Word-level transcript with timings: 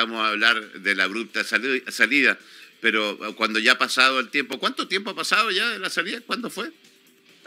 a 0.00 0.28
hablar 0.28 0.72
de 0.72 0.94
la 0.94 1.04
abrupta 1.04 1.44
salida, 1.44 2.38
pero 2.80 3.18
cuando 3.36 3.58
ya 3.58 3.72
ha 3.72 3.78
pasado 3.78 4.20
el 4.20 4.28
tiempo, 4.30 4.58
¿cuánto 4.58 4.88
tiempo 4.88 5.10
ha 5.10 5.14
pasado 5.14 5.50
ya 5.50 5.68
de 5.70 5.78
la 5.78 5.90
salida? 5.90 6.20
¿Cuándo 6.26 6.50
fue? 6.50 6.70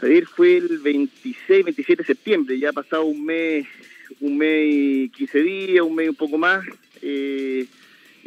Ayer 0.00 0.26
fue 0.26 0.58
el 0.58 0.78
26, 0.78 1.64
27 1.64 2.02
de 2.02 2.06
septiembre, 2.06 2.58
ya 2.58 2.70
ha 2.70 2.72
pasado 2.72 3.04
un 3.04 3.24
mes, 3.24 3.66
un 4.20 4.36
mes 4.36 4.66
y 4.68 5.08
15 5.10 5.42
días, 5.42 5.84
un 5.84 5.94
mes 5.94 6.06
y 6.06 6.08
un 6.10 6.16
poco 6.16 6.38
más. 6.38 6.64
Eh, 7.02 7.66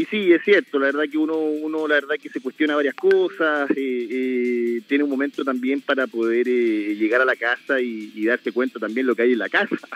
y 0.01 0.05
sí, 0.05 0.33
es 0.33 0.43
cierto, 0.43 0.79
la 0.79 0.87
verdad 0.87 1.03
que 1.11 1.17
uno, 1.17 1.37
uno 1.37 1.87
la 1.87 1.95
verdad 1.95 2.15
que 2.21 2.29
se 2.29 2.41
cuestiona 2.41 2.75
varias 2.75 2.95
cosas, 2.95 3.69
eh, 3.71 4.07
eh, 4.09 4.81
tiene 4.87 5.03
un 5.03 5.09
momento 5.09 5.43
también 5.43 5.81
para 5.81 6.07
poder 6.07 6.47
llegar 6.47 7.21
a 7.21 7.25
la 7.25 7.35
casa 7.35 7.81
y, 7.81 8.11
y 8.15 8.25
darse 8.25 8.51
cuenta 8.51 8.79
también 8.79 9.05
lo 9.05 9.15
que 9.15 9.23
hay 9.23 9.33
en 9.33 9.39
la 9.39 9.49
casa. 9.49 9.75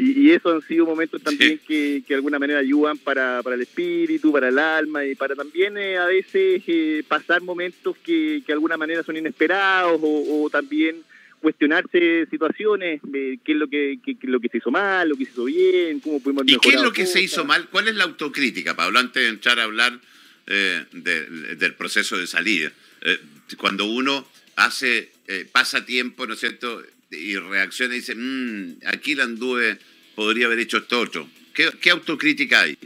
Y, 0.00 0.30
eso 0.30 0.50
han 0.50 0.62
sido 0.62 0.86
momentos 0.86 1.20
también 1.20 1.58
que, 1.66 2.04
que, 2.06 2.14
de 2.14 2.14
alguna 2.14 2.38
manera 2.38 2.60
ayudan 2.60 2.98
para, 2.98 3.42
para, 3.42 3.56
el 3.56 3.62
espíritu, 3.62 4.30
para 4.30 4.48
el 4.48 4.58
alma 4.58 5.04
y 5.04 5.16
para 5.16 5.34
también 5.34 5.76
eh, 5.76 5.98
a 5.98 6.06
veces 6.06 6.62
eh, 6.68 7.02
pasar 7.08 7.42
momentos 7.42 7.96
que, 7.96 8.40
que, 8.46 8.46
de 8.46 8.52
alguna 8.52 8.76
manera 8.76 9.02
son 9.02 9.16
inesperados 9.16 10.00
o, 10.00 10.48
también 10.50 11.02
cuestionarse 11.40 12.26
situaciones, 12.30 13.00
eh, 13.14 13.38
qué 13.44 13.52
es 13.52 13.58
lo 13.58 13.68
que, 13.68 13.98
lo 14.22 14.40
que 14.40 14.48
se 14.48 14.58
hizo 14.58 14.70
mal, 14.70 15.08
lo 15.08 15.16
que 15.16 15.24
se 15.24 15.32
hizo 15.32 15.44
bien, 15.44 16.00
cómo 16.00 16.20
pudimos 16.20 16.44
mejorar. 16.44 16.66
¿Y 16.66 16.70
qué 16.70 16.76
es 16.76 16.82
lo 16.82 16.92
que 16.92 17.06
se 17.06 17.22
hizo 17.22 17.44
mal? 17.44 17.68
¿Cuál 17.68 17.88
es 17.88 17.94
la 17.94 18.04
autocrítica, 18.04 18.76
Pablo, 18.76 18.98
antes 18.98 19.22
de 19.22 19.28
entrar 19.28 19.58
a 19.60 19.64
hablar 19.64 20.00
del 20.46 21.74
proceso 21.76 22.16
de 22.16 22.26
salida? 22.26 22.72
cuando 23.58 23.84
uno 23.84 24.26
hace, 24.56 25.10
pasa 25.52 25.84
tiempo, 25.84 26.26
¿no 26.26 26.34
es 26.34 26.40
cierto?, 26.40 26.82
y 27.10 27.36
reacciona 27.36 27.94
y 27.94 28.00
dice, 28.00 28.14
mmm, 28.14 28.78
aquí 28.86 29.14
la 29.14 29.24
anduve, 29.24 29.78
podría 30.14 30.46
haber 30.46 30.58
hecho 30.58 30.78
esto 30.78 31.00
otro. 31.00 31.28
¿Qué, 31.54 31.90
autocrítica 31.90 32.62
hay? 32.62 32.76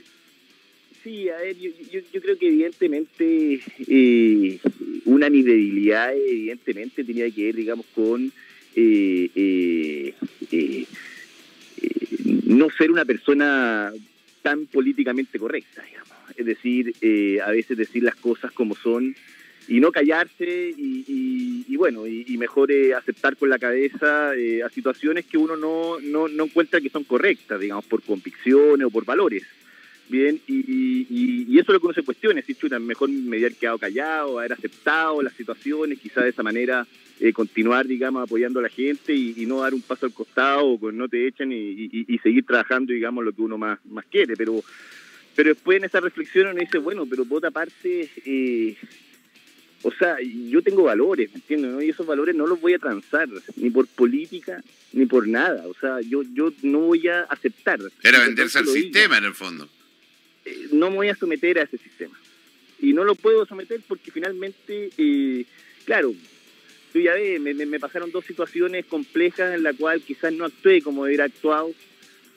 Sí, 1.02 1.28
a 1.28 1.36
ver, 1.38 1.58
yo, 1.58 1.70
yo, 1.90 2.20
creo 2.20 2.38
que 2.38 2.46
evidentemente 2.48 3.60
eh, 3.88 4.58
una 5.04 5.28
mi 5.30 5.42
debilidad 5.42 6.14
evidentemente 6.16 7.02
tenía 7.02 7.28
que 7.30 7.46
ver, 7.46 7.56
digamos, 7.56 7.86
con 7.94 8.32
eh, 8.76 9.30
eh, 9.34 10.84
no 12.44 12.70
ser 12.70 12.90
una 12.90 13.04
persona 13.04 13.92
tan 14.42 14.66
políticamente 14.66 15.38
correcta, 15.38 15.82
digamos. 15.82 16.12
Es 16.36 16.46
decir, 16.46 16.94
a 17.44 17.50
veces 17.50 17.76
decir 17.76 18.02
las 18.02 18.16
cosas 18.16 18.52
como 18.52 18.76
son 18.76 19.14
y 19.68 19.80
no 19.80 19.92
callarse 19.92 20.74
y, 20.76 21.76
bueno, 21.76 22.06
y, 22.06 22.36
mejor 22.36 22.70
eh, 22.70 22.94
aceptar 22.94 23.36
con 23.36 23.48
la 23.48 23.58
cabeza 23.58 24.34
eh, 24.34 24.62
a 24.62 24.68
situaciones 24.68 25.24
que 25.26 25.38
uno 25.38 25.56
no, 25.56 25.98
no, 26.00 26.28
no, 26.28 26.44
encuentra 26.44 26.80
que 26.80 26.90
son 26.90 27.04
correctas, 27.04 27.60
digamos, 27.60 27.84
por 27.86 28.02
convicciones 28.02 28.86
o 28.86 28.90
por 28.90 29.04
valores. 29.04 29.44
Bien, 30.08 30.40
y, 30.46 31.58
eso 31.58 31.70
es 31.70 31.74
lo 31.74 31.80
que 31.80 31.86
uno 31.86 31.94
se 31.94 32.02
cuestiona, 32.02 32.42
si 32.42 32.54
chuta, 32.54 32.78
mejor 32.78 33.08
me 33.08 33.38
hubiera 33.38 33.54
quedado 33.54 33.78
callado, 33.78 34.38
haber 34.38 34.52
aceptado 34.52 35.22
las 35.22 35.32
situaciones, 35.34 35.98
quizás 36.00 36.24
de 36.24 36.30
esa 36.30 36.42
manera 36.42 36.86
eh, 37.20 37.32
continuar, 37.32 37.86
digamos, 37.86 38.22
apoyando 38.22 38.60
a 38.60 38.64
la 38.64 38.68
gente 38.68 39.14
y, 39.14 39.46
no 39.46 39.60
dar 39.60 39.74
un 39.74 39.82
paso 39.82 40.06
al 40.06 40.12
costado, 40.12 40.66
o 40.66 40.92
no 40.92 41.08
te 41.08 41.26
echen 41.26 41.50
y, 41.52 42.18
seguir 42.22 42.44
trabajando, 42.44 42.92
digamos, 42.92 43.24
lo 43.24 43.32
que 43.32 43.42
uno 43.42 43.58
más, 43.58 43.78
más 43.86 44.04
quiere, 44.06 44.36
pero 44.36 44.62
pero 45.34 45.50
después 45.50 45.78
en 45.78 45.84
esa 45.84 46.00
reflexión 46.00 46.48
uno 46.48 46.60
dice, 46.60 46.78
bueno, 46.78 47.06
pero 47.06 47.24
por 47.24 47.38
otra 47.38 47.50
parte, 47.50 48.10
eh, 48.26 48.76
o 49.82 49.90
sea, 49.92 50.16
yo 50.20 50.62
tengo 50.62 50.84
valores, 50.84 51.30
¿me 51.30 51.36
entiendes? 51.36 51.84
Y 51.84 51.90
esos 51.90 52.06
valores 52.06 52.34
no 52.34 52.46
los 52.46 52.60
voy 52.60 52.74
a 52.74 52.78
transar, 52.78 53.28
ni 53.56 53.70
por 53.70 53.86
política, 53.88 54.62
ni 54.92 55.06
por 55.06 55.26
nada. 55.26 55.66
O 55.66 55.74
sea, 55.74 56.00
yo, 56.00 56.22
yo 56.34 56.52
no 56.62 56.80
voy 56.80 57.08
a 57.08 57.22
aceptar. 57.22 57.80
Era 58.02 58.20
venderse 58.20 58.58
al 58.58 58.66
sistema, 58.66 59.18
en 59.18 59.24
el 59.24 59.34
fondo. 59.34 59.68
Eh, 60.44 60.68
no 60.72 60.90
me 60.90 60.96
voy 60.96 61.08
a 61.08 61.14
someter 61.14 61.58
a 61.58 61.62
ese 61.62 61.78
sistema. 61.78 62.18
Y 62.80 62.92
no 62.92 63.04
lo 63.04 63.14
puedo 63.14 63.46
someter 63.46 63.80
porque 63.86 64.10
finalmente, 64.10 64.90
eh, 64.98 65.44
claro, 65.84 66.14
tú 66.92 67.00
ya 67.00 67.14
ves, 67.14 67.40
me, 67.40 67.80
pasaron 67.80 68.10
dos 68.10 68.24
situaciones 68.24 68.86
complejas 68.86 69.54
en 69.54 69.62
la 69.62 69.72
cual 69.72 70.02
quizás 70.02 70.32
no 70.32 70.44
actué 70.44 70.82
como 70.82 71.02
hubiera 71.02 71.24
actuado 71.24 71.72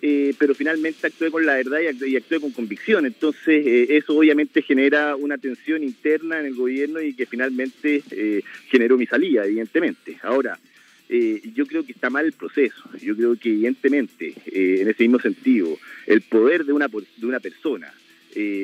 eh, 0.07 0.35
pero 0.37 0.53
finalmente 0.53 1.07
actué 1.07 1.31
con 1.31 1.47
la 1.47 1.55
verdad 1.55 1.79
y 1.81 2.15
actué, 2.15 2.39
con 2.39 2.51
convicción. 2.51 3.07
Entonces, 3.07 3.65
eh, 3.65 3.97
eso 3.97 4.15
obviamente 4.15 4.61
genera 4.61 5.15
una 5.15 5.37
tensión 5.39 5.83
interna 5.83 6.39
en 6.39 6.45
el 6.45 6.53
gobierno 6.53 7.01
y 7.01 7.13
que 7.13 7.25
finalmente 7.25 8.03
eh, 8.11 8.43
generó 8.69 8.97
mi 8.97 9.07
salida, 9.07 9.45
evidentemente. 9.45 10.19
Ahora, 10.21 10.59
yo 11.07 11.65
creo 11.65 11.85
que 11.85 11.91
está 11.91 12.09
mal 12.09 12.25
el 12.25 12.33
proceso. 12.33 12.83
Yo 13.01 13.15
creo 13.15 13.35
que, 13.35 13.49
evidentemente, 13.49 14.33
en 14.45 14.87
ese 14.87 15.03
mismo 15.03 15.19
sentido, 15.19 15.77
el 16.07 16.21
poder 16.21 16.65
de 16.65 16.73
una, 16.73 16.87
de 16.87 17.25
una 17.25 17.39
persona 17.39 17.91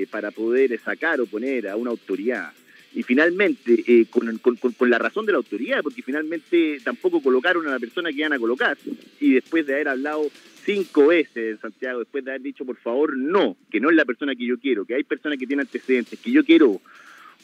para 0.09 0.31
poder 0.31 0.79
sacar 0.79 1.21
o 1.21 1.25
poner 1.25 1.67
a 1.67 1.75
una 1.75 1.91
autoridad. 1.91 2.51
Y 2.93 3.03
finalmente 3.03 4.05
con, 4.09 4.37
con, 4.37 4.89
la 4.89 4.97
razón 4.97 5.25
de 5.25 5.31
la 5.31 5.37
autoridad, 5.37 5.81
porque 5.81 6.01
finalmente 6.01 6.79
tampoco 6.83 7.21
colocaron 7.21 7.65
a 7.67 7.71
la 7.71 7.79
persona 7.79 8.09
que 8.09 8.17
iban 8.17 8.33
a 8.33 8.39
colocar. 8.39 8.77
Y 9.19 9.33
después 9.33 9.65
de 9.65 9.75
haber 9.75 9.87
hablado 9.87 10.29
cinco 10.65 11.07
veces 11.07 11.53
en 11.53 11.59
Santiago 11.59 11.99
después 11.99 12.23
de 12.23 12.31
haber 12.31 12.41
dicho, 12.41 12.65
por 12.65 12.77
favor, 12.77 13.17
no, 13.17 13.57
que 13.69 13.79
no 13.79 13.89
es 13.89 13.95
la 13.95 14.05
persona 14.05 14.35
que 14.35 14.45
yo 14.45 14.57
quiero, 14.57 14.85
que 14.85 14.95
hay 14.95 15.03
personas 15.03 15.37
que 15.37 15.47
tienen 15.47 15.65
antecedentes, 15.65 16.19
que 16.19 16.31
yo 16.31 16.43
quiero 16.43 16.81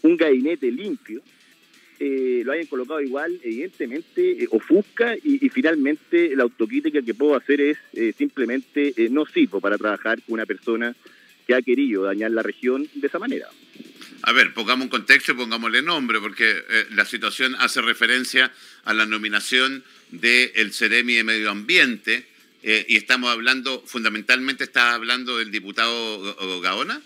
un 0.03 0.17
gabinete 0.17 0.71
limpio, 0.71 1.21
eh, 1.99 2.43
lo 2.45 2.51
hayan 2.51 2.67
colocado 2.67 3.01
igual, 3.01 3.39
evidentemente, 3.43 4.43
eh, 4.43 4.47
ofusca 4.51 5.15
y, 5.15 5.49
finalmente 5.49 6.35
la 6.35 6.43
autocrítica 6.43 7.01
que 7.01 7.15
puedo 7.15 7.35
hacer 7.35 7.59
es 7.59 7.77
eh, 7.93 8.13
simplemente 8.15 8.93
no 9.09 9.25
sirvo 9.25 9.59
para 9.59 9.77
trabajar 9.77 10.21
con 10.21 10.33
una 10.33 10.45
persona 10.45 10.95
que 11.47 11.55
ha 11.55 11.61
querido 11.61 12.03
dañar 12.03 12.31
la 12.31 12.43
región 12.43 12.87
de 12.93 13.07
esa 13.07 13.17
manera. 13.17 13.47
A 14.23 14.33
ver, 14.33 14.53
pongamos 14.53 14.85
un 14.85 14.89
contexto 14.89 15.31
y 15.31 15.35
pongámosle 15.35 15.81
nombre, 15.81 16.19
porque 16.19 16.63
la 16.91 17.05
situación 17.05 17.55
hace 17.59 17.81
referencia 17.81 18.51
a 18.83 18.93
la 18.93 19.05
nominación 19.05 19.83
del 20.11 20.51
el 20.55 20.73
Ceremi 20.73 21.13
de 21.13 21.23
Medio 21.23 21.49
Ambiente, 21.51 22.25
eh, 22.63 22.85
y 22.89 22.97
estamos 22.97 23.29
hablando, 23.29 23.81
fundamentalmente, 23.85 24.65
¿estás 24.65 24.95
hablando 24.95 25.37
del 25.37 25.51
diputado 25.51 26.59
Gaona? 26.61 27.01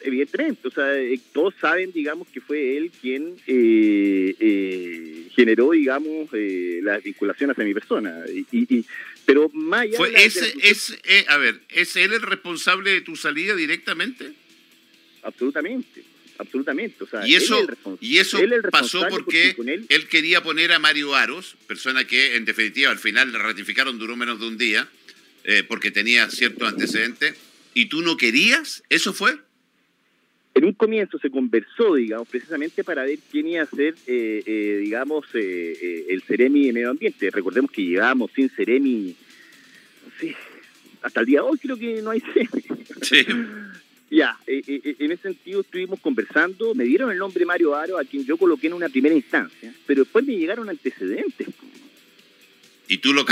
Evidentemente, 0.00 0.68
o 0.68 0.70
sea, 0.70 0.96
eh, 0.96 1.18
todos 1.32 1.54
saben, 1.60 1.90
digamos, 1.90 2.28
que 2.28 2.40
fue 2.40 2.76
él 2.76 2.92
quien 3.00 3.36
eh, 3.46 5.28
generó, 5.34 5.70
digamos, 5.70 6.28
la 6.32 6.98
vinculación 6.98 7.50
hacia 7.50 7.64
mi 7.64 7.72
persona. 7.72 8.22
Y, 8.52 8.84
pero 9.24 9.50
más 9.52 9.82
allá 9.82 9.98
es, 10.16 10.98
A 11.28 11.36
ver, 11.38 11.60
¿es 11.68 11.96
él 11.96 12.12
el 12.12 12.22
responsable 12.22 12.90
de 12.90 13.00
tu 13.00 13.16
salida 13.16 13.54
directamente? 13.54 14.32
Absolutamente 15.22 16.04
absolutamente. 16.38 17.04
y 17.26 17.34
eso, 17.34 17.66
y 18.00 18.18
eso 18.18 18.38
pasó 18.70 19.06
porque, 19.08 19.56
él... 19.88 20.08
quería 20.08 20.42
poner 20.42 20.72
a 20.72 20.78
Mario 20.78 21.14
Aros, 21.14 21.56
persona 21.66 22.06
que 22.06 22.36
en 22.36 22.44
definitiva 22.44 22.90
al 22.90 22.98
final 22.98 23.32
le 23.32 23.38
ratificaron 23.38 23.98
duró 23.98 24.16
menos 24.16 24.40
de 24.40 24.46
un 24.46 24.58
día, 24.58 24.88
eh, 25.44 25.62
porque 25.66 25.90
tenía 25.90 26.30
cierto 26.30 26.66
antecedente, 26.66 27.34
y 27.74 27.86
tú 27.86 28.02
no 28.02 28.16
querías, 28.16 28.82
¿eso 28.88 29.12
fue? 29.12 29.36
En 30.54 30.64
un 30.64 30.72
comienzo 30.74 31.18
se 31.18 31.30
conversó, 31.30 31.94
digamos, 31.94 32.28
precisamente 32.28 32.84
para 32.84 33.04
ver 33.04 33.18
quién 33.30 33.48
iba 33.48 33.62
a 33.62 33.66
ser, 33.66 33.94
eh, 34.06 34.42
eh, 34.46 34.78
digamos, 34.82 35.26
el 35.34 36.22
Ceremi 36.22 36.66
de 36.66 36.72
Medio 36.72 36.90
Ambiente. 36.90 37.30
Recordemos 37.30 37.70
que 37.70 37.82
llevábamos 37.82 38.30
sin 38.32 38.48
Ceremi, 38.50 39.16
hasta 41.02 41.20
el 41.20 41.26
día 41.26 41.40
de 41.40 41.48
hoy 41.48 41.58
creo 41.58 41.76
que 41.76 42.00
no 42.02 42.10
hay 42.10 42.20
Ceremi. 42.20 42.62
Sí. 43.02 43.26
Ya, 44.14 44.38
eh, 44.46 44.62
eh, 44.66 44.80
eh, 44.84 44.96
en 45.00 45.10
ese 45.10 45.22
sentido 45.22 45.62
estuvimos 45.62 45.98
conversando, 45.98 46.72
me 46.72 46.84
dieron 46.84 47.10
el 47.10 47.18
nombre 47.18 47.44
Mario 47.44 47.74
Aro, 47.74 47.98
a 47.98 48.04
quien 48.04 48.24
yo 48.24 48.36
coloqué 48.36 48.68
en 48.68 48.74
una 48.74 48.88
primera 48.88 49.12
instancia, 49.12 49.74
pero 49.86 50.04
después 50.04 50.24
me 50.24 50.36
llegaron 50.36 50.68
antecedentes. 50.68 51.48
¿Y 52.86 52.98
tú, 52.98 53.12
lo 53.12 53.22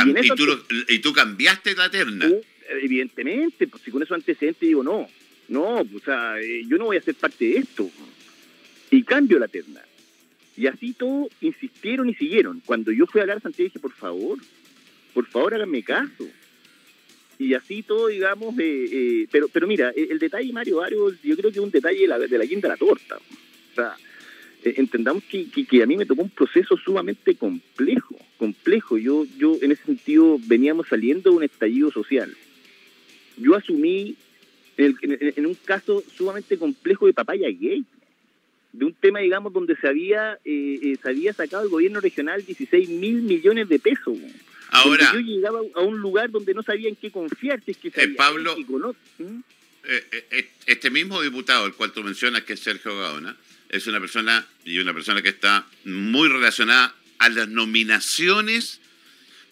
y, 0.88 0.98
tú 0.98 1.12
cambiaste 1.12 1.76
la 1.76 1.88
terna? 1.88 2.26
Uh, 2.26 2.42
evidentemente, 2.82 3.68
pues 3.68 3.80
si 3.84 3.92
con 3.92 4.02
esos 4.02 4.16
antecedentes 4.16 4.60
digo, 4.60 4.82
no, 4.82 5.08
no, 5.52 5.80
o 5.80 6.00
sea, 6.04 6.34
yo 6.66 6.78
no 6.78 6.86
voy 6.86 6.96
a 6.96 7.02
ser 7.02 7.14
parte 7.14 7.44
de 7.44 7.56
esto. 7.58 7.90
Y 8.90 9.02
cambio 9.04 9.38
la 9.38 9.48
terna. 9.48 9.80
Y 10.56 10.66
así 10.66 10.92
todo 10.92 11.28
insistieron 11.40 12.08
y 12.08 12.14
siguieron. 12.14 12.60
Cuando 12.64 12.92
yo 12.92 13.06
fui 13.06 13.20
a 13.20 13.22
hablar 13.22 13.38
a 13.38 13.40
Santiago 13.40 13.68
dije, 13.68 13.78
por 13.78 13.92
favor, 13.92 14.38
por 15.14 15.26
favor 15.26 15.54
háganme 15.54 15.82
caso 15.82 16.26
y 17.42 17.54
así 17.54 17.82
todo, 17.82 18.08
digamos, 18.08 18.56
eh, 18.58 18.88
eh, 18.92 19.26
pero 19.30 19.48
pero 19.48 19.66
mira, 19.66 19.92
el, 19.96 20.18
detalle, 20.18 20.52
Mario 20.52 20.76
Varios, 20.76 21.20
yo 21.22 21.36
creo 21.36 21.50
que 21.50 21.58
es 21.58 21.64
un 21.64 21.70
detalle 21.70 22.02
de 22.02 22.06
la, 22.06 22.18
de 22.18 22.38
la 22.38 22.44
guinda 22.44 22.68
de 22.68 22.74
la 22.74 22.76
torta. 22.76 23.16
O 23.16 23.74
sea, 23.74 23.96
eh, 24.64 24.74
entendamos 24.76 25.24
que, 25.24 25.46
que, 25.50 25.82
a 25.82 25.86
mí 25.86 25.96
me 25.96 26.06
tocó 26.06 26.22
un 26.22 26.30
proceso 26.30 26.76
sumamente 26.76 27.34
complejo, 27.34 28.16
complejo. 28.38 28.96
Yo, 28.96 29.26
yo 29.36 29.56
en 29.60 29.72
ese 29.72 29.84
sentido 29.84 30.38
veníamos 30.46 30.88
saliendo 30.88 31.30
de 31.30 31.36
un 31.36 31.42
estallido 31.42 31.90
social. 31.90 32.32
Yo 33.36 33.56
asumí 33.56 34.16
en, 34.76 35.46
un 35.46 35.54
caso 35.54 36.02
sumamente 36.16 36.58
complejo 36.58 37.06
de 37.06 37.12
papaya 37.12 37.48
gay, 37.48 37.84
de 38.72 38.84
un 38.84 38.94
tema, 38.94 39.20
digamos, 39.20 39.52
donde 39.52 39.76
se 39.76 39.86
había, 39.86 40.38
se 40.44 40.98
había 41.04 41.32
sacado 41.32 41.62
el 41.64 41.68
gobierno 41.68 42.00
regional 42.00 42.44
16 42.44 42.88
mil 42.88 43.22
millones 43.22 43.68
de 43.68 43.78
pesos. 43.78 44.16
Ahora, 44.72 45.12
yo 45.12 45.20
llegaba 45.20 45.60
a 45.74 45.80
un 45.80 45.98
lugar 45.98 46.30
donde 46.30 46.54
no 46.54 46.62
sabía 46.62 46.88
en 46.88 46.96
qué 46.96 47.10
confiar, 47.10 47.62
si 47.62 47.72
es 47.72 47.76
que 47.76 47.88
eh, 47.88 48.08
Pablo, 48.16 48.56
¿Mm? 49.18 49.40
eh, 49.84 50.24
eh, 50.30 50.50
este 50.64 50.88
mismo 50.88 51.20
diputado, 51.20 51.66
el 51.66 51.74
cual 51.74 51.92
tú 51.92 52.02
mencionas, 52.02 52.44
que 52.44 52.54
es 52.54 52.60
Sergio 52.60 52.98
Gaona, 52.98 53.36
es 53.68 53.86
una 53.86 54.00
persona 54.00 54.46
y 54.64 54.78
una 54.78 54.94
persona 54.94 55.20
que 55.20 55.28
está 55.28 55.66
muy 55.84 56.28
relacionada 56.28 56.94
a 57.18 57.28
las 57.28 57.48
nominaciones 57.48 58.80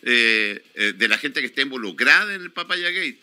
de 0.01 1.07
la 1.07 1.19
gente 1.19 1.41
que 1.41 1.47
está 1.47 1.61
involucrada 1.61 2.35
en 2.35 2.41
el 2.41 2.51
Papaya 2.51 2.91
Gate. 2.91 3.19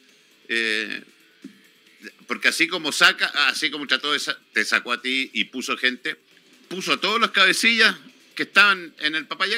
Porque 2.28 2.50
así 2.50 2.68
como 2.68 2.92
saca, 2.92 3.28
así 3.48 3.72
como 3.72 3.88
trató 3.88 4.12
de, 4.12 4.20
te 4.54 4.66
sacó 4.66 4.92
a 4.92 5.02
ti 5.02 5.30
y 5.34 5.46
puso 5.46 5.78
gente, 5.78 6.16
puso 6.68 6.94
a 6.94 7.00
todos 7.00 7.20
los 7.20 7.32
cabecillas 7.32 7.96
que 8.36 8.44
estaban 8.44 8.94
en 9.00 9.16
el 9.16 9.26
Papaya. 9.26 9.58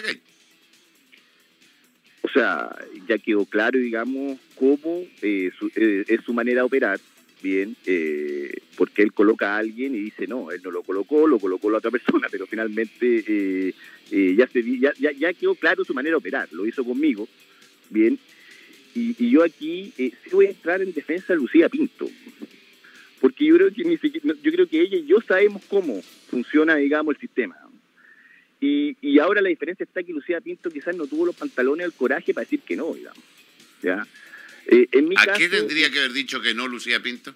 O 2.21 2.29
sea, 2.29 2.69
ya 3.07 3.17
quedó 3.17 3.45
claro, 3.45 3.79
digamos, 3.79 4.39
cómo 4.55 5.03
eh, 5.21 5.51
eh, 5.75 6.05
es 6.07 6.21
su 6.23 6.33
manera 6.33 6.61
de 6.61 6.65
operar, 6.65 6.99
bien, 7.41 7.75
eh, 7.85 8.61
porque 8.75 9.01
él 9.01 9.13
coloca 9.13 9.55
a 9.55 9.57
alguien 9.57 9.95
y 9.95 9.99
dice, 9.99 10.27
no, 10.27 10.51
él 10.51 10.61
no 10.63 10.69
lo 10.69 10.83
colocó, 10.83 11.27
lo 11.27 11.39
colocó 11.39 11.71
la 11.71 11.79
otra 11.79 11.91
persona, 11.91 12.27
pero 12.29 12.45
finalmente 12.45 13.73
ya, 14.11 14.47
se, 14.47 14.79
ya, 14.79 14.93
ya, 15.11 15.33
quedó 15.33 15.55
claro 15.55 15.83
su 15.83 15.93
manera 15.93 16.13
de 16.13 16.17
operar, 16.17 16.49
lo 16.51 16.67
hizo 16.67 16.83
conmigo, 16.83 17.27
bien, 17.89 18.19
y, 18.93 19.29
yo 19.29 19.43
aquí 19.43 19.93
sí 19.97 20.13
voy 20.31 20.47
a 20.47 20.49
entrar 20.49 20.81
en 20.81 20.93
defensa 20.93 21.33
de 21.33 21.39
Lucía 21.39 21.69
Pinto, 21.69 22.09
porque 23.19 23.45
yo 23.45 23.55
creo 23.55 23.73
que 23.73 23.83
ni 23.83 23.97
yo 23.97 24.51
creo 24.51 24.67
que 24.67 24.81
ella 24.81 24.97
y 24.97 25.05
yo 25.05 25.21
sabemos 25.21 25.63
cómo 25.67 26.01
funciona, 26.29 26.75
digamos, 26.75 27.15
el 27.15 27.21
sistema. 27.21 27.55
Y, 28.61 28.97
y 29.01 29.19
ahora 29.19 29.41
la 29.41 29.49
diferencia 29.49 29.83
está 29.83 30.03
que 30.03 30.11
Lucía 30.11 30.41
Pinto 30.41 30.69
quizás 30.69 30.95
no 30.95 31.07
tuvo 31.07 31.25
los 31.25 31.35
pantalones 31.35 31.85
o 31.85 31.87
el 31.87 31.93
coraje 31.93 32.33
para 32.33 32.43
decir 32.43 32.59
que 32.61 32.75
no, 32.75 32.93
digamos. 32.93 33.23
¿ya? 33.81 34.05
Eh, 34.67 34.87
en 34.91 35.07
mi 35.07 35.15
¿A 35.17 35.33
qué 35.33 35.47
tendría 35.47 35.89
que 35.89 35.99
haber 35.99 36.13
dicho 36.13 36.41
que 36.41 36.53
no 36.53 36.67
Lucía 36.67 37.01
Pinto? 37.01 37.33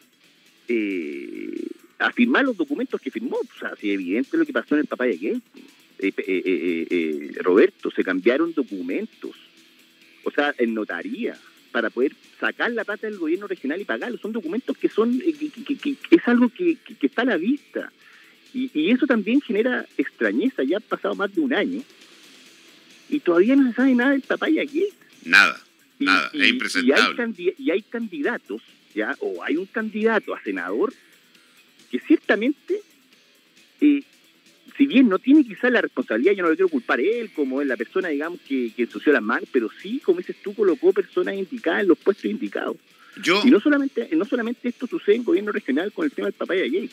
Eh, 0.67 1.67
a 1.99 2.11
firmar 2.11 2.43
los 2.43 2.57
documentos 2.57 2.99
que 2.99 3.11
firmó. 3.11 3.37
O 3.37 3.59
sea, 3.59 3.75
si 3.79 3.89
es 3.89 3.95
evidente 3.95 4.37
lo 4.37 4.45
que 4.45 4.53
pasó 4.53 4.75
en 4.75 4.81
el 4.81 4.87
Papaya 4.87 5.13
Gate. 5.13 5.41
Eh, 5.99 6.11
eh, 6.17 6.87
eh, 6.89 7.31
Roberto, 7.41 7.89
se 7.91 8.03
cambiaron 8.03 8.53
documentos. 8.53 9.35
O 10.23 10.31
sea, 10.31 10.53
en 10.57 10.73
notaría 10.73 11.37
para 11.73 11.89
poder 11.89 12.15
sacar 12.39 12.71
la 12.71 12.85
plata 12.85 13.07
del 13.07 13.17
gobierno 13.17 13.47
regional 13.47 13.81
y 13.81 13.83
pagarlo. 13.83 14.17
Son 14.19 14.31
documentos 14.31 14.77
que 14.77 14.87
son, 14.87 15.19
que, 15.19 15.97
es 16.11 16.27
algo 16.27 16.47
que, 16.49 16.77
está 17.01 17.23
a 17.23 17.25
la 17.25 17.37
vista. 17.37 17.91
Y, 18.53 18.91
eso 18.91 19.07
también 19.07 19.41
genera 19.41 19.85
extrañeza. 19.97 20.63
Ya 20.63 20.77
ha 20.77 20.79
pasado 20.79 21.15
más 21.15 21.33
de 21.33 21.41
un 21.41 21.53
año 21.53 21.81
y 23.09 23.19
todavía 23.19 23.55
no 23.55 23.67
se 23.67 23.75
sabe 23.75 23.95
nada 23.95 24.11
del 24.11 24.21
papaya 24.21 24.61
aquí. 24.61 24.85
Nada, 25.25 25.59
nada, 25.99 26.29
es 26.31 26.47
impresentable. 26.47 27.33
Y 27.57 27.71
hay, 27.71 27.81
candidatos, 27.81 28.61
ya 28.93 29.15
o 29.19 29.43
hay 29.43 29.57
un 29.57 29.65
candidato 29.65 30.35
a 30.35 30.43
senador 30.43 30.93
que 31.89 31.99
ciertamente, 31.99 32.81
eh, 33.81 34.03
si 34.77 34.87
bien 34.87 35.07
no 35.07 35.19
tiene 35.19 35.43
quizás 35.43 35.71
la 35.71 35.81
responsabilidad, 35.81 36.33
yo 36.33 36.43
no 36.43 36.49
le 36.49 36.55
quiero 36.55 36.69
culpar 36.69 36.99
él 36.99 37.31
como 37.35 37.61
es 37.61 37.67
la 37.67 37.77
persona, 37.77 38.09
digamos, 38.09 38.39
que, 38.41 38.71
que 38.75 38.83
ensució 38.83 39.13
las 39.13 39.21
manos, 39.21 39.47
pero 39.51 39.69
sí, 39.81 39.99
como 40.03 40.19
dices 40.19 40.37
tú, 40.43 40.53
colocó 40.53 40.91
personas 40.93 41.35
indicadas 41.35 41.81
en 41.81 41.89
los 41.89 41.97
puestos 41.97 42.25
indicados. 42.25 42.77
Yo... 43.21 43.41
Y 43.43 43.51
no 43.51 43.59
solamente, 43.59 44.09
no 44.15 44.25
solamente 44.25 44.69
esto 44.69 44.87
sucede 44.87 45.15
en 45.15 45.23
gobierno 45.23 45.51
regional 45.51 45.91
con 45.91 46.05
el 46.05 46.11
tema 46.11 46.27
del 46.27 46.33
papaya 46.33 46.63
gay, 46.63 46.89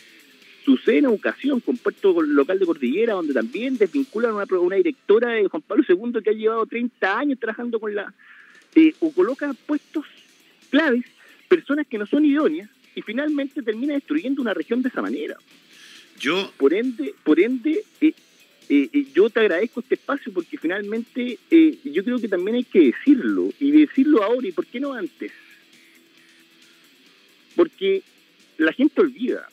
Sucede 0.65 0.99
en 0.99 1.06
educación 1.06 1.61
con 1.61 1.79
Puerto 1.79 2.21
Local 2.21 2.59
de 2.59 2.67
Cordillera, 2.67 3.15
donde 3.15 3.32
también 3.32 3.79
desvinculan 3.79 4.32
a 4.32 4.44
una, 4.59 4.77
directora 4.77 5.31
de 5.31 5.49
Juan 5.49 5.62
Pablo 5.62 5.85
II 5.88 6.23
que 6.23 6.31
ha 6.31 6.35
llevado 6.35 6.67
30 6.67 7.19
años 7.19 7.38
trabajando 7.38 7.81
con 7.81 7.94
la... 7.94 8.12
Eh, 8.75 8.93
o 9.00 9.11
coloca 9.11 9.53
puestos 9.67 10.05
claves, 10.71 11.05
personas 11.49 11.87
que 11.87 11.99
no 11.99 12.06
son 12.06 12.25
idóneas, 12.25 12.69
y 12.94 13.03
finalmente 13.03 13.62
termina 13.62 13.94
destruyendo 13.94 14.43
una 14.43 14.53
región 14.53 14.82
de 14.82 14.91
esa 14.91 15.00
manera. 15.00 15.37
Por 16.56 16.75
ende, 16.75 17.14
por 17.25 17.40
ende 17.40 17.82
eh, 18.00 18.12
eh, 18.69 19.06
yo 19.14 19.31
te 19.31 19.40
agradezco 19.40 19.81
este 19.81 19.94
espacio 19.94 20.32
porque 20.32 20.58
finalmente 20.58 21.38
yo 21.84 22.05
creo 22.05 22.19
que 22.19 22.28
también 22.28 22.56
hay 22.56 22.64
que 22.64 22.93
decirlo, 22.93 23.52
y 23.58 23.70
decirlo 23.70 24.22
ahora, 24.22 24.46
y 24.46 24.52
por 24.52 24.67
qué 24.67 24.81
no 24.81 24.93
antes. 24.93 25.32
Porque 27.56 28.02
la 28.58 28.72
gente 28.72 29.00
olvida 29.00 29.49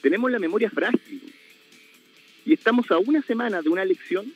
tenemos 0.00 0.30
la 0.30 0.38
memoria 0.38 0.70
frágil 0.70 1.20
y 2.44 2.52
estamos 2.52 2.90
a 2.90 2.98
una 2.98 3.22
semana 3.22 3.60
de 3.60 3.68
una 3.68 3.82
elección 3.82 4.32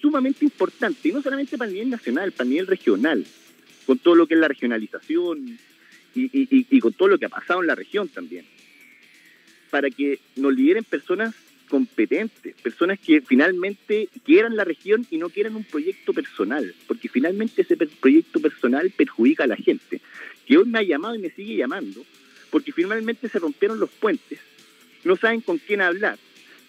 sumamente 0.00 0.44
importante, 0.44 1.08
y 1.08 1.12
no 1.12 1.22
solamente 1.22 1.58
para 1.58 1.68
el 1.68 1.74
nivel 1.74 1.90
nacional, 1.90 2.32
para 2.32 2.44
el 2.44 2.50
nivel 2.50 2.66
regional, 2.66 3.24
con 3.86 3.98
todo 3.98 4.14
lo 4.14 4.26
que 4.26 4.34
es 4.34 4.40
la 4.40 4.48
regionalización 4.48 5.58
y, 6.14 6.80
con 6.80 6.92
todo 6.94 7.08
lo 7.08 7.18
que 7.18 7.26
ha 7.26 7.28
pasado 7.28 7.60
en 7.60 7.66
la 7.66 7.74
región 7.74 8.08
también, 8.08 8.46
para 9.70 9.90
que 9.90 10.18
nos 10.36 10.54
lideren 10.54 10.84
personas 10.84 11.34
competentes, 11.68 12.54
personas 12.56 12.98
que 12.98 13.20
finalmente 13.20 14.08
quieran 14.24 14.56
la 14.56 14.64
región 14.64 15.06
y 15.08 15.18
no 15.18 15.30
quieran 15.30 15.54
un 15.54 15.64
proyecto 15.64 16.12
personal, 16.12 16.74
porque 16.88 17.08
finalmente 17.08 17.62
ese 17.62 17.76
proyecto 17.76 18.40
personal 18.40 18.90
perjudica 18.90 19.44
a 19.44 19.46
la 19.46 19.56
gente, 19.56 20.00
que 20.46 20.58
hoy 20.58 20.66
me 20.66 20.80
ha 20.80 20.82
llamado 20.82 21.14
y 21.14 21.20
me 21.20 21.30
sigue 21.30 21.56
llamando, 21.56 22.04
porque 22.50 22.72
finalmente 22.72 23.28
se 23.28 23.38
rompieron 23.38 23.78
los 23.78 23.90
puentes, 23.90 24.40
no 25.04 25.16
saben 25.16 25.40
con 25.40 25.58
quién 25.58 25.80
hablar, 25.80 26.18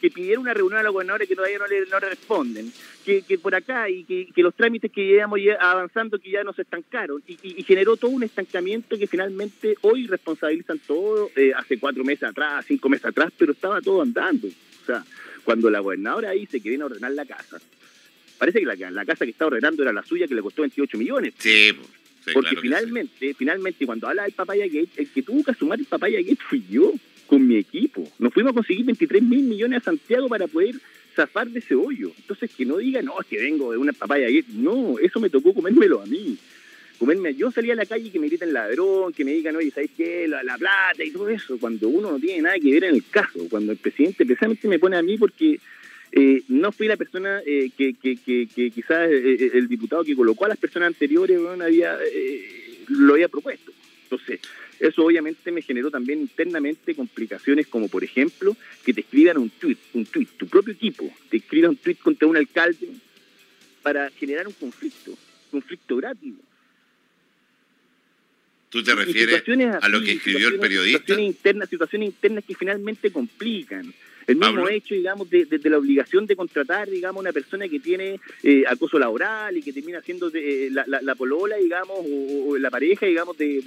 que 0.01 0.09
pidieron 0.09 0.41
una 0.41 0.53
reunión 0.53 0.79
a 0.79 0.83
los 0.83 0.93
gobernadores 0.93 1.27
que 1.27 1.35
todavía 1.35 1.59
no 1.59 1.67
le, 1.67 1.85
no 1.85 1.99
responden, 1.99 2.73
que, 3.05 3.23
por 3.37 3.53
acá 3.53 3.87
y 3.87 4.03
que, 4.03 4.41
los 4.41 4.55
trámites 4.55 4.91
que 4.91 5.05
llevamos 5.05 5.39
avanzando 5.59 6.17
que 6.17 6.31
ya 6.31 6.43
nos 6.43 6.57
estancaron 6.57 7.21
y, 7.27 7.37
y, 7.43 7.63
generó 7.63 7.95
todo 7.95 8.09
un 8.09 8.23
estancamiento 8.23 8.97
que 8.97 9.05
finalmente 9.05 9.75
hoy 9.81 10.07
responsabilizan 10.07 10.79
todo, 10.79 11.29
eh, 11.35 11.53
hace 11.55 11.77
cuatro 11.77 12.03
meses 12.03 12.23
atrás, 12.23 12.65
cinco 12.67 12.89
meses 12.89 13.05
atrás, 13.05 13.31
pero 13.37 13.51
estaba 13.51 13.79
todo 13.79 14.01
andando. 14.01 14.47
O 14.47 14.85
sea, 14.85 15.05
cuando 15.43 15.69
la 15.69 15.79
gobernadora 15.79 16.31
dice 16.31 16.59
que 16.59 16.69
viene 16.69 16.83
a 16.83 16.87
ordenar 16.87 17.11
la 17.11 17.25
casa, 17.25 17.59
parece 18.39 18.59
que 18.59 18.65
la, 18.65 18.89
la 18.89 19.05
casa 19.05 19.25
que 19.25 19.31
está 19.31 19.45
ordenando 19.45 19.83
era 19.83 19.93
la 19.93 20.03
suya 20.03 20.27
que 20.27 20.33
le 20.33 20.41
costó 20.41 20.63
28 20.63 20.97
millones. 20.97 21.35
Sí, 21.37 21.77
porque 22.33 22.55
finalmente, 22.55 23.33
finalmente, 23.35 23.85
cuando 23.85 24.07
habla 24.07 24.23
del 24.23 24.33
Papaya 24.33 24.65
Gate, 24.65 24.89
el 24.97 25.09
que 25.09 25.21
tuvo 25.21 25.43
que 25.43 25.53
sumar 25.53 25.79
el 25.79 25.85
Papaya 25.85 26.19
Gate 26.19 26.39
fui 26.47 26.63
yo, 26.69 26.93
con 27.31 27.47
mi 27.47 27.55
equipo. 27.55 28.05
Nos 28.19 28.33
fuimos 28.33 28.51
a 28.51 28.55
conseguir 28.55 28.83
23 28.83 29.23
mil 29.23 29.43
millones 29.43 29.79
a 29.79 29.85
Santiago 29.85 30.27
para 30.27 30.47
poder 30.47 30.75
zafar 31.15 31.47
de 31.47 31.59
ese 31.59 31.75
hoyo. 31.75 32.11
Entonces, 32.17 32.51
que 32.53 32.65
no 32.65 32.75
diga, 32.75 33.01
no, 33.01 33.21
es 33.21 33.25
que 33.25 33.37
vengo 33.37 33.71
de 33.71 33.77
una 33.77 33.93
Papaya. 33.93 34.27
No, 34.49 34.99
eso 34.99 35.21
me 35.21 35.29
tocó 35.29 35.53
comérmelo 35.53 36.01
a 36.01 36.05
mí. 36.05 36.37
Comerme, 36.99 37.33
yo 37.33 37.49
salía 37.49 37.71
a 37.71 37.77
la 37.77 37.85
calle 37.85 38.07
y 38.07 38.09
que 38.09 38.19
me 38.19 38.27
griten 38.27 38.51
ladrón, 38.51 39.13
que 39.13 39.23
me 39.23 39.31
digan, 39.31 39.55
oye, 39.55 39.71
¿sabes 39.71 39.91
qué? 39.95 40.27
La, 40.27 40.43
la 40.43 40.57
plata 40.57 41.05
y 41.05 41.11
todo 41.11 41.29
eso, 41.29 41.57
cuando 41.57 41.87
uno 41.87 42.11
no 42.11 42.19
tiene 42.19 42.41
nada 42.41 42.59
que 42.59 42.69
ver 42.69 42.83
en 42.83 42.95
el 42.95 43.05
caso, 43.09 43.47
cuando 43.49 43.71
el 43.71 43.77
presidente 43.77 44.25
precisamente 44.25 44.67
me 44.67 44.77
pone 44.77 44.97
a 44.97 45.01
mí 45.01 45.17
porque 45.17 45.57
eh, 46.11 46.43
no 46.49 46.73
fui 46.73 46.89
la 46.89 46.97
persona 46.97 47.41
eh, 47.45 47.71
que, 47.77 47.93
que, 47.93 48.17
que, 48.17 48.71
quizás 48.71 49.09
eh, 49.09 49.51
el 49.53 49.69
diputado 49.69 50.03
que 50.03 50.17
colocó 50.17 50.43
a 50.43 50.49
las 50.49 50.57
personas 50.57 50.87
anteriores 50.87 51.39
había, 51.61 51.97
lo 52.89 53.13
había 53.13 53.29
propuesto. 53.29 53.71
Entonces, 54.03 54.41
eso 54.81 55.05
obviamente 55.05 55.51
me 55.51 55.61
generó 55.61 55.91
también 55.91 56.21
internamente 56.21 56.95
complicaciones 56.95 57.67
como, 57.67 57.87
por 57.87 58.03
ejemplo, 58.03 58.57
que 58.83 58.93
te 58.93 59.01
escriban 59.01 59.37
un 59.37 59.51
tweet, 59.51 59.77
un 59.93 60.05
tweet, 60.05 60.27
tu 60.37 60.47
propio 60.47 60.73
equipo, 60.73 61.07
te 61.29 61.37
escriba 61.37 61.69
un 61.69 61.75
tweet 61.75 61.97
contra 61.97 62.27
un 62.27 62.35
alcalde 62.35 62.89
para 63.83 64.09
generar 64.09 64.47
un 64.47 64.53
conflicto, 64.53 65.13
conflicto 65.51 65.97
gratis. 65.97 66.33
¿Tú 68.71 68.81
te 68.81 68.95
refieres 68.95 69.43
a 69.81 69.89
lo 69.89 70.01
que 70.01 70.13
escribió 70.13 70.47
el 70.47 70.57
periodista? 70.57 70.99
Situaciones 70.99 71.25
internas, 71.25 71.69
situaciones 71.69 72.07
internas 72.07 72.43
que 72.47 72.55
finalmente 72.55 73.11
complican. 73.11 73.93
El 74.27 74.37
mismo 74.37 74.69
hecho, 74.69 74.95
digamos, 74.95 75.29
de, 75.29 75.45
la 75.63 75.77
obligación 75.77 76.25
de 76.25 76.37
contratar, 76.37 76.89
digamos, 76.89 77.19
una 77.19 77.33
persona 77.33 77.67
que 77.67 77.81
tiene 77.81 78.19
eh, 78.43 78.63
acoso 78.65 78.97
laboral 78.97 79.57
y 79.57 79.61
que 79.61 79.73
termina 79.73 79.99
siendo 80.01 80.31
eh, 80.33 80.69
la, 80.71 81.15
polola, 81.15 81.57
digamos, 81.57 81.97
o, 81.99 82.57
la 82.57 82.69
pareja, 82.69 83.05
digamos, 83.05 83.37
de, 83.37 83.57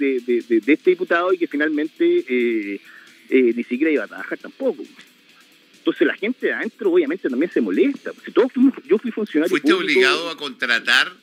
este 0.65 0.89
diputado 0.89 1.31
y 1.31 1.37
que 1.37 1.45
finalmente 1.45 2.25
eh, 2.27 2.79
ni 3.29 3.63
siquiera 3.63 3.91
iba 3.91 4.05
a 4.05 4.07
trabajar 4.07 4.39
tampoco. 4.39 4.83
Entonces 5.77 6.07
la 6.07 6.15
gente 6.15 6.47
de 6.47 6.53
adentro 6.53 6.91
obviamente 6.91 7.29
también 7.29 7.51
se 7.51 7.61
molesta. 7.61 8.11
Si 8.25 8.31
todos 8.31 8.51
yo 8.87 8.97
fui 8.97 9.11
funcionario 9.11 9.51
¿Fuiste 9.51 9.71
obligado 9.71 10.31
a 10.31 10.35
contratar 10.35 11.13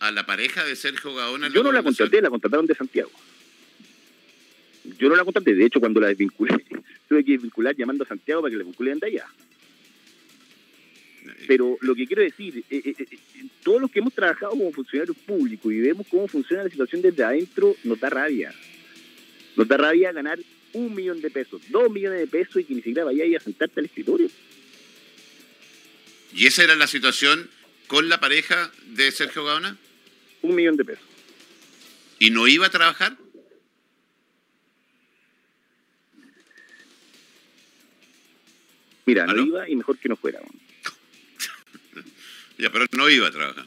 a 0.00 0.10
la 0.10 0.26
pareja 0.26 0.64
de 0.64 0.74
Sergio 0.74 1.14
Gaona? 1.14 1.48
Yo 1.50 1.62
no 1.62 1.70
la 1.70 1.84
contraté, 1.84 2.20
la 2.20 2.30
contrataron 2.30 2.66
de 2.66 2.74
Santiago. 2.74 3.12
Yo 4.98 5.08
no 5.08 5.16
la 5.16 5.24
contraté, 5.24 5.54
de 5.54 5.64
hecho 5.64 5.80
cuando 5.80 6.00
la 6.00 6.08
desvinculé 6.08 6.64
tuve 7.08 7.24
que 7.24 7.38
vincular 7.38 7.76
llamando 7.76 8.04
a 8.04 8.06
Santiago 8.06 8.42
para 8.42 8.52
que 8.52 8.58
le 8.58 8.64
vinculen 8.64 8.98
de 8.98 9.06
allá. 9.06 9.26
Pero 11.46 11.76
lo 11.80 11.94
que 11.94 12.06
quiero 12.06 12.22
decir, 12.22 12.64
eh, 12.70 12.82
eh, 12.84 12.94
eh, 12.98 13.18
todos 13.62 13.80
los 13.80 13.90
que 13.90 13.98
hemos 13.98 14.14
trabajado 14.14 14.52
como 14.52 14.72
funcionarios 14.72 15.16
públicos 15.16 15.72
y 15.72 15.80
vemos 15.80 16.06
cómo 16.08 16.26
funciona 16.26 16.64
la 16.64 16.70
situación 16.70 17.02
desde 17.02 17.22
adentro, 17.22 17.76
nos 17.84 18.00
da 18.00 18.08
rabia. 18.08 18.54
Nos 19.56 19.68
da 19.68 19.76
rabia 19.76 20.12
ganar 20.12 20.38
un 20.72 20.94
millón 20.94 21.20
de 21.20 21.30
pesos, 21.30 21.60
dos 21.68 21.90
millones 21.90 22.20
de 22.20 22.26
pesos 22.26 22.56
y 22.56 22.64
que 22.64 22.74
ni 22.74 22.80
siquiera 22.80 23.04
vaya 23.04 23.24
a 23.36 23.40
sentarte 23.40 23.80
al 23.80 23.86
escritorio. 23.86 24.30
¿Y 26.34 26.46
esa 26.46 26.62
era 26.62 26.76
la 26.76 26.86
situación 26.86 27.48
con 27.86 28.08
la 28.08 28.20
pareja 28.20 28.70
de 28.86 29.10
Sergio 29.10 29.44
Gaona? 29.44 29.76
Un 30.42 30.54
millón 30.54 30.76
de 30.76 30.84
pesos. 30.84 31.04
¿Y 32.18 32.30
no 32.30 32.46
iba 32.46 32.66
a 32.66 32.70
trabajar? 32.70 33.16
Mira, 39.08 39.26
no 39.26 39.44
iba 39.44 39.68
y 39.68 39.74
mejor 39.74 39.98
que 39.98 40.08
no 40.08 40.16
fuera. 40.16 40.40
ya, 42.58 42.70
pero 42.70 42.86
no 42.92 43.08
iba 43.08 43.28
a 43.28 43.30
trabajar. 43.30 43.66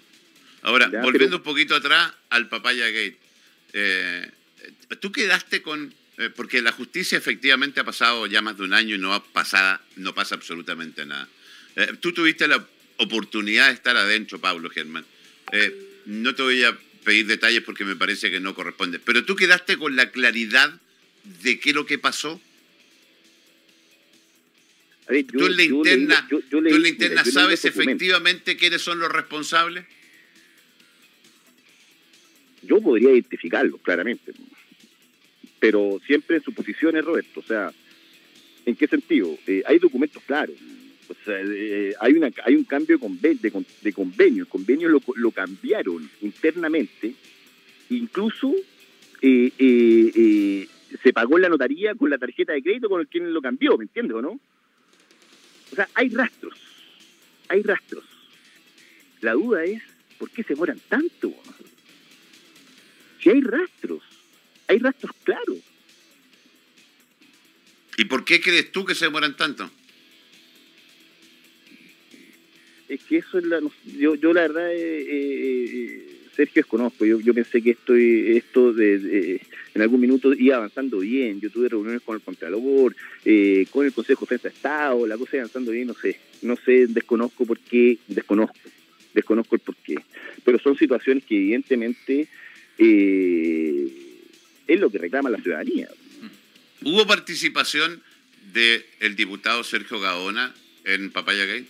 Ahora, 0.61 0.89
volviendo 1.01 1.37
un 1.37 1.43
poquito 1.43 1.75
atrás 1.75 2.13
al 2.29 2.47
Papaya 2.47 2.85
Gate. 2.87 3.17
Eh, 3.73 4.31
¿Tú 4.99 5.11
quedaste 5.11 5.61
con 5.61 5.93
eh, 6.21 6.29
porque 6.29 6.61
la 6.61 6.71
justicia 6.71 7.17
efectivamente 7.17 7.79
ha 7.79 7.83
pasado 7.83 8.27
ya 8.27 8.43
más 8.43 8.55
de 8.55 8.63
un 8.63 8.73
año 8.73 8.95
y 8.95 8.99
no, 8.99 9.11
ha 9.11 9.23
pasado, 9.23 9.79
no 9.95 10.13
pasa 10.13 10.35
absolutamente 10.35 11.03
nada. 11.03 11.27
Eh, 11.75 11.95
tú 11.99 12.13
tuviste 12.13 12.47
la 12.47 12.63
oportunidad 12.97 13.69
de 13.69 13.73
estar 13.73 13.97
adentro, 13.97 14.39
Pablo 14.39 14.69
Germán. 14.69 15.03
Eh, 15.51 15.73
no 16.05 16.35
te 16.35 16.43
voy 16.43 16.63
a 16.63 16.77
pedir 17.03 17.25
detalles 17.25 17.63
porque 17.63 17.85
me 17.85 17.95
parece 17.95 18.29
que 18.29 18.39
no 18.39 18.53
corresponde, 18.53 18.99
pero 18.99 19.25
tú 19.25 19.35
quedaste 19.35 19.77
con 19.77 19.95
la 19.95 20.11
claridad 20.11 20.79
de 21.41 21.59
qué 21.59 21.69
es 21.69 21.75
lo 21.75 21.87
que 21.87 21.97
pasó. 21.97 22.39
¿Tú 25.07 25.45
en 25.45 25.57
la 25.57 25.63
interna, 25.63 26.27
¿tú 26.29 26.57
en 26.57 26.81
la 26.81 26.87
interna 26.87 27.25
sabes 27.25 27.65
efectivamente 27.65 28.55
quiénes 28.55 28.81
son 28.81 28.99
los 28.99 29.11
responsables? 29.11 29.85
Yo 32.61 32.79
podría 32.81 33.11
identificarlos 33.11 33.81
claramente 33.81 34.33
pero 35.61 36.01
siempre 36.07 36.37
en 36.37 36.43
suposiciones, 36.43 37.05
Roberto. 37.05 37.39
O 37.39 37.43
sea, 37.43 37.71
¿en 38.65 38.75
qué 38.75 38.87
sentido? 38.87 39.37
Eh, 39.45 39.61
hay 39.67 39.77
documentos 39.77 40.23
claros. 40.23 40.55
O 41.07 41.13
sea, 41.23 41.39
eh, 41.39 41.93
hay, 41.99 42.13
una, 42.13 42.31
hay 42.43 42.55
un 42.55 42.63
cambio 42.63 42.97
de, 42.97 43.35
de, 43.35 43.93
convenio. 43.93 44.43
El 44.43 44.49
convenio 44.49 44.89
lo, 44.89 44.99
lo 45.15 45.29
cambiaron 45.29 46.09
internamente. 46.21 47.13
Incluso 47.91 48.51
eh, 49.21 50.67
se 51.03 51.13
pagó 51.13 51.37
en 51.37 51.43
la 51.43 51.49
notaría 51.49 51.93
con 51.93 52.09
la 52.09 52.17
tarjeta 52.17 52.53
de 52.53 52.63
crédito 52.63 52.89
con 52.89 52.99
el 52.99 53.07
quien 53.07 53.31
lo 53.31 53.39
cambió, 53.39 53.77
¿me 53.77 53.83
entiendes 53.83 54.17
o 54.17 54.21
no? 54.23 54.39
O 55.71 55.75
sea, 55.75 55.89
hay 55.93 56.09
rastros. 56.09 56.57
Hay 57.47 57.61
rastros. 57.63 58.03
La 59.21 59.33
duda 59.33 59.63
es, 59.63 59.81
¿por 60.17 60.29
qué 60.29 60.43
se 60.43 60.53
demoran 60.53 60.79
tanto? 60.89 61.33
Si 63.21 63.29
hay 63.29 63.41
rastros 63.41 64.01
hay 64.71 64.79
rastros 64.79 65.11
claros. 65.25 65.59
¿Y 67.97 68.05
por 68.05 68.23
qué 68.23 68.39
crees 68.39 68.71
tú 68.71 68.85
que 68.85 68.95
se 68.95 69.03
demoran 69.05 69.35
tanto? 69.35 69.69
Es 72.87 73.03
que 73.03 73.17
eso 73.17 73.37
es 73.37 73.43
la... 73.45 73.59
Yo, 73.83 74.15
yo 74.15 74.31
la 74.31 74.41
verdad, 74.43 74.71
eh, 74.71 75.05
eh, 75.09 76.20
Sergio, 76.35 76.61
desconozco. 76.61 77.05
Yo, 77.05 77.33
pensé 77.33 77.61
que 77.61 77.71
esto, 77.71 77.95
esto 77.95 78.73
de, 78.73 79.41
en 79.73 79.81
algún 79.81 80.01
minuto 80.01 80.33
iba 80.33 80.57
avanzando 80.57 80.99
bien. 80.99 81.39
Yo 81.41 81.49
tuve 81.49 81.69
reuniones 81.69 82.01
con 82.01 82.15
el 82.15 82.21
Contralor, 82.21 82.95
eh, 83.25 83.65
con 83.69 83.85
el 83.85 83.93
Consejo 83.93 84.25
de 84.25 84.35
Defensa 84.35 84.49
de 84.49 84.55
Estado, 84.55 85.07
la 85.07 85.17
cosa 85.17 85.37
iba 85.37 85.43
avanzando 85.43 85.71
bien, 85.71 85.87
no 85.87 85.93
sé. 85.93 86.19
No 86.41 86.55
sé, 86.55 86.87
desconozco 86.87 87.45
por 87.45 87.59
qué, 87.59 87.97
desconozco. 88.07 88.57
Desconozco 89.13 89.55
el 89.55 89.61
por 89.61 89.75
qué. 89.75 89.95
Pero 90.43 90.59
son 90.59 90.77
situaciones 90.77 91.23
que 91.25 91.35
evidentemente... 91.35 92.27
Eh, 92.77 94.07
es 94.71 94.79
lo 94.79 94.89
que 94.89 94.99
reclama 94.99 95.29
la 95.29 95.41
ciudadanía. 95.41 95.89
¿Hubo 96.83 97.05
participación 97.05 98.01
del 98.53 99.15
diputado 99.15 99.63
Sergio 99.63 99.99
Gaona 99.99 100.53
en 100.85 101.11
Papaya 101.11 101.45
Gay? 101.45 101.67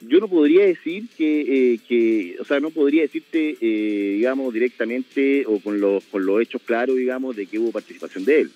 Yo 0.00 0.20
no 0.20 0.28
podría 0.28 0.64
decir 0.64 1.08
que, 1.16 1.74
eh, 1.88 2.36
o 2.38 2.44
sea, 2.44 2.60
no 2.60 2.70
podría 2.70 3.02
decirte, 3.02 3.56
eh, 3.60 4.14
digamos, 4.16 4.54
directamente 4.54 5.44
o 5.46 5.58
con 5.58 5.80
los, 5.80 6.04
con 6.04 6.24
los 6.24 6.40
hechos 6.40 6.62
claros, 6.62 6.96
digamos, 6.96 7.34
de 7.34 7.46
que 7.46 7.58
hubo 7.58 7.72
participación 7.72 8.24
de 8.24 8.42
él. 8.42 8.50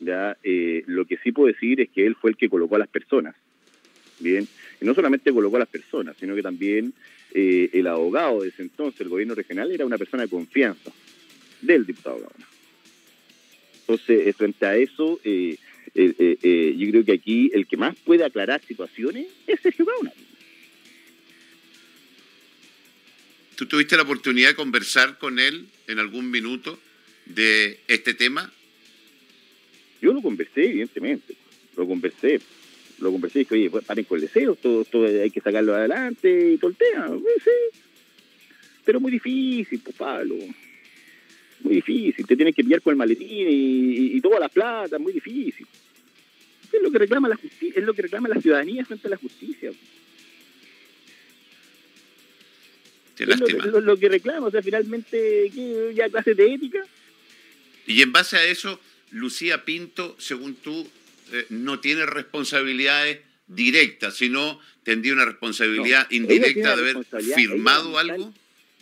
¿ya? 0.00 0.36
Eh, 0.44 0.84
lo 0.86 1.04
que 1.04 1.16
sí 1.18 1.32
puedo 1.32 1.48
decir 1.48 1.80
es 1.80 1.88
que 1.90 2.06
él 2.06 2.14
fue 2.14 2.30
el 2.30 2.36
que 2.36 2.48
colocó 2.48 2.76
a 2.76 2.80
las 2.80 2.88
personas. 2.88 3.34
Bien, 4.18 4.48
y 4.80 4.84
no 4.84 4.94
solamente 4.94 5.32
colocó 5.32 5.56
a 5.56 5.60
las 5.60 5.68
personas, 5.68 6.16
sino 6.18 6.34
que 6.34 6.42
también 6.42 6.94
el 7.34 7.86
abogado 7.86 8.40
de 8.40 8.48
ese 8.48 8.62
entonces, 8.62 9.02
el 9.02 9.10
gobierno 9.10 9.34
regional, 9.34 9.70
era 9.70 9.84
una 9.84 9.98
persona 9.98 10.22
de 10.22 10.30
confianza 10.30 10.90
del 11.60 11.84
diputado 11.84 12.16
Gaona. 12.16 12.46
Entonces, 13.80 14.26
eh, 14.26 14.32
frente 14.32 14.66
a 14.66 14.76
eso, 14.76 15.20
eh, 15.22 15.56
eh, 15.94 16.74
yo 16.76 16.90
creo 16.90 17.04
que 17.04 17.12
aquí 17.12 17.50
el 17.54 17.66
que 17.66 17.76
más 17.76 17.94
puede 18.04 18.24
aclarar 18.24 18.60
situaciones 18.62 19.26
es 19.46 19.60
Sergio 19.60 19.84
Gaona. 19.84 20.12
¿Tú 23.56 23.66
tuviste 23.66 23.96
la 23.96 24.02
oportunidad 24.02 24.50
de 24.50 24.54
conversar 24.54 25.18
con 25.18 25.38
él 25.38 25.66
en 25.86 25.98
algún 25.98 26.30
minuto 26.30 26.78
de 27.24 27.80
este 27.88 28.14
tema? 28.14 28.52
Yo 30.00 30.12
lo 30.12 30.22
conversé, 30.22 30.66
evidentemente. 30.66 31.34
Lo 31.76 31.86
conversé. 31.86 32.40
Lo 32.98 33.10
conversé 33.10 33.40
y 33.40 33.42
dije, 33.42 33.54
oye, 33.54 33.70
pues, 33.70 33.84
paren 33.84 34.04
con 34.04 34.16
el 34.16 34.22
deseo, 34.22 34.54
todo, 34.54 34.84
todo 34.84 35.06
hay 35.06 35.30
que 35.30 35.40
sacarlo 35.40 35.74
adelante 35.74 36.52
y 36.52 36.58
todo 36.58 36.70
el 36.70 36.76
tema. 36.76 37.08
Pues, 37.08 37.42
sí. 37.42 37.80
Pero 38.84 39.00
muy 39.00 39.10
difícil, 39.10 39.80
pues, 39.80 39.96
Pablo 39.96 40.36
muy 41.60 41.76
difícil, 41.76 42.26
te 42.26 42.36
tienes 42.36 42.54
que 42.54 42.62
pillar 42.62 42.82
con 42.82 42.92
el 42.92 42.96
maletín 42.96 43.46
y, 43.50 44.20
toda 44.20 44.40
la 44.40 44.48
plata, 44.48 44.98
muy 44.98 45.12
difícil. 45.12 45.66
Es 46.72 46.82
lo 46.82 46.90
que 46.90 46.98
reclama 46.98 47.28
la 47.28 47.36
justicia, 47.36 47.80
es 47.80 47.84
lo 47.84 47.94
que 47.94 48.02
reclama 48.02 48.28
la 48.28 48.40
ciudadanía 48.40 48.84
frente 48.84 49.06
a 49.06 49.10
la 49.10 49.16
justicia. 49.16 49.70
Es 53.24 53.82
lo, 53.82 53.96
que 53.96 54.08
reclama, 54.08 54.46
o 54.46 54.50
sea, 54.50 54.62
finalmente, 54.62 55.50
ya 55.94 56.08
clases 56.08 56.36
de 56.36 56.54
ética. 56.54 56.84
Y 57.86 58.02
en 58.02 58.12
base 58.12 58.36
a 58.36 58.44
eso, 58.44 58.80
Lucía 59.10 59.64
Pinto, 59.64 60.16
según 60.18 60.56
tú, 60.56 60.88
eh, 61.32 61.46
no 61.50 61.80
tiene 61.80 62.06
responsabilidades 62.06 63.20
directas, 63.46 64.16
sino 64.16 64.60
tendría 64.82 65.12
una 65.12 65.24
responsabilidad 65.24 66.06
indirecta 66.10 66.76
de 66.76 66.90
haber 66.90 67.04
firmado 67.34 67.98
algo 67.98 68.32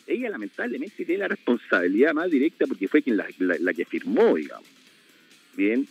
ella 0.07 0.31
lamentablemente 0.31 1.05
tiene 1.05 1.21
la 1.21 1.29
responsabilidad 1.29 2.15
más 2.15 2.31
directa 2.31 2.67
porque 2.67 2.89
fue 2.89 3.03
quien 3.03 3.17
la, 3.17 3.27
la, 3.39 3.75
que 3.75 3.85
firmó, 3.85 4.37
digamos. 4.37 4.69
Bien, 5.57 5.87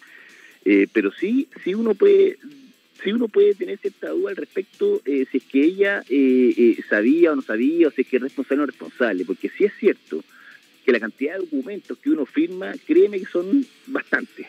eh, 0.65 0.88
pero 0.91 1.12
sí, 1.12 1.47
sí 1.63 1.73
uno 1.73 1.95
puede, 1.95 2.38
sí 3.03 3.12
uno 3.12 3.27
puede 3.27 3.53
tener 3.53 3.77
cierta 3.79 4.10
duda 4.10 4.31
al 4.31 4.36
respecto 4.36 5.01
eh, 5.05 5.25
si 5.31 5.38
es 5.38 5.43
que 5.43 5.63
ella 5.63 6.03
eh, 6.10 6.77
sabía 6.89 7.31
o 7.31 7.36
no 7.36 7.41
sabía, 7.41 7.88
o 7.88 7.91
si 7.91 8.01
es 8.01 8.07
que 8.07 8.17
es 8.17 8.24
responsable 8.24 8.63
o 8.63 8.65
no 8.65 8.72
responsable, 8.72 9.25
porque 9.25 9.50
sí 9.50 9.65
es 9.65 9.74
cierto 9.79 10.24
que 10.86 10.91
la 10.91 11.00
cantidad 11.00 11.33
de 11.33 11.39
documentos 11.39 11.98
que 11.98 12.10
uno 12.10 12.25
firma, 12.25 12.74
créeme 12.86 13.19
que 13.19 13.25
son 13.25 13.65
bastantes. 13.88 14.48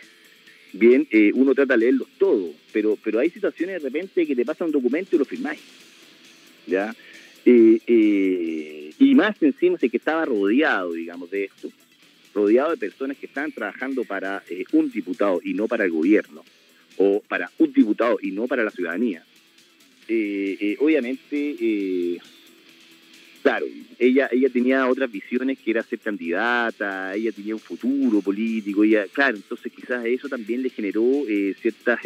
Bien, 0.73 1.06
uno 1.34 1.54
trata 1.54 1.75
de 1.75 1.80
leerlos 1.80 2.08
todos, 2.18 2.52
pero, 2.73 2.99
pero 3.02 3.20
hay 3.20 3.30
situaciones 3.30 3.80
de 3.80 3.88
repente 3.88 4.26
que 4.26 4.34
te 4.34 4.44
pasa 4.44 4.64
un 4.64 4.73
documento 4.73 5.14
y 5.14 5.18
lo 5.20 5.25
firmáis. 5.25 5.61
¿Ya? 6.66 6.92
Eh, 7.46 7.78
eh, 7.87 8.92
y 8.99 9.14
más 9.14 9.37
encima 9.42 9.76
de 9.76 9.90
que 9.90 9.99
estaba 9.99 10.25
rodeado, 10.25 10.92
digamos, 10.92 11.30
de 11.30 11.44
esto, 11.44 11.68
rodeado 12.34 12.70
de 12.70 12.76
personas 12.78 13.18
que 13.18 13.26
estaban 13.26 13.52
trabajando 13.52 14.04
para 14.04 14.42
eh, 14.49 14.64
un 14.73 14.90
diputado 14.90 15.40
y 15.44 15.52
no 15.52 15.68
para 15.68 15.84
el 15.84 15.90
gobierno, 15.90 16.42
o 16.96 17.20
para 17.26 17.50
un 17.58 17.72
diputado 17.72 18.18
y 18.22 18.30
no 18.30 18.46
para 18.46 18.64
la 18.64 18.70
ciudadanía. 18.70 19.24
obviamente, 20.78 22.20
claro, 23.42 23.66
ella, 23.98 24.28
ella 24.32 24.48
tenía 24.48 24.88
otras 24.88 25.10
visiones 25.10 25.58
que 25.58 25.70
era 25.70 25.82
ser 25.82 25.98
candidata, 25.98 27.14
ella 27.14 27.32
tenía 27.32 27.54
un 27.54 27.60
futuro 27.60 28.20
político, 28.20 28.84
ella, 28.84 29.06
claro, 29.12 29.36
entonces 29.36 29.72
quizás 29.72 30.04
eso 30.06 30.28
también 30.28 30.62
le 30.62 30.70
generó 30.70 31.24
ciertas 31.60 32.00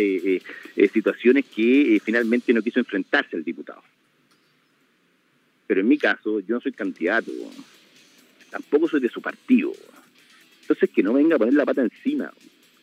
situaciones 0.92 1.44
que 1.46 2.00
finalmente 2.04 2.52
no 2.52 2.62
quiso 2.62 2.80
enfrentarse 2.80 3.36
al 3.36 3.44
diputado. 3.44 3.82
Pero 5.66 5.80
en 5.82 5.88
mi 5.88 5.98
caso, 5.98 6.40
yo 6.40 6.54
no 6.54 6.60
soy 6.60 6.72
candidato, 6.72 7.30
tampoco 8.50 8.88
soy 8.88 9.00
de 9.00 9.10
su 9.10 9.20
partido. 9.20 9.72
Entonces, 10.62 10.90
que 10.90 11.02
no 11.02 11.12
venga 11.12 11.36
a 11.36 11.38
poner 11.38 11.54
la 11.54 11.66
pata 11.66 11.82
encima, 11.82 12.32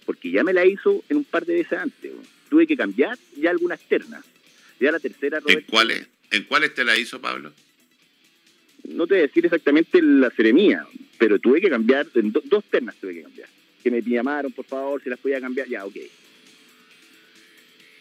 porque 0.06 0.32
ya 0.32 0.44
me 0.44 0.54
la 0.54 0.66
hizo 0.66 1.04
en 1.10 1.18
un 1.18 1.24
par 1.24 1.46
de 1.46 1.56
veces 1.56 1.80
antes. 1.80 2.12
Tuve 2.50 2.68
que 2.68 2.78
cambiar 2.78 3.18
ya 3.36 3.50
alguna 3.52 3.76
externa. 3.76 4.24
Ya 4.80 4.92
la 4.92 5.00
tercera... 5.00 5.40
¿En 5.48 5.62
cuáles? 5.62 6.08
¿En 6.32 6.44
cuáles 6.44 6.74
te 6.74 6.84
la 6.84 6.98
hizo, 6.98 7.20
Pablo? 7.20 7.52
No 8.84 9.08
te 9.08 9.16
voy 9.16 9.24
a 9.24 9.28
decir 9.28 9.46
exactamente 9.46 10.02
la 10.02 10.30
seremía, 10.32 10.86
pero 11.18 11.40
tuve 11.40 11.62
que 11.62 11.70
cambiar, 11.70 12.08
en 12.14 12.32
dos 12.32 12.64
ternas 12.70 12.96
tuve 12.96 13.16
que 13.16 13.22
cambiar. 13.24 13.50
Que 13.84 13.92
me 13.92 14.02
llamaron, 14.02 14.52
por 14.52 14.66
favor, 14.66 15.02
si 15.02 15.10
las 15.10 15.20
podía 15.20 15.42
cambiar, 15.42 15.68
ya, 15.68 15.86
ok. 15.86 15.96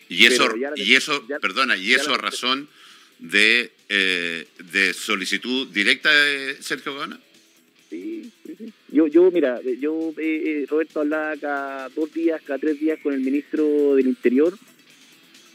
Y 0.09 0.27
eso, 0.27 0.49
y 0.77 0.95
eso 0.95 1.27
perdona, 1.41 1.77
y 1.77 1.95
eso 1.95 2.13
a 2.13 2.19
razón 2.19 2.69
de, 3.19 3.73
eh, 3.89 4.47
de 4.59 4.93
solicitud 4.93 5.69
directa 5.69 6.13
de 6.13 6.63
Sergio 6.63 6.99
Gana? 6.99 7.19
Sí. 7.89 8.31
Yo, 8.95 9.09
yo 9.09 9.29
mira, 9.33 9.61
yo, 9.81 10.15
eh, 10.19 10.63
eh, 10.63 10.67
Roberto, 10.69 11.01
hablaba 11.01 11.37
cada 11.37 11.89
dos 11.89 12.15
días, 12.15 12.41
cada 12.43 12.61
tres 12.61 12.79
días 12.79 13.01
con 13.03 13.13
el 13.13 13.19
ministro 13.19 13.97
del 13.97 14.07
Interior 14.07 14.57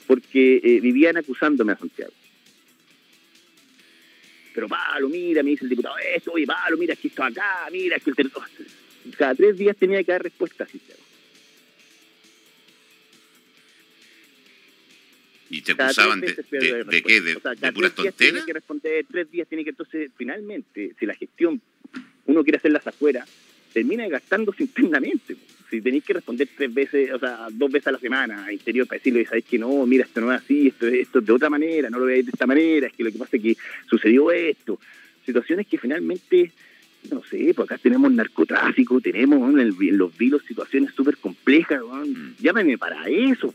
porque 0.07 0.79
vivían 0.81 1.15
acusándome 1.15 1.71
a 1.71 1.77
Santiago. 1.77 2.11
Pero 4.53 4.67
Pablo, 4.67 5.07
mira, 5.07 5.41
me 5.41 5.51
dice 5.51 5.63
el 5.63 5.69
diputado 5.69 5.95
esto, 5.99 6.33
oye, 6.33 6.45
Pablo, 6.45 6.75
mira, 6.77 6.93
es 6.93 6.99
que 6.99 7.07
esto 7.07 7.23
acá, 7.23 7.69
mira, 7.71 7.95
es 7.95 8.03
que 8.03 8.09
el 8.09 8.15
territorio... 8.17 8.49
Cada 9.17 9.33
tres 9.33 9.57
días 9.57 9.77
tenía 9.77 10.03
que 10.03 10.11
dar 10.11 10.21
respuesta 10.21 10.65
a 10.65 10.67
Santiago. 10.67 11.01
¿Y 15.49 15.61
te 15.61 15.71
acusaban 15.71 16.19
de, 16.19 16.27
de, 16.27 17.03
qué? 17.03 17.21
¿De, 17.21 17.35
de 17.35 17.71
puras 17.71 17.95
tonteras? 17.95 18.15
Tiene 18.17 18.45
que 18.45 18.53
responder 18.53 19.05
tres 19.09 19.31
días, 19.31 19.47
tiene 19.47 19.63
que 19.63 19.69
entonces, 19.69 20.11
finalmente, 20.17 20.93
si 20.99 21.05
la 21.05 21.15
gestión 21.15 21.61
uno 22.29 22.43
quiere 22.43 22.57
hacerlas 22.57 22.85
afuera, 22.85 23.25
termina 23.73 24.07
gastándose 24.07 24.63
internamente. 24.67 25.35
Si 25.69 25.81
tenéis 25.81 26.03
que 26.03 26.13
responder 26.13 26.47
tres 26.55 26.73
veces, 26.73 27.11
o 27.13 27.19
sea, 27.19 27.47
dos 27.51 27.71
veces 27.71 27.87
a 27.87 27.91
la 27.91 27.99
semana 27.99 28.45
a 28.45 28.53
interior 28.53 28.87
para 28.87 28.97
decirle, 28.97 29.25
sabéis 29.25 29.45
que 29.45 29.59
no, 29.59 29.85
mira, 29.85 30.03
esto 30.03 30.21
no 30.21 30.33
es 30.33 30.41
así, 30.41 30.67
esto, 30.69 30.87
esto 30.87 31.19
es 31.19 31.25
de 31.25 31.33
otra 31.33 31.49
manera, 31.49 31.89
no 31.89 31.99
lo 31.99 32.05
veáis 32.05 32.25
de 32.25 32.31
esta 32.31 32.47
manera, 32.47 32.87
es 32.87 32.93
que 32.93 33.03
lo 33.03 33.11
que 33.11 33.19
pasa 33.19 33.37
es 33.37 33.43
que 33.43 33.57
sucedió 33.87 34.31
esto. 34.31 34.79
Situaciones 35.25 35.67
que 35.67 35.77
finalmente, 35.77 36.51
no 37.11 37.23
sé, 37.23 37.53
pues 37.55 37.69
acá 37.69 37.77
tenemos 37.77 38.11
narcotráfico, 38.11 38.99
tenemos 38.99 39.47
en, 39.59 39.97
los 39.97 40.17
vilos 40.17 40.41
situaciones 40.47 40.91
súper 40.95 41.17
complejas, 41.17 41.81
mm. 41.83 42.41
llámame 42.41 42.77
para 42.79 43.07
eso. 43.07 43.53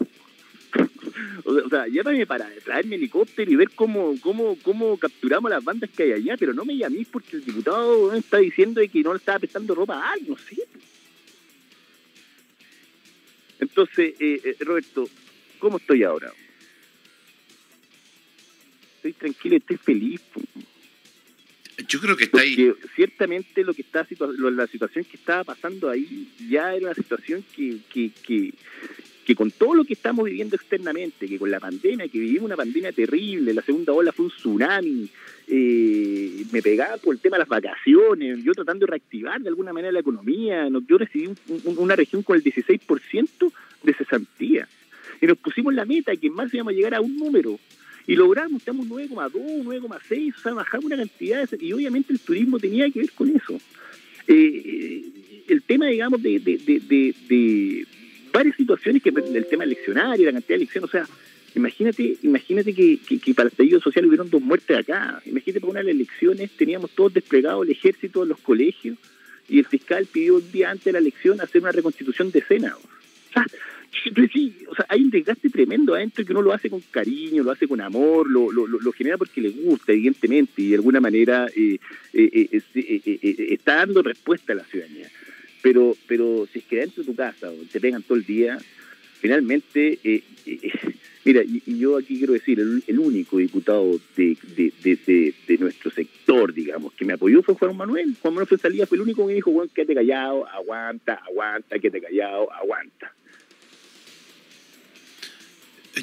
O 1.44 1.68
sea, 1.68 1.87
llámame 1.87 2.26
para 2.26 2.49
traerme 2.64 2.97
helicóptero 2.97 3.50
y 3.50 3.56
ver 3.56 3.71
cómo, 3.71 4.14
cómo, 4.21 4.56
cómo 4.62 4.97
capturamos 4.99 5.50
las 5.50 5.62
bandas 5.62 5.90
que 5.90 6.04
hay 6.04 6.12
allá, 6.12 6.37
pero 6.38 6.52
no 6.52 6.64
me 6.64 6.76
llaméis 6.76 7.09
porque 7.09 7.37
el 7.37 7.44
diputado 7.44 8.12
está 8.14 8.38
diciendo 8.38 8.80
que 8.90 9.02
no 9.02 9.12
le 9.12 9.18
estaba 9.18 9.38
prestando 9.38 9.75
ropa 9.75 9.94
a 9.94 10.12
alguien, 10.12 10.33
no 10.33 10.38
sé. 10.38 10.66
Entonces, 13.61 14.14
eh, 14.21 14.40
eh, 14.44 14.56
Roberto, 14.61 15.09
¿cómo 15.59 15.78
estoy 15.78 16.02
ahora? 16.02 16.33
Estoy 18.97 19.12
tranquilo, 19.12 19.56
estoy 19.56 19.76
feliz. 19.76 20.21
Yo 21.88 22.00
creo 22.00 22.16
que 22.16 22.25
está 22.25 22.40
ahí. 22.40 22.73
Ciertamente 22.94 23.64
lo 23.64 23.75
que 23.75 23.83
está 23.83 24.06
la 24.18 24.66
situación 24.66 25.04
que 25.04 25.16
estaba 25.16 25.44
pasando 25.44 25.90
ahí 25.90 26.28
ya 26.49 26.75
era 26.75 26.87
una 26.87 26.94
situación 26.94 27.44
que, 27.54 27.78
que, 27.92 28.11
que, 28.23 28.54
que 29.25 29.35
con 29.35 29.50
todo 29.50 29.75
lo 29.75 29.85
que 29.85 29.95
estamos 29.95 30.26
viviendo 30.26 30.54
externamente, 30.54 31.26
que 31.26 31.38
con 31.38 31.50
la 31.50 31.59
pandemia, 31.59 32.09
que 32.09 32.19
vivimos 32.19 32.45
una 32.45 32.57
pandemia 32.57 32.93
terrible, 32.93 33.54
la 33.54 33.62
segunda 33.62 33.93
ola 33.93 34.12
fue 34.12 34.26
un 34.26 34.31
tsunami, 34.31 35.09
eh, 35.47 36.45
me 36.52 36.61
pegaba 36.61 36.99
por 36.99 37.14
el 37.14 37.21
tema 37.21 37.37
de 37.37 37.40
las 37.40 37.49
vacaciones, 37.49 38.45
yo 38.45 38.52
tratando 38.52 38.87
de 38.87 38.90
reactivar 38.90 39.40
de 39.40 39.49
alguna 39.49 39.73
manera 39.73 39.93
la 39.93 40.00
economía, 40.00 40.69
yo 40.87 40.99
recibí 40.99 41.31
una 41.64 41.97
región 41.97 42.23
con 42.23 42.37
el 42.37 42.45
16% 42.45 43.52
de 43.83 43.95
cesantía, 43.95 44.69
y 45.21 45.26
nos 45.26 45.38
pusimos 45.38 45.73
la 45.73 45.87
meta 45.87 46.14
que 46.16 46.26
en 46.26 46.35
marzo 46.35 46.57
íbamos 46.57 46.73
a 46.73 46.76
llegar 46.76 46.95
a 46.95 47.00
un 47.00 47.16
número, 47.16 47.59
y 48.07 48.16
logramos, 48.16 48.61
estamos 48.61 48.87
9,2, 48.87 49.64
9,6, 49.64 50.35
o 50.37 50.38
sea, 50.38 50.52
bajamos 50.52 50.85
una 50.85 50.97
cantidad, 50.97 51.49
y 51.59 51.73
obviamente 51.73 52.12
el 52.12 52.21
turismo 52.21 52.59
tenía 52.59 52.90
que 52.90 53.00
ver 53.00 53.12
con 53.12 53.31
eso. 53.31 53.59
Eh, 54.26 55.02
el 55.49 55.62
tema, 55.62 55.87
digamos, 55.87 56.23
de, 56.23 56.38
de, 56.38 56.59
de 56.59 57.87
varias 58.35 58.57
situaciones 58.57 59.00
que 59.00 59.11
el 59.11 59.47
tema 59.47 59.64
eleccionario, 59.64 60.26
la 60.26 60.33
cantidad 60.33 60.49
de 60.49 60.62
elecciones, 60.64 60.91
o 60.91 60.93
sea, 60.93 61.07
imagínate, 61.55 62.17
imagínate 62.23 62.75
que, 62.75 62.99
para 63.33 63.47
el 63.47 63.53
estallido 63.53 63.81
social 63.81 64.07
hubieron 64.07 64.29
dos 64.29 64.43
muertes 64.43 64.76
acá, 64.76 65.23
imagínate 65.25 65.61
para 65.61 65.71
una 65.71 65.81
de 65.81 65.87
las 65.87 65.95
elecciones 65.95 66.50
teníamos 66.50 66.91
todos 66.91 67.14
desplegados 67.14 67.64
el 67.64 67.71
ejército 67.71 68.25
los 68.25 68.41
colegios 68.41 68.99
y 69.49 69.61
el 69.61 69.67
fiscal 69.67 70.07
pidió 70.11 70.37
un 70.37 70.50
día 70.50 70.71
antes 70.71 70.87
de 70.87 70.93
la 70.93 70.99
elección 70.99 71.41
hacer 71.41 71.62
una 71.62 71.71
reconstitución 71.71 72.31
de 72.33 72.41
escena. 72.41 72.75
O 72.76 73.33
sea, 73.33 73.47
o 74.69 74.75
sea, 74.75 74.87
hay 74.88 75.03
un 75.03 75.11
desgaste 75.11 75.49
tremendo 75.49 75.95
adentro 75.95 76.25
que 76.25 76.33
uno 76.33 76.43
lo 76.43 76.53
hace 76.53 76.69
con 76.69 76.81
cariño, 76.91 77.45
lo 77.45 77.53
hace 77.53 77.69
con 77.69 77.81
amor, 77.81 78.29
lo, 78.29 78.50
lo, 78.50 78.67
lo 78.67 78.93
genera 78.93 79.17
porque 79.17 79.41
le 79.41 79.50
gusta, 79.50 79.93
evidentemente, 79.93 80.62
y 80.62 80.71
de 80.71 80.75
alguna 80.75 81.00
manera 81.00 81.47
eh, 81.55 81.79
eh, 82.12 82.49
eh, 82.75 83.47
está 83.50 83.76
dando 83.76 84.03
respuesta 84.03 84.53
a 84.53 84.57
la 84.57 84.64
ciudadanía. 84.64 85.09
Pero, 85.64 85.97
pero 86.06 86.47
si 86.52 86.59
es 86.59 86.66
que 86.66 86.76
dentro 86.76 87.02
de 87.02 87.06
tu 87.11 87.16
casa 87.16 87.50
te 87.73 87.80
pegan 87.80 88.02
todo 88.02 88.18
el 88.18 88.26
día, 88.26 88.59
finalmente, 89.18 89.99
eh, 90.04 90.23
eh, 90.44 90.73
mira, 91.24 91.42
y, 91.42 91.79
yo 91.79 91.96
aquí 91.96 92.18
quiero 92.18 92.35
decir, 92.35 92.61
el, 92.61 92.98
único 92.98 93.38
diputado 93.38 93.98
de, 94.14 94.37
de, 94.55 95.59
nuestro 95.59 95.90
sector, 95.90 96.53
digamos, 96.53 96.92
que 96.92 97.07
me 97.07 97.14
apoyó 97.14 97.42
fue 97.42 97.55
Juan 97.55 97.79
Manuel. 97.79 98.14
Juan 98.20 98.35
Manuel 98.35 98.46
fue 98.46 98.59
salida, 98.59 98.85
fue 98.87 98.96
el 98.96 99.05
único 99.05 99.22
que 99.22 99.29
me 99.29 99.35
dijo, 99.37 99.53
Juan, 99.53 99.70
quédate 99.70 99.94
callado, 99.94 100.46
aguanta, 100.48 101.14
aguanta, 101.27 101.79
quédate 101.79 102.03
callado, 102.03 102.53
aguanta. 102.53 103.14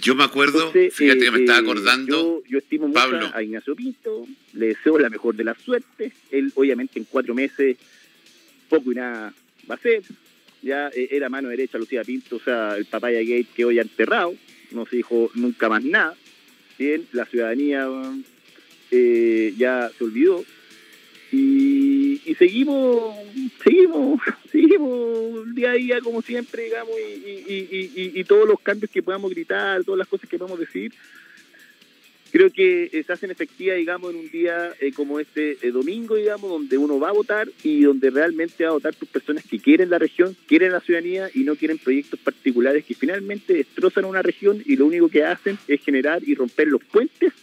Yo 0.02 0.15
me 0.15 0.24
acuerdo, 0.24 0.71
fíjate 0.71 1.19
que 1.19 1.32
me 1.32 1.39
estaba 1.41 1.60
eh, 1.60 1.62
acordando. 1.62 2.41
Yo, 2.50 2.58
estimo 2.58 2.88
mucho 2.88 3.32
a 3.32 3.43
Ignacio 3.43 3.76
Pinto, 3.76 4.26
le 4.54 4.69
deseo 4.69 4.97
la 4.97 5.12
mejor 5.12 5.36
de 5.36 5.43
las 5.43 5.62
suertes. 5.62 6.13
Él, 6.32 6.52
obviamente, 6.56 6.97
en 6.97 7.06
cuatro 7.06 7.36
meses, 7.36 7.78
poco 8.67 8.91
y 8.91 8.95
nada 8.95 9.36
va 9.69 9.76
a 9.76 9.80
ser. 9.80 10.04
Ya 10.62 10.89
eh, 10.89 11.10
era 11.12 11.30
mano 11.30 11.50
derecha 11.50 11.78
Lucía 11.78 12.04
Pinto, 12.04 12.36
o 12.36 12.39
sea, 12.39 12.78
el 12.78 12.86
papaya 12.86 13.19
gate 13.19 13.47
que 13.56 13.65
hoy 13.65 13.80
ha 13.80 13.82
enterrado, 13.82 14.36
no 14.71 14.86
se 14.86 14.97
dijo 14.97 15.32
nunca 15.34 15.69
más 15.69 15.84
nada. 15.84 16.15
Bien, 16.78 17.06
la 17.12 17.26
ciudadanía 17.26 17.88
eh, 18.91 19.54
ya 19.58 19.91
se 19.97 20.04
olvidó. 20.04 20.43
Y, 21.32 22.36
seguimos, 22.38 23.15
seguimos, 23.63 24.21
seguimos 24.52 25.56
día 25.56 25.71
a 25.71 25.74
día 25.74 26.02
como 26.02 26.21
siempre, 26.21 26.63
digamos, 26.63 26.93
y, 27.26 28.19
y 28.19 28.24
todos 28.26 28.47
los 28.47 28.60
cambios 28.60 28.91
que 28.91 29.04
podamos 29.04 29.32
gritar, 29.32 29.84
todas 29.84 30.00
las 30.00 30.08
cosas 30.08 30.30
que 30.30 30.38
podamos 30.38 30.60
decir, 30.60 30.91
creo 32.32 32.50
que 32.50 32.89
eh, 32.91 33.04
se 33.04 33.13
hacen 33.13 33.30
efectivas, 33.30 33.78
digamos, 33.78 34.12
en 34.12 34.20
un 34.20 34.30
día 34.30 34.72
eh, 34.80 34.91
como 34.94 35.20
este 35.20 35.58
eh, 35.62 35.72
domingo, 35.72 36.15
digamos, 36.15 36.50
donde 36.50 36.78
uno 36.78 37.00
va 37.00 37.10
a 37.10 37.13
votar 37.13 37.48
y 37.63 37.82
donde 37.82 38.10
realmente 38.10 38.63
va 38.63 38.72
a 38.72 38.74
votar 38.74 38.96
por 38.96 39.08
personas 39.10 39.44
que 39.46 39.60
quieren 39.60 39.89
la 39.89 40.00
región, 40.00 40.36
quieren 40.48 40.72
la 40.72 40.80
ciudadanía 40.80 41.30
y 41.34 41.44
no 41.44 41.56
quieren 41.56 41.78
proyectos 41.78 42.20
particulares 42.20 42.86
que 42.86 42.96
finalmente 42.96 43.54
destrozan 43.54 44.06
una 44.06 44.22
región 44.22 44.62
y 44.65 44.78
lo 44.78 44.86
único 44.86 45.10
que 45.10 45.24
hacen 45.24 45.58
es 45.67 45.82
generar 45.82 46.22
y 46.26 46.34
romper 46.34 46.70
los 46.70 46.84
puentes 46.84 47.34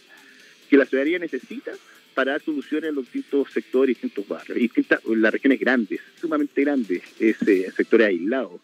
que 0.69 0.77
la 0.77 0.85
ciudadanía 0.85 1.19
necesita 1.19 1.71
para 2.15 2.33
dar 2.33 2.41
soluciones 2.41 2.89
en 2.89 2.95
los 2.95 3.05
distintos 3.05 3.51
sectores, 3.51 3.95
distintos 3.95 4.27
barrios, 4.27 4.57
distintas, 4.57 4.99
las 5.05 5.31
regiones 5.31 5.59
grandes, 5.59 6.01
sumamente 6.19 6.61
grandes, 6.61 7.03
ese 7.19 7.71
sectores 7.71 8.07
aislados. 8.07 8.59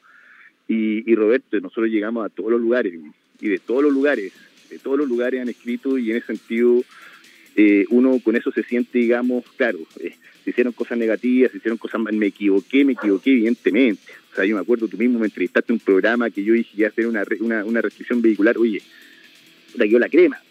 Y, 0.67 1.09
y 1.09 1.15
Roberto, 1.15 1.59
nosotros 1.59 1.87
llegamos 1.89 2.25
a 2.25 2.29
todos 2.29 2.51
los 2.51 2.59
lugares 2.59 2.93
y 3.39 3.47
de 3.47 3.59
todos 3.59 3.83
los 3.83 3.93
lugares 3.93 4.33
de 4.75 4.79
todos 4.79 4.97
los 4.97 5.07
lugares 5.07 5.41
han 5.41 5.47
escrito 5.47 5.97
y 5.97 6.11
en 6.11 6.17
ese 6.17 6.27
sentido 6.27 6.83
eh, 7.55 7.85
uno 7.89 8.19
con 8.19 8.35
eso 8.35 8.51
se 8.51 8.63
siente, 8.63 8.99
digamos, 8.99 9.45
claro, 9.55 9.79
eh, 10.01 10.13
se 10.43 10.49
hicieron 10.49 10.73
cosas 10.73 10.97
negativas, 10.97 11.51
se 11.51 11.57
hicieron 11.57 11.77
cosas 11.77 12.01
me 12.01 12.25
equivoqué, 12.25 12.83
me 12.83 12.93
equivoqué 12.93 13.31
evidentemente. 13.31 14.11
O 14.31 14.35
sea, 14.35 14.43
yo 14.43 14.55
me 14.55 14.61
acuerdo, 14.61 14.89
tú 14.89 14.97
mismo 14.97 15.17
me 15.19 15.27
entrevistaste 15.27 15.71
en 15.71 15.75
un 15.75 15.79
programa 15.79 16.29
que 16.29 16.43
yo 16.43 16.53
dije 16.53 16.71
que 16.71 16.81
iba 16.81 16.87
a 16.87 16.91
hacer 16.91 17.07
una, 17.07 17.23
una, 17.39 17.63
una 17.63 17.81
restricción 17.81 18.21
vehicular, 18.21 18.57
oye, 18.57 18.81
te 19.77 19.87
quedó 19.87 19.99
la 19.99 20.09
crema. 20.09 20.41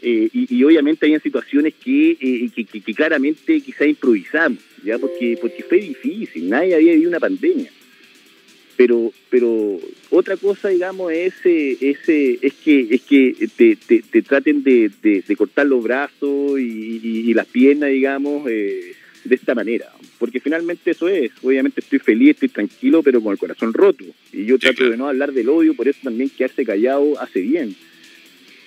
Eh, 0.00 0.30
y, 0.32 0.64
obviamente 0.64 1.04
hay 1.04 1.20
situaciones 1.20 1.74
que, 1.74 2.50
que, 2.54 2.64
que, 2.64 2.94
claramente 2.94 3.60
quizá 3.60 3.84
improvisamos, 3.84 4.60
¿ya? 4.82 4.96
Porque, 4.98 5.36
porque 5.40 5.62
fue 5.64 5.78
difícil, 5.78 6.48
nadie 6.48 6.76
había 6.76 6.92
vivido 6.92 7.10
una 7.10 7.20
pandemia 7.20 7.70
pero 8.78 9.12
pero 9.28 9.76
otra 10.10 10.36
cosa 10.36 10.68
digamos 10.68 11.10
es 11.10 11.34
ese 11.44 12.38
es 12.40 12.54
que 12.54 12.86
es 12.88 13.02
que 13.02 13.48
te, 13.56 13.76
te, 13.76 14.22
traten 14.22 14.62
de, 14.62 14.88
de, 15.02 15.36
cortar 15.36 15.66
los 15.66 15.82
brazos 15.82 16.60
y, 16.60 17.34
las 17.34 17.46
piernas 17.46 17.90
digamos 17.90 18.48
eh, 18.48 18.94
de 19.24 19.34
esta 19.34 19.56
manera. 19.56 19.92
Porque 20.18 20.38
finalmente 20.38 20.92
eso 20.92 21.08
es. 21.08 21.32
Obviamente 21.42 21.80
estoy 21.80 21.98
feliz 21.98 22.30
estoy 22.30 22.50
tranquilo 22.50 23.02
pero 23.02 23.20
con 23.20 23.32
el 23.32 23.38
corazón 23.38 23.72
roto. 23.74 24.04
Y 24.32 24.44
yo 24.44 24.60
trato 24.60 24.88
de 24.88 24.96
no 24.96 25.08
hablar 25.08 25.32
del 25.32 25.48
odio 25.48 25.74
por 25.74 25.88
eso 25.88 25.98
también 26.04 26.30
quedarse 26.30 26.64
callado 26.64 27.20
hace 27.20 27.40
bien. 27.40 27.74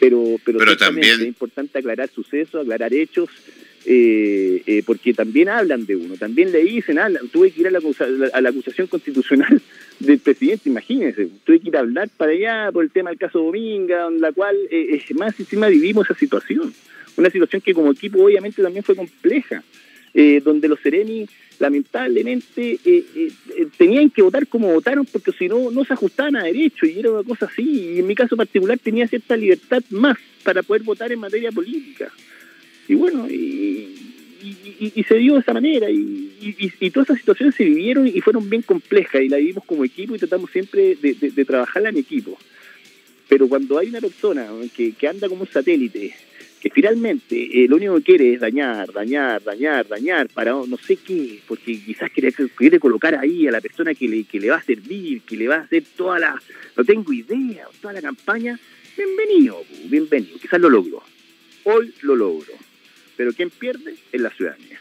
Pero 0.02 0.36
pero, 0.44 0.60
pero 0.60 0.76
también 0.76 1.22
es 1.22 1.28
importante 1.28 1.80
aclarar 1.80 2.10
sucesos 2.10 2.62
aclarar 2.62 2.94
hechos 2.94 3.30
eh, 3.84 4.62
eh, 4.68 4.84
porque 4.86 5.12
también 5.12 5.50
hablan 5.50 5.88
de 5.88 5.96
uno, 5.96 6.16
también 6.16 6.52
le 6.52 6.64
dicen, 6.64 7.00
ah, 7.00 7.10
tuve 7.32 7.50
que 7.50 7.62
ir 7.62 7.68
a 7.68 7.72
la, 7.72 8.50
acusación 8.50 8.86
constitucional 8.86 9.60
del 10.00 10.20
presidente, 10.20 10.70
imagínense, 10.70 11.30
tuve 11.44 11.60
que 11.60 11.70
ir 11.70 11.78
a 11.78 11.80
hablar 11.80 12.08
para 12.16 12.32
allá 12.32 12.72
por 12.72 12.84
el 12.84 12.92
tema 12.92 13.10
del 13.10 13.18
caso 13.18 13.40
Dominga, 13.40 14.08
en 14.08 14.22
la 14.22 14.32
cual 14.34 14.56
eh, 14.70 15.02
más 15.16 15.40
encima 15.40 15.68
vivimos 15.68 16.06
esa 16.06 16.20
situación, 16.20 16.72
una 17.18 17.32
situación 17.32 17.64
que 17.64 17.74
como 17.74 17.92
equipo 17.92 18.24
obviamente 18.24 18.62
también 18.62 18.84
fue 18.84 18.96
compleja, 18.96 19.64
donde 20.44 20.68
los 20.68 20.80
Sereni 20.82 21.26
lamentablemente 21.58 22.78
tenían 23.78 24.10
que 24.10 24.22
votar 24.22 24.46
como 24.46 24.74
votaron 24.74 25.06
porque 25.06 25.32
si 25.32 25.48
no, 25.48 25.72
no 25.72 25.86
se 25.86 25.94
ajustaban 25.94 26.36
a 26.36 26.44
derecho 26.44 26.86
y 26.86 27.00
era 27.00 27.12
una 27.12 27.24
cosa 27.24 27.46
así, 27.46 27.94
y 27.96 28.00
en 28.00 28.08
mi 28.08 28.14
caso 28.14 28.36
particular 28.36 28.78
tenía 28.78 29.08
cierta 29.08 29.38
libertad 29.38 29.82
más 29.90 30.18
para 30.44 30.64
poder 30.64 30.84
votar 30.84 31.14
en 31.14 31.20
materia 31.20 31.52
política 31.52 32.12
y 32.88 32.96
bueno, 32.96 33.28
y, 33.30 33.98
se 35.08 35.16
dio 35.16 35.36
de 35.36 35.42
esa 35.42 35.54
manera 35.54 35.88
y, 35.90 36.90
todas 36.92 37.10
esas 37.10 37.20
situaciones 37.20 37.56
se 37.56 37.64
vivieron 37.64 38.08
y 38.08 38.20
fueron 38.22 38.50
bien 38.50 38.64
complejas 38.64 39.22
y 39.22 39.30
la 39.30 39.38
vivimos 39.38 39.64
como 39.66 39.86
equipo 39.86 40.16
y 40.16 40.20
tratamos 40.20 40.50
siempre 40.52 40.96
de, 40.96 41.46
trabajarla 41.46 41.90
en 41.90 41.98
equipo. 41.98 42.38
Pero 43.30 43.48
cuando 43.48 43.78
hay 43.78 43.90
una 43.90 44.02
persona 44.02 44.48
que, 44.76 45.08
anda 45.08 45.30
como 45.30 45.42
un 45.42 45.48
satélite, 45.48 46.14
que 46.60 46.70
finalmente 46.70 47.64
eh, 47.64 47.68
lo 47.68 47.78
único 47.78 47.96
que 47.98 48.04
quiere 48.04 48.34
es 48.34 48.40
dañar, 48.40 48.92
dañar, 48.92 49.44
dañar, 49.44 49.88
dañar, 49.88 50.28
para 50.30 50.52
no 50.52 50.78
sé 50.78 50.98
qué, 50.98 51.40
porque 51.48 51.80
quizás 51.80 52.12
quiere, 52.12 52.80
colocar 52.80 53.16
ahí 53.16 53.48
a 53.48 53.52
la 53.52 53.62
persona 53.62 53.94
que 53.94 54.08
le, 54.08 54.24
que 54.26 54.40
le 54.40 54.50
va 54.50 54.58
a 54.58 54.64
servir, 54.64 55.22
que 55.22 55.38
le 55.38 55.48
va 55.48 55.56
a 55.56 55.62
hacer 55.62 55.84
toda 55.96 56.20
la, 56.20 56.42
no 56.76 56.84
tengo 56.84 57.14
idea, 57.14 57.68
toda 57.82 57.94
la 57.94 58.02
campaña, 58.02 58.60
bienvenido, 58.98 59.64
bienvenido, 59.86 60.38
quizás 60.40 60.60
lo 60.60 60.70
logró. 60.70 61.02
Hoy 61.64 61.94
lo 62.02 62.16
logró. 62.16 62.54
Pero 63.18 63.34
quien 63.34 63.50
pierde 63.50 63.96
es 64.12 64.22
la 64.22 64.30
ciudadanía. 64.32 64.80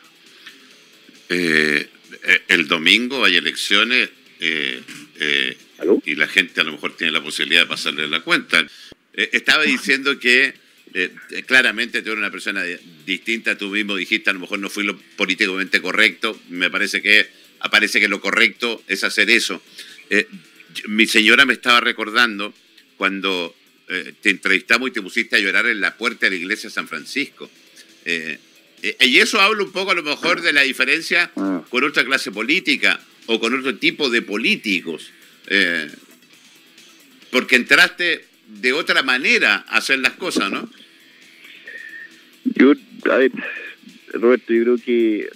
Eh, 1.32 1.86
eh, 2.24 2.42
el 2.48 2.66
domingo 2.66 3.24
hay 3.24 3.36
elecciones 3.36 4.10
eh, 4.40 4.82
y 6.04 6.16
la 6.16 6.26
gente 6.26 6.60
a 6.60 6.64
lo 6.64 6.72
mejor 6.72 6.96
tiene 6.96 7.12
la 7.12 7.22
posibilidad 7.22 7.62
de 7.62 7.68
pasarle 7.68 8.08
la 8.08 8.20
cuenta. 8.20 8.66
estaba 9.14 9.62
diciendo 9.62 10.18
que 10.18 10.54
claramente 11.46 12.02
tú 12.02 12.10
eres 12.10 12.18
una 12.18 12.32
persona 12.32 12.64
distinta, 13.06 13.56
tú 13.56 13.68
mismo 13.68 13.94
dijiste, 13.94 14.28
a 14.28 14.32
lo 14.32 14.40
mejor 14.40 14.58
no 14.58 14.68
fui 14.68 14.82
lo 14.82 14.98
políticamente 15.16 15.80
correcto, 15.80 16.40
me 16.48 16.68
parece 16.68 17.00
que 17.00 17.28
aparece 17.60 18.00
que 18.00 18.08
lo 18.08 18.20
correcto 18.20 18.82
es 18.88 19.04
hacer 19.04 19.30
eso. 19.30 19.62
mi 20.88 21.06
señora 21.06 21.44
me 21.44 21.52
estaba 21.52 21.80
recordando 21.80 22.52
cuando 22.96 23.54
te 23.86 24.30
entrevistamos 24.30 24.88
y 24.88 24.92
te 24.92 25.02
pusiste 25.02 25.36
a 25.36 25.38
llorar 25.38 25.66
en 25.66 25.80
la 25.80 25.96
puerta 25.96 26.26
de 26.26 26.30
la 26.30 26.36
iglesia 26.36 26.68
de 26.68 26.74
San 26.74 26.88
Francisco. 26.88 27.48
Eh, 28.04 28.38
y 29.00 29.18
eso 29.18 29.40
habla 29.40 29.62
un 29.62 29.72
poco 29.72 29.90
a 29.90 29.94
lo 29.94 30.02
mejor 30.02 30.40
de 30.40 30.52
la 30.52 30.62
diferencia 30.62 31.30
ah. 31.36 31.62
con 31.68 31.84
otra 31.84 32.04
clase 32.04 32.30
política 32.30 33.00
o 33.26 33.38
con 33.38 33.54
otro 33.54 33.76
tipo 33.76 34.08
de 34.08 34.22
políticos. 34.22 35.10
Eh, 35.48 35.90
porque 37.30 37.56
entraste 37.56 38.24
de 38.46 38.72
otra 38.72 39.02
manera 39.02 39.64
a 39.68 39.76
hacer 39.76 39.98
las 40.00 40.14
cosas, 40.14 40.50
¿no? 40.50 40.68
Yo, 42.44 42.72
a 43.10 43.16
ver, 43.16 43.32
Roberto, 44.12 44.52
yo 44.52 44.62
creo 44.62 44.78
que, 44.78 45.30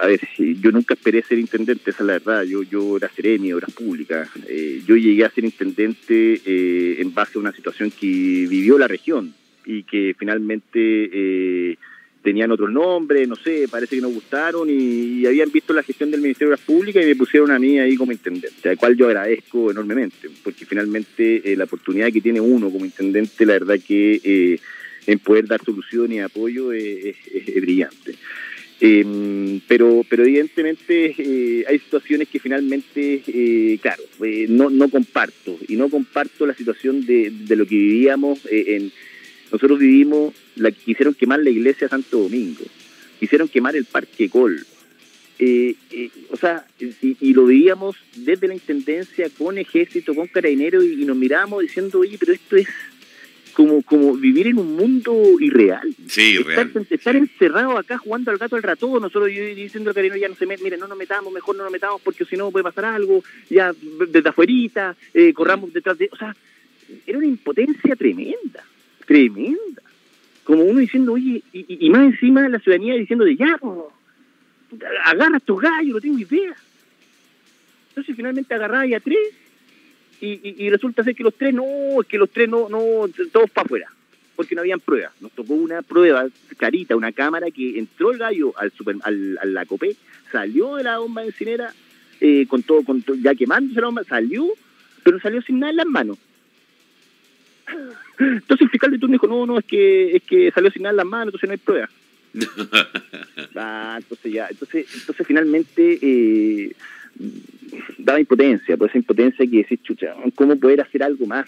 a 0.00 0.06
ver, 0.06 0.20
yo 0.38 0.70
nunca 0.70 0.94
esperé 0.94 1.22
ser 1.22 1.38
intendente, 1.38 1.90
esa 1.90 2.02
es 2.02 2.06
la 2.06 2.12
verdad. 2.14 2.44
Yo, 2.44 2.62
yo 2.62 2.96
era 2.96 3.10
seremi, 3.14 3.52
obras 3.52 3.72
públicas. 3.72 4.28
Eh, 4.46 4.82
yo 4.86 4.96
llegué 4.96 5.24
a 5.24 5.30
ser 5.30 5.44
intendente 5.44 7.00
en 7.00 7.12
base 7.12 7.32
a 7.34 7.40
una 7.40 7.52
situación 7.52 7.90
que 7.90 8.06
vivió 8.06 8.78
la 8.78 8.88
región 8.88 9.34
y 9.68 9.84
que 9.84 10.16
finalmente 10.18 11.76
tenían 12.22 12.50
otros 12.50 12.70
nombres, 12.70 13.28
no 13.28 13.36
sé, 13.36 13.66
parece 13.70 13.96
que 13.96 14.02
no 14.02 14.10
gustaron 14.10 14.68
y, 14.70 15.24
habían 15.26 15.50
visto 15.50 15.72
la 15.72 15.82
gestión 15.82 16.10
del 16.10 16.20
Ministerio 16.20 16.50
de 16.50 16.56
las 16.56 16.64
Públicas 16.64 17.02
y 17.02 17.06
me 17.06 17.16
pusieron 17.16 17.50
a 17.50 17.58
mí 17.58 17.78
ahí 17.78 17.96
como 17.96 18.12
intendente, 18.12 18.68
al 18.68 18.76
cual 18.76 18.96
yo 18.96 19.06
agradezco 19.06 19.70
enormemente, 19.70 20.28
porque 20.42 20.66
finalmente 20.66 21.52
eh, 21.52 21.56
la 21.56 21.64
oportunidad 21.64 22.12
que 22.12 22.20
tiene 22.20 22.40
uno 22.40 22.70
como 22.70 22.84
intendente, 22.84 23.46
la 23.46 23.54
verdad 23.54 23.78
que 23.80 24.20
eh, 24.22 24.60
en 25.06 25.18
poder 25.20 25.46
dar 25.46 25.64
solución 25.64 26.12
y 26.12 26.20
apoyo 26.20 26.72
es, 26.72 27.16
brillante. 27.56 28.14
Em, 28.80 29.60
pero, 29.66 30.04
pero 30.08 30.22
evidentemente 30.22 31.14
eh, 31.18 31.64
hay 31.66 31.78
situaciones 31.78 32.28
que 32.28 32.38
finalmente, 32.38 33.78
claro, 33.80 34.02
no, 34.48 34.70
no 34.70 34.88
comparto 34.88 35.58
y 35.66 35.76
no 35.76 35.88
comparto 35.88 36.46
la 36.46 36.54
situación 36.54 37.06
de 37.06 37.56
lo 37.56 37.64
que 37.64 37.74
vivíamos 37.74 38.40
en 38.50 38.92
nosotros 39.50 39.78
vivimos, 39.78 40.34
la, 40.56 40.70
quisieron 40.70 41.14
quemar 41.14 41.40
la 41.40 41.50
iglesia 41.50 41.86
de 41.86 41.90
Santo 41.90 42.18
Domingo, 42.18 42.64
quisieron 43.18 43.48
quemar 43.48 43.76
el 43.76 43.84
Parque 43.84 44.28
Col. 44.28 44.64
Eh, 45.40 45.76
eh, 45.92 46.10
o 46.30 46.36
sea, 46.36 46.66
y, 46.80 47.32
lo 47.32 47.46
veíamos 47.46 47.96
desde 48.16 48.48
la 48.48 48.54
intendencia 48.54 49.30
con 49.30 49.56
ejército, 49.56 50.14
con 50.14 50.26
carabineros, 50.26 50.84
y, 50.84 51.04
nos 51.04 51.16
mirábamos 51.16 51.62
diciendo, 51.62 52.00
oye, 52.00 52.16
pero 52.18 52.32
esto 52.32 52.56
es 52.56 52.66
como, 53.54 53.82
como 53.82 54.14
vivir 54.14 54.48
en 54.48 54.58
un 54.58 54.74
mundo 54.74 55.14
irreal. 55.40 55.94
Sí, 56.08 56.36
estar, 56.36 56.68
estar 56.90 57.16
encerrado 57.16 57.76
acá 57.76 57.98
jugando 57.98 58.30
al 58.30 58.38
gato 58.38 58.56
al 58.56 58.62
ratón, 58.62 59.00
nosotros 59.00 59.28
diciendo 59.28 59.90
al 59.90 59.94
carabinero 59.94 60.20
ya 60.20 60.28
no 60.28 60.34
se 60.34 60.46
mete, 60.46 60.62
mire, 60.62 60.76
no 60.76 60.88
nos 60.88 60.98
metamos, 60.98 61.32
mejor 61.32 61.56
no 61.56 61.62
nos 61.62 61.72
metamos 61.72 62.00
porque 62.02 62.24
si 62.24 62.36
no 62.36 62.50
puede 62.50 62.64
pasar 62.64 62.84
algo, 62.84 63.22
ya 63.48 63.72
desde 64.08 64.28
afuerita, 64.28 64.96
eh, 65.14 65.32
corramos 65.32 65.72
detrás 65.72 65.96
de... 65.98 66.08
O 66.12 66.16
sea, 66.16 66.36
era 67.06 67.18
una 67.18 67.26
impotencia 67.26 67.94
tremenda 67.96 68.64
tremenda. 69.08 69.82
Como 70.44 70.62
uno 70.62 70.80
diciendo, 70.80 71.14
oye, 71.14 71.42
y, 71.52 71.90
más 71.90 72.04
encima 72.04 72.48
la 72.48 72.58
ciudadanía 72.58 72.94
diciendo 72.94 73.24
de 73.24 73.36
ya, 73.36 73.58
agarra 75.04 75.38
estos 75.38 75.60
gallos, 75.60 75.94
no 75.94 76.00
tengo 76.00 76.18
idea. 76.18 76.54
Entonces 77.88 78.14
finalmente 78.14 78.54
agarraba 78.54 78.86
ya 78.86 79.00
tres 79.00 79.18
y, 80.20 80.68
resulta 80.70 81.02
ser 81.02 81.14
que 81.14 81.22
los 81.22 81.34
tres 81.34 81.54
no, 81.54 81.64
es 82.00 82.06
que 82.06 82.18
los 82.18 82.30
tres 82.30 82.48
no, 82.48 82.68
no, 82.68 83.08
todos 83.32 83.50
para 83.50 83.64
afuera, 83.64 83.92
porque 84.36 84.54
no 84.54 84.60
habían 84.60 84.80
pruebas. 84.80 85.12
Nos 85.20 85.32
tocó 85.32 85.54
una 85.54 85.82
prueba 85.82 86.26
carita, 86.56 86.96
una 86.96 87.12
cámara 87.12 87.50
que 87.50 87.78
entró 87.78 88.12
el 88.12 88.18
gallo 88.18 88.52
al, 88.58 88.70
super, 88.72 88.96
al, 89.02 89.38
la 89.54 89.64
COPE, 89.64 89.96
salió 90.30 90.76
de 90.76 90.84
la 90.84 90.98
bomba 90.98 91.22
de 91.22 91.28
encinera, 91.28 91.72
eh, 92.20 92.46
con 92.46 92.62
todo, 92.62 92.82
ya 93.20 93.34
quemándose 93.34 93.80
la 93.80 93.86
bomba, 93.86 94.04
salió, 94.04 94.46
pero 95.02 95.20
salió 95.20 95.40
sin 95.42 95.60
nada 95.60 95.70
en 95.70 95.76
las 95.76 95.86
manos. 95.86 96.18
Entonces 98.18 98.62
el 98.62 98.70
fiscal 98.70 98.90
de 98.90 98.98
turno 98.98 99.14
dijo, 99.14 99.26
no, 99.26 99.46
no, 99.46 99.58
es 99.58 99.64
que, 99.64 100.16
es 100.16 100.22
que 100.22 100.50
salió 100.50 100.70
sin 100.70 100.82
nada 100.82 100.92
en 100.92 100.96
las 100.96 101.06
manos, 101.06 101.34
entonces 101.34 101.48
no 101.48 101.52
hay 101.52 101.58
prueba. 101.58 101.88
ah, 103.56 103.96
entonces 103.98 104.32
ya, 104.32 104.48
entonces, 104.50 104.86
entonces 104.94 105.26
finalmente 105.26 105.98
eh, 106.02 106.72
daba 107.98 108.20
impotencia, 108.20 108.76
por 108.76 108.88
esa 108.88 108.98
impotencia 108.98 109.46
que 109.46 109.58
decís, 109.58 109.82
chucha, 109.82 110.14
¿cómo 110.34 110.58
poder 110.58 110.80
hacer 110.80 111.02
algo 111.02 111.26
más? 111.26 111.46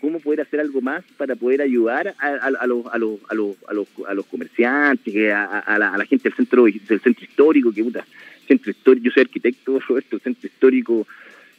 ¿Cómo 0.00 0.18
poder 0.18 0.42
hacer 0.42 0.60
algo 0.60 0.80
más 0.80 1.04
para 1.18 1.36
poder 1.36 1.60
ayudar 1.60 2.14
a, 2.18 2.26
a, 2.26 2.66
los, 2.66 2.86
a, 2.86 2.98
los, 2.98 3.20
a, 3.28 3.34
los, 3.34 3.56
a, 3.68 3.74
los, 3.74 3.86
a 4.06 4.14
los 4.14 4.26
comerciantes, 4.26 5.32
a, 5.32 5.78
la, 5.78 5.92
a 5.94 5.98
la 5.98 6.06
gente 6.06 6.28
del 6.30 6.36
centro 6.36 6.64
del 6.64 7.00
centro 7.00 7.24
histórico, 7.24 7.72
que 7.72 7.84
puta, 7.84 8.06
centro 8.50 8.70
histórico, 8.70 9.04
yo 9.04 9.12
soy 9.12 9.22
arquitecto, 9.22 9.78
Roberto, 9.88 10.16
el 10.16 10.22
centro 10.22 10.46
histórico 10.46 11.06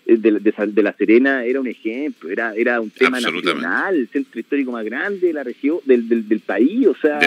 eh, 0.05 0.17
de, 0.17 0.31
de, 0.39 0.83
La 0.83 0.93
Serena 0.93 1.45
era 1.45 1.59
un 1.59 1.67
ejemplo, 1.67 2.29
era, 2.29 2.53
era 2.55 2.81
un 2.81 2.89
tema 2.89 3.19
nacional, 3.19 3.95
el 3.95 4.07
centro 4.07 4.39
histórico 4.39 4.71
más 4.71 4.83
grande 4.83 5.27
de 5.27 5.33
la 5.33 5.43
región, 5.43 5.79
del, 5.85 6.07
del, 6.07 6.27
del 6.27 6.39
país, 6.39 6.87
o 6.87 6.95
sea... 6.95 7.19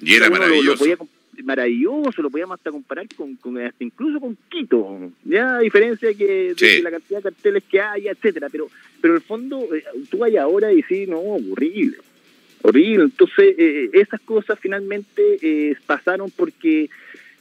Y 0.00 0.14
era 0.14 0.28
maravilloso. 0.28 0.84
Lo, 0.84 1.08
maravilloso, 1.44 2.22
lo 2.22 2.30
podíamos 2.30 2.58
hasta 2.58 2.70
comparar 2.70 3.06
con, 3.14 3.36
con 3.36 3.58
hasta 3.58 3.84
incluso 3.84 4.20
con 4.20 4.36
Quito, 4.48 5.12
ya 5.24 5.56
a 5.56 5.60
diferencia 5.60 6.12
que 6.14 6.54
de, 6.54 6.82
la 6.82 6.90
cantidad 6.90 7.18
de 7.18 7.22
carteles 7.24 7.64
que 7.70 7.80
hay, 7.80 8.08
etcétera, 8.08 8.48
pero 8.50 8.68
pero 9.02 9.14
en 9.14 9.16
el 9.18 9.22
fondo 9.22 9.68
eh, 9.74 9.84
tú 10.10 10.18
vayas 10.18 10.42
ahora 10.42 10.72
y 10.72 10.76
decís, 10.76 11.06
no, 11.06 11.20
horrible, 11.20 11.98
horrible, 12.62 13.04
entonces 13.04 13.54
eh, 13.58 13.90
esas 13.92 14.20
cosas 14.22 14.58
finalmente 14.58 15.76
pasaron 15.84 16.30
porque 16.30 16.88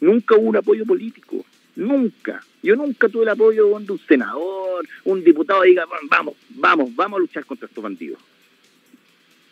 nunca 0.02 0.36
hubo 0.36 0.50
un 0.50 0.58
apoyo 0.58 0.86
político, 0.86 1.46
Nunca. 1.76 2.44
Yo 2.64 2.76
nunca 2.76 3.10
tuve 3.10 3.24
el 3.24 3.30
apoyo 3.30 3.68
de 3.68 3.74
un 3.74 4.00
senador, 4.08 4.88
un 5.04 5.24
diputado 5.24 5.64
diga, 5.64 5.86
vamos, 6.10 6.36
vamos, 6.50 6.96
vamos 6.96 7.18
a 7.18 7.22
luchar 7.22 7.46
contra 7.46 7.68
estos 7.68 7.84
bandidos. 7.84 8.20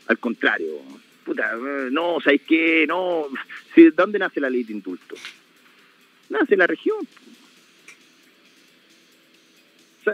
Al 0.08 0.18
contrario, 0.18 0.80
puta, 1.24 1.56
no, 1.92 2.20
¿sabes 2.22 2.42
qué? 2.48 2.86
No, 2.88 3.28
¿de 3.76 3.92
dónde 3.92 4.20
nace 4.20 4.40
la 4.40 4.50
ley 4.50 4.64
de 4.64 4.74
indulto? 4.74 5.16
Nace 6.30 6.54
en 6.56 6.60
la 6.60 6.68
región 6.68 6.98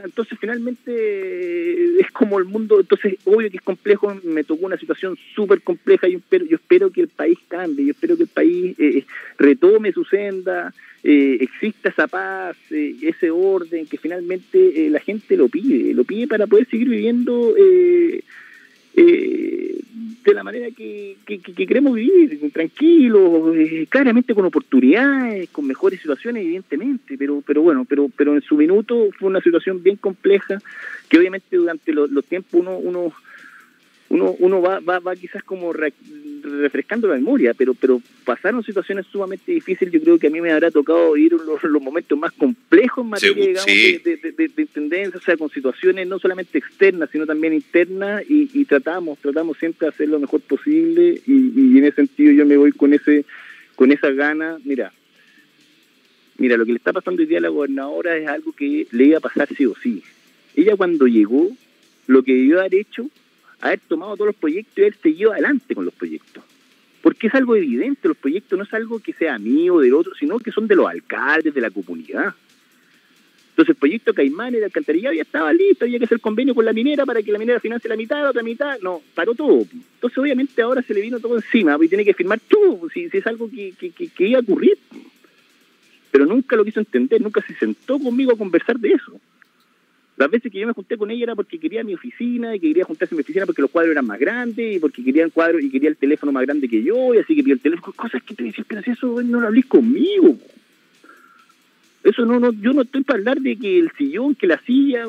entonces 0.04 0.38
finalmente 0.40 2.00
es 2.00 2.12
como 2.12 2.40
el 2.40 2.46
mundo, 2.46 2.80
entonces 2.80 3.16
obvio 3.26 3.50
que 3.50 3.58
es 3.58 3.64
complejo, 3.64 4.16
me 4.24 4.44
tocó 4.44 4.66
una 4.66 4.78
situación 4.78 5.18
súper 5.36 5.62
compleja 5.62 6.08
yo 6.08 6.18
espero, 6.20 6.46
yo 6.46 6.56
espero 6.56 6.92
que 6.92 7.02
el 7.02 7.08
país 7.08 7.38
cambie, 7.48 7.86
yo 7.86 7.92
espero 7.92 8.16
que 8.16 8.24
el 8.24 8.30
país 8.30 8.76
eh, 8.80 9.06
retome 9.38 9.92
su 9.92 10.04
senda, 10.06 10.74
eh, 11.04 11.38
exista 11.42 11.90
esa 11.90 12.08
paz, 12.08 12.58
eh, 12.72 12.96
ese 13.02 13.32
orden, 13.32 13.86
que 13.86 13.98
finalmente 13.98 14.90
la 14.90 15.00
gente 15.00 15.38
lo 15.38 15.48
pide, 15.48 15.94
lo 15.94 16.04
pide 16.04 16.28
para 16.28 16.48
poder 16.48 16.68
seguir 16.70 16.90
viviendo 16.90 17.56
de 20.24 20.34
la 20.34 20.44
manera 20.44 20.68
que, 20.72 21.18
queremos 21.56 21.96
vivir, 21.96 22.52
tranquilos, 22.52 23.56
eh, 23.56 23.88
claramente 23.90 24.34
con 24.34 24.46
oportunidades, 24.46 25.50
con 25.50 25.66
mejores 25.66 26.00
situaciones, 26.00 26.44
evidentemente, 26.44 27.18
pero, 27.18 27.42
pero 27.46 27.62
bueno, 27.62 27.86
pero, 27.88 28.10
pero 28.16 28.36
en 28.36 28.42
su 28.42 28.56
minuto 28.56 29.10
fue 29.18 29.30
una 29.30 29.42
situación 29.42 29.82
bien 29.82 29.96
compleja 29.96 30.62
que 31.08 31.18
obviamente 31.18 31.56
durante 31.56 31.94
los, 31.94 32.26
tiempos 32.26 32.54
uno, 32.54 32.78
uno 32.78 33.14
uno, 34.10 34.36
uno 34.40 34.62
va, 34.62 34.80
va, 34.80 35.00
va 35.00 35.16
quizás 35.16 35.44
como 35.44 35.72
refrescando 36.42 37.08
la 37.08 37.16
memoria, 37.16 37.54
pero, 37.54 37.74
pero 37.74 38.02
pasaron 38.26 38.64
situaciones 38.64 39.06
sumamente 39.08 39.52
difíciles. 39.52 39.94
Yo 39.94 40.02
creo 40.02 40.20
que 40.20 40.28
a 40.28 40.30
mí 40.30 40.42
me 40.42 40.52
habrá 40.52 40.72
tocado 40.72 41.16
ir 41.18 41.34
los, 41.34 41.64
los 41.64 41.82
momentos 41.82 42.18
más 42.18 42.32
complejos 42.34 43.04
en 43.04 43.10
materia 43.10 43.48
digamos, 43.48 43.66
de, 43.66 44.50
de, 44.56 44.66
tendencia, 44.66 45.20
o 45.20 45.22
sea, 45.22 45.38
con 45.38 45.50
situaciones 45.50 46.08
no 46.08 46.20
solamente 46.20 46.58
externas, 46.58 47.10
sino 47.12 47.26
también 47.26 47.54
internas, 47.54 48.24
y, 48.30 48.50
y 48.54 48.66
tratamos, 48.66 49.20
tratamos 49.20 49.58
siempre 49.58 49.88
de 49.88 49.94
hacer 49.94 50.10
lo 50.10 50.20
mejor 50.20 50.42
posible, 50.42 51.22
y, 51.26 51.52
y 51.56 51.78
en 51.78 51.86
ese 51.86 51.96
sentido 51.98 52.32
yo 52.32 52.46
me 52.46 52.58
voy 52.58 52.72
con 52.72 52.94
ese 52.94 53.26
con 53.80 53.94
esa 53.94 54.12
gana. 54.12 54.58
Mira, 54.66 54.92
mira, 56.38 56.58
lo 56.58 56.66
que 56.66 56.74
le 56.74 56.78
está 56.78 56.92
pasando 56.92 57.22
hoy 57.22 57.28
día 57.28 57.38
a 57.38 57.42
la 57.42 57.48
gobernadora 57.48 58.18
es 58.18 58.28
algo 58.28 58.52
que 58.52 58.88
le 58.92 59.04
iba 59.06 59.20
a 59.20 59.22
pasar 59.22 59.48
sí 59.56 59.66
o 59.66 59.74
sí. 59.82 60.04
Ella 60.54 60.76
cuando 60.76 61.08
llegó, 61.08 61.50
lo 62.08 62.24
que 62.24 62.34
debió 62.34 62.60
haber 62.60 62.76
hecho 62.76 63.10
haber 63.62 63.80
tomado 63.80 64.16
todos 64.16 64.28
los 64.28 64.36
proyectos 64.36 64.78
y 64.78 64.82
haber 64.82 64.96
seguido 64.96 65.32
adelante 65.32 65.76
con 65.76 65.86
los 65.86 65.94
proyectos. 65.94 66.44
Porque 67.02 67.28
es 67.28 67.36
algo 67.36 67.56
evidente, 67.56 68.08
los 68.08 68.18
proyectos 68.18 68.58
no 68.58 68.66
es 68.66 68.74
algo 68.74 69.00
que 69.00 69.14
sea 69.14 69.40
mío 69.40 69.80
del 69.80 69.94
otro, 69.94 70.14
sino 70.16 70.40
que 70.40 70.52
son 70.52 70.68
de 70.68 70.76
los 70.76 70.88
alcaldes, 70.88 71.54
de 71.54 71.62
la 71.62 71.72
comunidad. 71.72 72.34
Entonces 73.60 73.76
el 73.76 73.80
proyecto 73.80 74.14
Caimán 74.14 74.54
de 74.54 74.64
alcantarillado 74.64 75.14
ya 75.14 75.24
estaba 75.24 75.52
listo, 75.52 75.84
había 75.84 76.00
que 76.00 76.06
hacer 76.06 76.22
convenio 76.22 76.56
con 76.56 76.64
la 76.64 76.72
minera 76.72 77.06
para 77.06 77.22
que 77.22 77.30
la 77.30 77.38
minera 77.38 77.60
financie 77.60 77.90
la 77.90 77.98
mitad, 77.98 78.24
la 78.24 78.30
otra 78.30 78.42
mitad, 78.42 78.80
no, 78.82 79.02
paró 79.14 79.36
todo. 79.36 79.66
Entonces 79.74 80.18
obviamente 80.18 80.62
ahora 80.62 80.82
se 80.82 80.94
le 80.94 81.02
vino 81.02 81.20
todo 81.20 81.36
encima 81.36 81.78
y 81.82 81.90
tiene 81.90 82.06
que 82.06 82.14
firmar 82.14 82.40
todo, 82.40 82.90
si, 82.90 83.10
es 83.12 83.28
algo 83.28 83.50
que, 83.50 83.74
que, 83.78 84.28
iba 84.28 84.40
a 84.40 84.42
ocurrir. 84.42 84.78
Pero 86.10 86.26
nunca 86.26 86.56
lo 86.56 86.64
quiso 86.64 86.80
entender, 86.80 87.22
nunca 87.22 87.42
se 87.46 87.54
sentó 87.56 88.00
conmigo 88.00 88.32
a 88.32 88.38
conversar 88.38 88.80
de 88.80 88.94
eso. 88.94 89.20
Las 90.20 90.30
veces 90.30 90.52
que 90.52 90.60
yo 90.60 90.68
me 90.68 90.74
junté 90.74 90.98
con 90.98 91.10
ella 91.10 91.24
era 91.24 91.36
porque 91.36 91.58
quería 91.58 91.82
mi 91.82 91.94
oficina 91.94 92.54
y 92.54 92.60
quería 92.60 92.84
juntarse 92.84 93.16
en 93.16 93.18
mi 93.20 93.22
oficina 93.22 93.46
porque 93.46 93.62
los 93.62 93.72
cuadros 93.72 93.94
eran 93.94 94.06
más 94.06 94.20
grandes 94.20 94.76
y 94.76 94.78
porque 94.78 95.02
querían 95.02 95.30
cuadros 95.30 95.64
y 95.64 95.70
quería 95.70 95.88
el 95.88 95.96
teléfono 95.96 96.34
más 96.34 96.46
grande 96.46 96.68
que 96.68 96.84
yo 96.84 97.14
y 97.14 97.20
así 97.20 97.34
que 97.38 97.42
pidió 97.42 97.54
el 97.54 97.62
teléfono. 97.62 97.94
Cosas 97.94 98.22
que 98.24 98.36
te 98.36 98.44
decías, 98.44 98.68
pero 98.68 98.82
si 98.82 98.92
eso 98.92 99.24
no 99.24 99.40
lo 99.40 99.48
hablís 99.48 99.66
conmigo. 99.66 100.38
Eso 102.04 102.26
no, 102.26 102.38
no, 102.38 102.52
yo 102.52 102.74
no 102.74 102.82
estoy 102.82 103.04
para 103.06 103.20
hablar 103.20 103.40
de 103.40 103.56
que 103.56 103.80
el 103.80 103.92
sillón, 103.98 104.36
que 104.36 104.46
la 104.46 104.60
silla, 104.60 105.06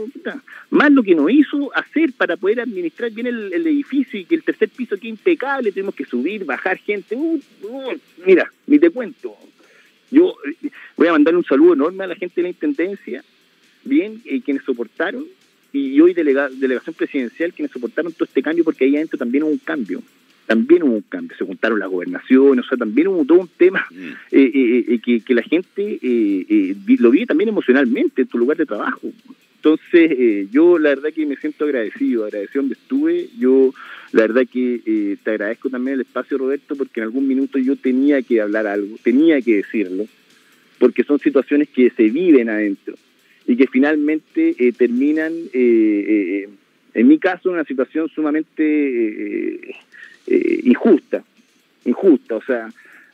más 0.70 0.92
lo 0.92 1.02
que 1.02 1.16
nos 1.16 1.28
hizo 1.28 1.74
hacer 1.74 2.12
para 2.12 2.36
poder 2.36 2.60
administrar 2.60 3.10
bien 3.10 3.26
el, 3.26 3.52
edificio 3.52 4.20
y 4.20 4.24
que 4.24 4.36
el 4.36 4.44
tercer 4.44 4.68
piso 4.68 4.96
quede 4.96 5.08
impecable, 5.08 5.72
tenemos 5.72 5.96
que 5.96 6.04
subir, 6.04 6.44
bajar 6.44 6.78
gente. 6.78 7.16
Uh, 7.16 7.40
uh, 7.62 8.00
mira, 8.24 8.48
ni 8.68 8.78
te 8.78 8.90
cuento. 8.90 9.36
Yo 10.12 10.36
eh, 10.46 10.70
voy 10.96 11.08
a 11.08 11.12
mandar 11.12 11.34
un 11.34 11.44
saludo 11.44 11.74
enorme 11.74 12.04
a 12.04 12.06
la 12.06 12.14
gente 12.14 12.36
de 12.36 12.42
la 12.42 12.48
Intendencia, 12.50 13.24
bien, 13.84 14.22
eh, 14.24 14.40
quienes 14.40 14.64
soportaron, 14.64 15.24
y 15.72 16.00
hoy 16.00 16.14
delegación 16.14 16.94
presidencial, 16.96 17.52
quienes 17.52 17.70
soportaron 17.72 18.12
todo 18.12 18.24
este 18.24 18.42
cambio, 18.42 18.64
porque 18.64 18.84
ahí 18.84 18.96
adentro 18.96 19.18
también 19.18 19.44
hubo 19.44 19.52
un 19.52 19.58
cambio 19.58 20.02
también 20.50 20.82
hubo 20.82 20.96
un 20.96 21.02
cambio, 21.02 21.36
se 21.36 21.44
juntaron 21.44 21.78
las 21.78 21.88
gobernaciones, 21.88 22.64
o 22.64 22.68
sea, 22.68 22.76
también 22.76 23.06
hubo 23.06 23.24
todo 23.24 23.38
un 23.38 23.50
tema 23.56 23.86
mm. 23.88 23.96
eh, 24.32 24.50
eh, 24.52 24.84
eh, 24.88 24.98
que, 24.98 25.20
que, 25.20 25.32
la 25.32 25.44
gente 25.44 26.00
lo 26.98 27.10
vive 27.12 27.26
también 27.26 27.50
emocionalmente 27.50 28.22
en 28.22 28.26
tu 28.26 28.36
lugar 28.36 28.56
de 28.56 28.66
trabajo. 28.66 29.12
Entonces, 29.54 30.50
yo 30.50 30.76
la 30.76 30.88
verdad 30.88 31.10
que 31.14 31.24
me 31.24 31.36
siento 31.36 31.66
agradecido, 31.66 32.24
agradecido 32.24 32.62
donde 32.62 32.74
estuve. 32.74 33.28
Yo 33.38 33.72
la 34.10 34.22
verdad 34.22 34.42
que 34.52 35.16
te 35.22 35.30
agradezco 35.30 35.70
también 35.70 35.94
el 35.94 36.00
espacio, 36.00 36.36
Roberto, 36.36 36.74
porque 36.74 36.98
en 36.98 37.04
algún 37.04 37.28
minuto 37.28 37.56
yo 37.56 37.76
tenía 37.76 38.20
que 38.22 38.40
hablar 38.40 38.66
algo, 38.66 38.96
tenía 39.04 39.40
que 39.40 39.58
decirlo, 39.58 40.06
porque 40.80 41.04
son 41.04 41.20
situaciones 41.20 41.68
que 41.68 41.90
se 41.90 42.10
viven 42.10 42.50
adentro 42.50 42.96
y 43.50 43.56
que 43.56 43.66
finalmente 43.66 44.54
terminan, 44.78 45.32
en 45.52 47.08
mi 47.08 47.18
caso, 47.18 47.48
en 47.48 47.56
una 47.56 47.64
situación 47.64 48.08
sumamente 48.08 49.74
eh, 50.26 50.60
injusta, 50.62 51.24
injusta, 51.84 52.36
o 52.36 52.42
sea, 52.44 52.72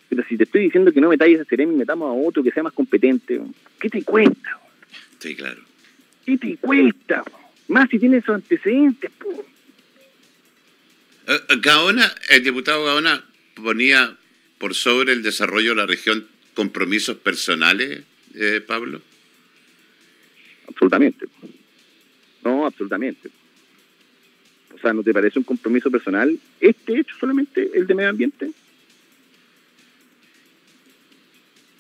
pero 0.09 0.22
si 0.29 0.37
te 0.37 0.44
estoy 0.44 0.64
diciendo 0.64 0.92
que 0.92 1.01
no 1.01 1.09
metáis 1.09 1.40
a 1.40 1.46
Ceremi 1.46 1.72
y 1.72 1.79
metamos 1.79 2.09
a 2.09 2.29
otro 2.29 2.42
que 2.42 2.51
sea 2.51 2.62
más 2.62 2.75
competente, 2.75 3.40
¿qué 3.81 3.88
te 3.88 4.03
cuesta? 4.03 4.61
Sí, 5.18 5.35
claro. 5.35 5.62
¿Qué 6.27 6.37
te 6.37 6.59
cuesta? 6.59 7.25
Más 7.68 7.88
si 7.88 7.99
tienes 7.99 8.22
esos 8.22 8.35
antecedentes. 8.35 9.11
Eh, 11.27 11.40
eh, 11.49 11.57
Gaona, 11.59 12.12
el 12.29 12.44
diputado 12.44 12.85
Gaona 12.85 13.25
ponía 13.55 14.14
por 14.59 14.75
sobre 14.75 15.14
el 15.14 15.22
desarrollo 15.22 15.70
de 15.70 15.77
la 15.77 15.87
región 15.87 16.27
compromisos 16.53 17.16
personales, 17.16 18.03
Pablo. 18.66 19.01
Absolutamente. 20.77 21.27
No, 22.45 22.67
absolutamente. 22.67 23.31
O 24.75 24.79
sea, 24.79 24.93
¿no 24.93 25.03
te 25.03 25.15
parece 25.15 25.39
un 25.39 25.45
compromiso 25.45 25.91
personal 25.91 26.39
este 26.61 27.01
hecho 27.01 27.17
solamente, 27.19 27.71
el 27.75 27.87
de 27.87 27.95
medio 27.95 28.11
ambiente? 28.11 28.51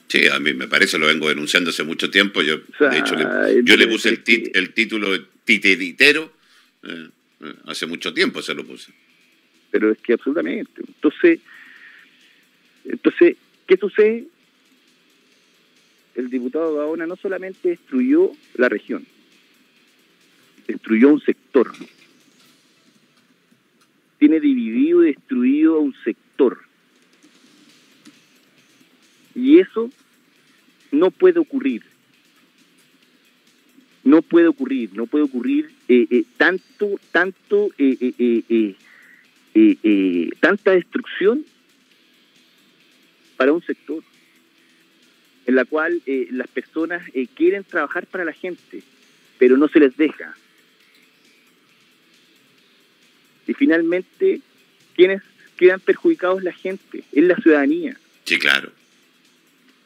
Sí, 0.08 0.26
a 0.28 0.38
mí 0.38 0.54
me 0.54 0.66
parece, 0.66 0.98
lo 0.98 1.08
vengo 1.08 1.28
denunciando 1.28 1.70
hace 1.70 1.84
mucho 1.84 2.10
tiempo. 2.10 2.40
Yo, 2.40 2.56
de 2.56 2.98
hecho, 2.98 3.14
le, 3.16 3.62
yo 3.64 3.76
le 3.76 3.86
puse 3.86 4.08
el, 4.08 4.50
el 4.54 4.72
título 4.72 5.08
titeritero 5.44 6.32
eh, 6.82 7.08
eh, 7.42 7.54
hace 7.66 7.86
mucho 7.86 8.14
tiempo, 8.14 8.40
se 8.40 8.54
lo 8.54 8.64
puse. 8.64 8.92
Pero 9.70 9.92
es 9.92 9.98
que 9.98 10.14
absolutamente. 10.14 10.80
Entonces, 10.86 11.40
entonces 12.86 13.36
¿qué 13.66 13.76
sucede? 13.76 14.24
El 16.16 16.28
diputado 16.30 16.74
Gaona 16.74 17.06
no 17.06 17.14
solamente 17.16 17.68
destruyó 17.68 18.32
la 18.54 18.68
región, 18.68 19.06
destruyó 20.66 21.10
un 21.10 21.20
sector 21.20 21.72
tiene 24.18 24.40
dividido 24.40 25.04
y 25.04 25.12
destruido 25.12 25.76
a 25.76 25.80
un 25.80 25.94
sector. 26.04 26.58
Y 29.34 29.58
eso 29.58 29.90
no 30.90 31.10
puede 31.10 31.38
ocurrir. 31.38 31.82
No 34.04 34.22
puede 34.22 34.46
ocurrir, 34.46 34.90
no 34.94 35.06
puede 35.06 35.24
ocurrir 35.24 35.70
eh, 35.88 36.06
eh, 36.10 36.24
tanto, 36.36 37.00
tanto, 37.10 37.70
eh, 37.76 38.74
tanta 40.40 40.70
destrucción 40.70 41.44
para 43.36 43.52
un 43.52 43.62
sector 43.62 44.02
en 45.46 45.54
la 45.54 45.64
cual 45.64 46.02
las 46.06 46.48
personas 46.48 47.02
quieren 47.34 47.64
trabajar 47.64 48.06
para 48.06 48.24
la 48.24 48.32
gente, 48.32 48.82
pero 49.38 49.56
no 49.56 49.68
se 49.68 49.80
les 49.80 49.96
deja 49.96 50.34
y 53.46 53.54
finalmente, 53.54 54.40
¿quiénes 54.94 55.22
quedan 55.56 55.80
perjudicados? 55.80 56.42
La 56.42 56.52
gente, 56.52 57.04
es 57.12 57.24
la 57.24 57.36
ciudadanía. 57.36 57.96
Sí, 58.24 58.38
claro. 58.38 58.70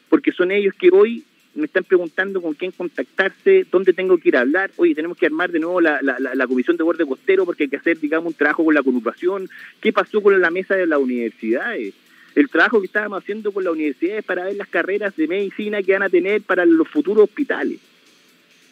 Porque 0.09 0.31
son 0.31 0.51
ellos 0.51 0.73
que 0.73 0.89
hoy 0.91 1.23
me 1.53 1.65
están 1.65 1.83
preguntando 1.83 2.41
con 2.41 2.53
quién 2.53 2.71
contactarse, 2.71 3.65
dónde 3.71 3.93
tengo 3.93 4.17
que 4.17 4.29
ir 4.29 4.37
a 4.37 4.41
hablar. 4.41 4.71
Oye, 4.77 4.95
tenemos 4.95 5.17
que 5.17 5.25
armar 5.25 5.51
de 5.51 5.59
nuevo 5.59 5.79
la, 5.79 6.01
la, 6.01 6.47
comisión 6.47 6.77
de 6.77 6.83
borde 6.83 7.05
costero 7.05 7.45
porque 7.45 7.63
hay 7.63 7.69
que 7.69 7.77
hacer, 7.77 7.99
digamos, 7.99 8.27
un 8.27 8.33
trabajo 8.33 8.63
con 8.63 8.73
la 8.73 8.83
conurbación. 8.83 9.49
¿Qué 9.79 9.93
pasó 9.93 10.21
con 10.21 10.39
la 10.39 10.49
mesa 10.49 10.75
de 10.75 10.87
las 10.87 10.99
universidades? 10.99 11.93
El 12.35 12.49
trabajo 12.49 12.79
que 12.79 12.85
estábamos 12.85 13.23
haciendo 13.23 13.51
con 13.51 13.63
las 13.63 13.73
universidades 13.73 14.23
para 14.23 14.45
ver 14.45 14.55
las 14.55 14.67
carreras 14.67 15.15
de 15.15 15.27
medicina 15.27 15.83
que 15.83 15.93
van 15.93 16.03
a 16.03 16.09
tener 16.09 16.41
para 16.41 16.65
los 16.65 16.87
futuros 16.87 17.25
hospitales. 17.25 17.79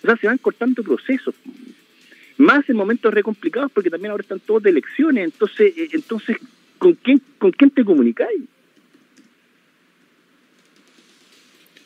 O 0.01 0.05
sea, 0.05 0.15
se 0.15 0.27
van 0.27 0.37
cortando 0.37 0.81
procesos 0.83 1.35
más 2.39 2.67
en 2.69 2.77
momentos 2.77 3.13
re 3.13 3.21
complicados 3.21 3.69
porque 3.71 3.89
también 3.89 4.11
ahora 4.11 4.21
están 4.21 4.39
todos 4.39 4.63
de 4.63 4.69
elecciones, 4.69 5.25
entonces, 5.25 5.73
eh, 5.75 5.89
entonces 5.91 6.37
¿con 6.77 6.93
quién, 6.93 7.21
con 7.37 7.51
quién 7.51 7.69
te 7.69 7.83
comunicáis? 7.83 8.41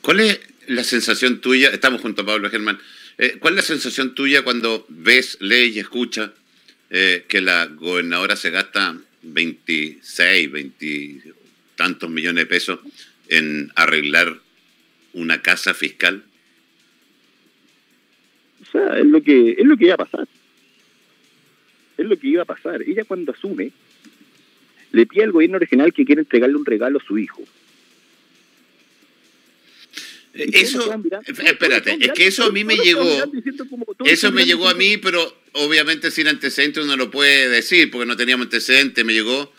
¿Cuál 0.02 0.20
es 0.20 0.40
la 0.68 0.84
sensación 0.84 1.42
tuya? 1.42 1.70
Estamos 1.70 2.02
junto 2.02 2.22
a 2.22 2.26
Pablo 2.26 2.50
Germán. 2.50 2.78
Eh, 3.18 3.38
¿Cuál 3.40 3.54
es 3.54 3.58
la 3.58 3.76
sensación 3.76 4.14
tuya 4.14 4.44
cuando 4.44 4.86
ves, 4.90 5.38
lees 5.42 5.76
y 5.76 5.80
escuchas 5.80 6.30
eh, 6.90 7.26
que 7.28 7.42
la 7.42 7.66
gobernadora 7.66 8.36
se 8.36 8.52
gasta 8.52 8.96
26, 9.24 10.52
20 10.52 11.34
tantos 11.76 12.10
millones 12.10 12.44
de 12.44 12.50
pesos 12.50 12.80
en 13.30 13.72
arreglar 13.76 14.40
una 15.14 15.42
casa 15.42 15.74
fiscal? 15.74 16.24
O 18.62 18.72
sea, 18.72 18.98
es 19.00 19.06
lo 19.06 19.22
que, 19.22 19.52
es 19.52 19.66
lo 19.66 19.78
que 19.78 19.86
iba 19.86 19.96
a 19.96 19.98
pasar 19.98 20.28
es 21.98 22.06
lo 22.06 22.18
que 22.18 22.28
iba 22.28 22.44
a 22.44 22.46
pasar. 22.46 22.82
Ella 22.82 23.04
cuando 23.06 23.32
asume, 23.32 23.72
le 24.92 25.06
pide 25.06 25.24
al 25.24 25.32
gobierno 25.32 25.60
regional 25.60 25.94
que 25.94 26.06
quiere 26.06 26.22
entregarle 26.22 26.56
un 26.56 26.66
regalo 26.66 27.00
a 27.00 27.06
su 27.06 27.18
hijo. 27.18 27.44
Eso, 30.34 30.92
espérate, 31.28 31.96
es 32.00 32.12
que 32.14 32.26
eso 32.26 32.46
a 32.46 32.52
mí 32.52 32.64
me 32.64 32.76
llegó, 32.76 33.08
eso 34.04 34.32
me 34.32 34.46
llegó 34.46 34.68
a 34.68 34.74
mí, 34.74 34.98
pero 34.98 35.22
obviamente 35.52 36.10
sin 36.10 36.28
antecedentes 36.28 36.84
uno 36.84 36.98
lo 36.98 37.12
puede 37.12 37.50
decir, 37.50 37.92
porque 37.92 38.08
no 38.08 38.18
teníamos 38.18 38.46
antecedentes, 38.46 39.06
me 39.06 39.14
llegó. 39.14 39.54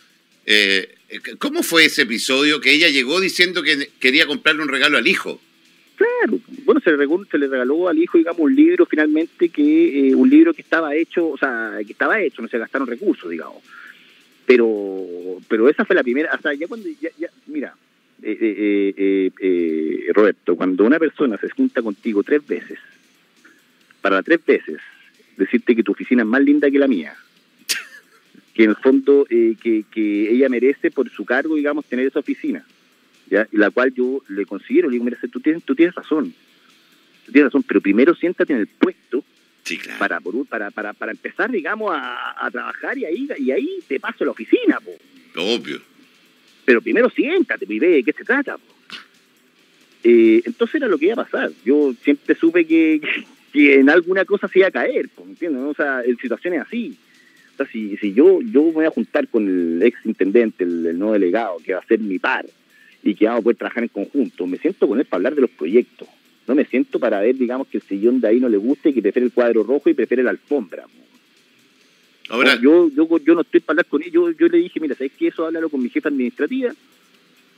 Eh, 0.46 0.94
¿Cómo 1.38 1.62
fue 1.62 1.86
ese 1.86 2.02
episodio 2.02 2.60
que 2.60 2.72
ella 2.72 2.88
llegó 2.88 3.20
diciendo 3.20 3.62
que 3.62 3.90
quería 4.00 4.26
comprarle 4.26 4.62
un 4.62 4.68
regalo 4.68 4.98
al 4.98 5.06
hijo? 5.06 5.40
Claro, 5.96 6.40
bueno, 6.64 6.80
se 6.80 6.90
le, 6.90 6.96
regaló, 6.96 7.24
se 7.30 7.38
le 7.38 7.46
regaló 7.46 7.88
al 7.88 7.98
hijo, 7.98 8.18
digamos, 8.18 8.40
un 8.40 8.54
libro 8.54 8.84
finalmente, 8.84 9.48
que 9.48 10.08
eh, 10.08 10.14
un 10.14 10.28
libro 10.28 10.52
que 10.52 10.62
estaba 10.62 10.94
hecho, 10.94 11.28
o 11.28 11.38
sea, 11.38 11.78
que 11.86 11.92
estaba 11.92 12.20
hecho, 12.20 12.42
no 12.42 12.48
se 12.48 12.58
gastaron 12.58 12.88
recursos, 12.88 13.30
digamos. 13.30 13.62
Pero 14.44 15.06
pero 15.48 15.68
esa 15.68 15.84
fue 15.84 15.94
la 15.94 16.02
primera, 16.02 16.34
o 16.34 16.42
sea, 16.42 16.52
ya 16.52 16.66
cuando, 16.66 16.88
ya, 17.00 17.10
ya 17.16 17.28
mira, 17.46 17.76
eh, 18.22 19.30
eh, 19.38 20.06
Roberto, 20.12 20.56
cuando 20.56 20.84
una 20.84 20.98
persona 20.98 21.38
se 21.38 21.48
junta 21.50 21.80
contigo 21.80 22.22
tres 22.24 22.44
veces, 22.46 22.78
para 24.00 24.22
tres 24.22 24.44
veces, 24.44 24.80
decirte 25.36 25.76
que 25.76 25.82
tu 25.84 25.92
oficina 25.92 26.22
es 26.22 26.28
más 26.28 26.42
linda 26.42 26.70
que 26.70 26.78
la 26.78 26.88
mía, 26.88 27.14
que 28.54 28.64
en 28.64 28.70
el 28.70 28.76
fondo 28.76 29.26
que, 29.28 29.84
que 29.90 30.30
ella 30.30 30.48
merece 30.48 30.90
por 30.90 31.10
su 31.10 31.24
cargo, 31.24 31.56
digamos, 31.56 31.84
tener 31.86 32.06
esa 32.06 32.20
oficina 32.20 32.64
¿ya? 33.28 33.48
la 33.52 33.70
cual 33.70 33.92
yo 33.92 34.22
le 34.28 34.46
considero, 34.46 34.88
le 34.88 34.94
digo, 34.94 35.04
mira, 35.04 35.18
tú 35.30 35.40
tienes, 35.40 35.62
tú 35.64 35.74
tienes 35.74 35.94
razón, 35.94 36.32
tú 37.26 37.32
tienes 37.32 37.52
razón, 37.52 37.62
pero 37.64 37.80
primero 37.80 38.14
siéntate 38.14 38.52
en 38.52 38.60
el 38.60 38.66
puesto 38.66 39.24
para, 39.98 40.20
para, 40.48 40.70
para, 40.70 40.92
para 40.92 41.12
empezar, 41.12 41.50
digamos, 41.50 41.90
a, 41.94 42.48
trabajar 42.50 42.98
y 42.98 43.04
ahí, 43.06 43.28
y 43.38 43.50
ahí 43.50 43.78
te 43.88 43.98
paso 43.98 44.24
a 44.24 44.26
la 44.26 44.32
oficina. 44.32 44.78
Po. 44.80 44.92
Obvio. 45.40 45.80
Pero 46.64 46.82
primero 46.82 47.10
siéntate 47.10 47.66
y 47.68 47.78
ve 47.78 47.88
de 47.88 48.04
qué 48.04 48.12
se 48.12 48.24
trata. 48.24 48.58
Eh, 50.02 50.42
entonces 50.44 50.76
era 50.76 50.86
lo 50.86 50.98
que 50.98 51.06
iba 51.06 51.14
a 51.14 51.24
pasar. 51.24 51.50
Yo 51.64 51.94
siempre 52.02 52.34
supe 52.34 52.66
que, 52.66 53.00
que 53.52 53.76
en 53.76 53.88
alguna 53.88 54.24
cosa 54.24 54.48
se 54.48 54.58
iba 54.58 54.68
a 54.68 54.72
caer, 54.72 55.08
¿entiendes? 55.26 55.62
O 55.62 55.74
sea, 55.74 56.02
en 56.04 56.16
situaciones 56.18 56.60
así. 56.60 56.96
Si, 57.70 57.96
si 57.96 58.12
yo, 58.12 58.40
yo 58.42 58.62
me 58.64 58.72
voy 58.72 58.84
a 58.86 58.90
juntar 58.90 59.28
con 59.28 59.46
el 59.46 59.82
ex 59.82 60.04
intendente, 60.04 60.64
el, 60.64 60.98
nuevo 60.98 61.12
delegado, 61.12 61.58
que 61.64 61.74
va 61.74 61.80
a 61.80 61.86
ser 61.86 62.00
mi 62.00 62.18
par, 62.18 62.46
y 63.02 63.14
que 63.14 63.26
vamos 63.26 63.40
a 63.40 63.42
poder 63.42 63.56
trabajar 63.56 63.82
en 63.82 63.88
conjunto, 63.88 64.46
me 64.46 64.58
siento 64.58 64.88
con 64.88 64.98
él 64.98 65.04
para 65.04 65.18
hablar 65.18 65.34
de 65.34 65.42
los 65.42 65.50
proyectos. 65.50 66.08
No 66.46 66.54
me 66.54 66.64
siento 66.64 66.98
para 66.98 67.20
ver, 67.20 67.36
digamos, 67.36 67.68
que 67.68 67.78
el 67.78 67.82
sillón 67.82 68.20
de 68.20 68.28
ahí 68.28 68.40
no 68.40 68.48
le 68.48 68.56
guste 68.56 68.90
y 68.90 68.92
que 68.92 69.02
prefiere 69.02 69.26
el 69.26 69.32
cuadro 69.32 69.62
rojo 69.62 69.88
y 69.88 69.94
prefiere 69.94 70.22
la 70.22 70.30
alfombra. 70.30 70.84
Ahora, 72.28 72.58
yo, 72.60 72.90
yo, 72.90 73.06
yo 73.18 73.34
no 73.34 73.42
estoy 73.42 73.60
para 73.60 73.74
hablar 73.74 73.86
con 73.86 74.02
él. 74.02 74.10
Yo, 74.10 74.30
yo 74.30 74.48
le 74.48 74.58
dije, 74.58 74.80
mira, 74.80 74.94
¿sabes 74.94 75.12
qué? 75.18 75.28
Eso 75.28 75.46
háblalo 75.46 75.68
con 75.68 75.82
mi 75.82 75.90
jefa 75.90 76.08
administrativa, 76.08 76.72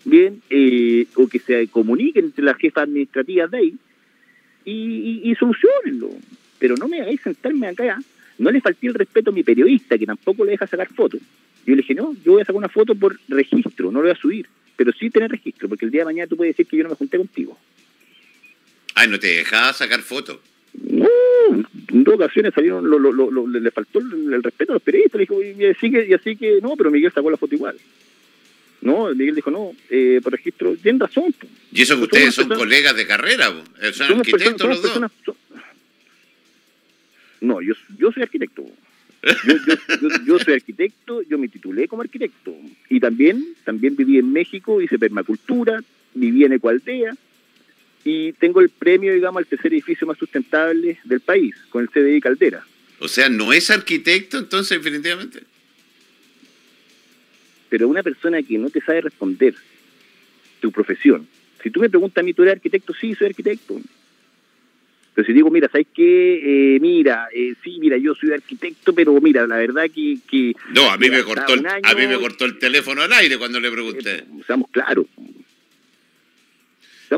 bien, 0.05 0.43
eh, 0.51 1.07
o 1.15 1.27
que 1.27 1.39
se 1.39 1.69
comuniquen 1.69 2.27
entre 2.27 2.45
las 2.45 2.57
jefas 2.57 2.85
administrativas 2.85 3.51
de 3.51 3.59
ahí 3.59 3.75
y, 4.67 5.31
y, 5.31 5.35
solucionenlo. 5.37 6.11
Pero 6.59 6.75
no 6.77 6.89
me 6.89 7.01
hagáis 7.01 7.21
sentarme 7.23 7.69
acá. 7.69 7.99
No 8.39 8.51
le 8.51 8.61
falté 8.61 8.87
el 8.87 8.95
respeto 8.95 9.31
a 9.31 9.33
mi 9.33 9.43
periodista, 9.43 9.97
que 9.97 10.07
tampoco 10.07 10.45
le 10.45 10.53
deja 10.53 10.67
sacar 10.67 10.89
fotos. 10.93 11.21
Yo 11.67 11.75
le 11.75 11.83
dije, 11.83 11.95
no, 11.95 12.15
yo 12.25 12.33
voy 12.33 12.43
a 12.43 12.45
sacar 12.45 12.57
una 12.57 12.69
foto 12.69 12.95
por 12.95 13.19
registro, 13.29 13.91
no 13.91 14.01
lo 14.01 14.09
voy 14.09 14.11
a 14.11 14.21
subir. 14.21 14.47
Pero 14.77 14.93
sí 14.93 15.11
tener 15.11 15.31
registro, 15.31 15.69
porque 15.69 15.87
el 15.87 15.91
día 15.91 16.03
de 16.03 16.07
mañana 16.07 16.29
tú 16.29 16.37
puedes 16.37 16.55
decir 16.55 16.67
que 16.67 16.77
yo 16.77 16.85
no 16.85 16.91
me 16.91 16.97
junté 16.97 17.17
contigo. 17.17 17.59
Ah, 18.95 19.07
¿no 19.07 19.19
te 19.19 19.29
dejaba 19.29 19.73
sacar 19.73 20.01
fotos? 20.01 20.39
No, 20.75 21.09
en 21.89 22.05
dos 22.05 22.15
ocasiones 22.15 22.53
salieron, 22.55 22.89
lo, 22.89 22.99
lo, 22.99 23.13
lo, 23.13 23.47
le 23.47 23.71
faltó 23.71 23.99
el, 23.99 24.43
respeto 24.43 24.73
a 24.73 24.75
los 24.75 24.83
periodistas. 24.83 25.19
Le 25.19 25.23
dijo, 25.23 25.43
y 25.43 25.65
así, 25.67 25.91
que, 25.91 26.07
y 26.07 26.13
así 26.13 26.37
que, 26.37 26.59
no, 26.61 26.77
pero 26.77 26.91
Miguel 26.91 27.13
sacó 27.13 27.31
la 27.31 27.39
foto 27.39 27.55
igual. 27.55 27.77
No, 28.83 29.13
Miguel 29.15 29.35
dijo, 29.35 29.51
no, 29.51 29.73
eh, 29.91 30.21
por 30.23 30.33
registro, 30.33 30.77
tienen 30.77 31.01
razón. 31.01 31.35
Y 31.73 31.83
eso 31.83 31.97
que 31.97 32.03
ustedes 32.03 32.35
son 32.35 32.49
colegas 32.51 32.95
de 32.95 33.07
carrera, 33.07 33.53
son 33.93 34.19
arquitectos 34.19 34.69
los 34.69 34.83
dos. 34.83 35.37
No, 37.41 37.61
yo, 37.61 37.75
yo 37.99 38.13
soy 38.13 38.23
arquitecto. 38.23 38.65
Yo, 39.45 39.55
yo, 40.25 40.39
soy 40.39 40.55
arquitecto, 40.55 41.23
yo 41.23 41.37
me 41.39 41.49
titulé 41.49 41.89
como 41.89 42.03
arquitecto. 42.03 42.55
Y 42.89 43.01
también, 43.01 43.55
también 43.65 43.97
viví 43.97 44.19
en 44.19 44.33
México, 44.33 44.81
hice 44.81 44.99
permacultura, 44.99 45.83
viví 46.15 46.45
en 46.45 46.53
Ecualdea 46.53 47.17
y 48.05 48.33
tengo 48.35 48.61
el 48.61 48.69
premio, 48.69 49.13
digamos, 49.13 49.41
al 49.41 49.47
tercer 49.47 49.73
edificio 49.73 50.07
más 50.07 50.19
sustentable 50.19 50.99
del 51.05 51.21
país, 51.21 51.57
con 51.71 51.83
el 51.83 51.91
CDI 51.91 52.21
Caldera. 52.21 52.65
O 53.01 53.09
sea, 53.09 53.29
¿no 53.29 53.53
es 53.53 53.71
arquitecto 53.71 54.39
entonces 54.39 54.79
definitivamente? 54.79 55.41
pero 57.69 57.89
una 57.89 58.03
persona 58.03 58.43
que 58.43 58.59
no 58.59 58.71
te 58.71 58.81
sabe 58.81 59.03
responder 59.03 59.55
tu 60.61 60.71
profesión, 60.71 61.27
si 61.63 61.71
tú 61.71 61.81
me 61.81 61.91
preguntas 61.91 62.23
a 62.23 62.25
mí, 62.25 62.33
¿tú 62.33 62.43
eres 62.43 62.55
arquitecto? 62.55 62.95
Sí, 62.95 63.15
soy 63.15 63.29
arquitecto. 63.29 63.81
Pero 65.17 65.27
si 65.29 65.33
digo, 65.33 65.51
mira, 65.51 65.67
¿sabes 65.73 65.87
qué? 65.95 66.75
Eh, 66.75 66.79
mira, 66.79 67.29
eh, 67.33 67.55
sí, 67.65 67.79
mira, 67.81 67.97
yo 67.97 68.15
soy 68.15 68.33
arquitecto, 68.33 68.95
pero 68.95 69.19
mira, 69.19 69.47
la 69.47 69.57
verdad 69.57 69.85
que... 69.85 70.19
que 70.29 70.55
no, 70.75 70.91
a 70.91 70.99
mí, 70.99 71.09
me 71.09 71.23
cortó 71.23 71.55
el, 71.55 71.67
a 71.67 71.95
mí 71.95 72.07
me 72.07 72.19
cortó 72.19 72.45
el 72.45 72.59
teléfono 72.59 73.01
al 73.01 73.11
aire 73.15 73.39
cuando 73.39 73.59
le 73.59 73.71
pregunté. 73.71 74.17
Eh, 74.17 74.25
seamos 74.47 74.69
claros. 74.71 75.07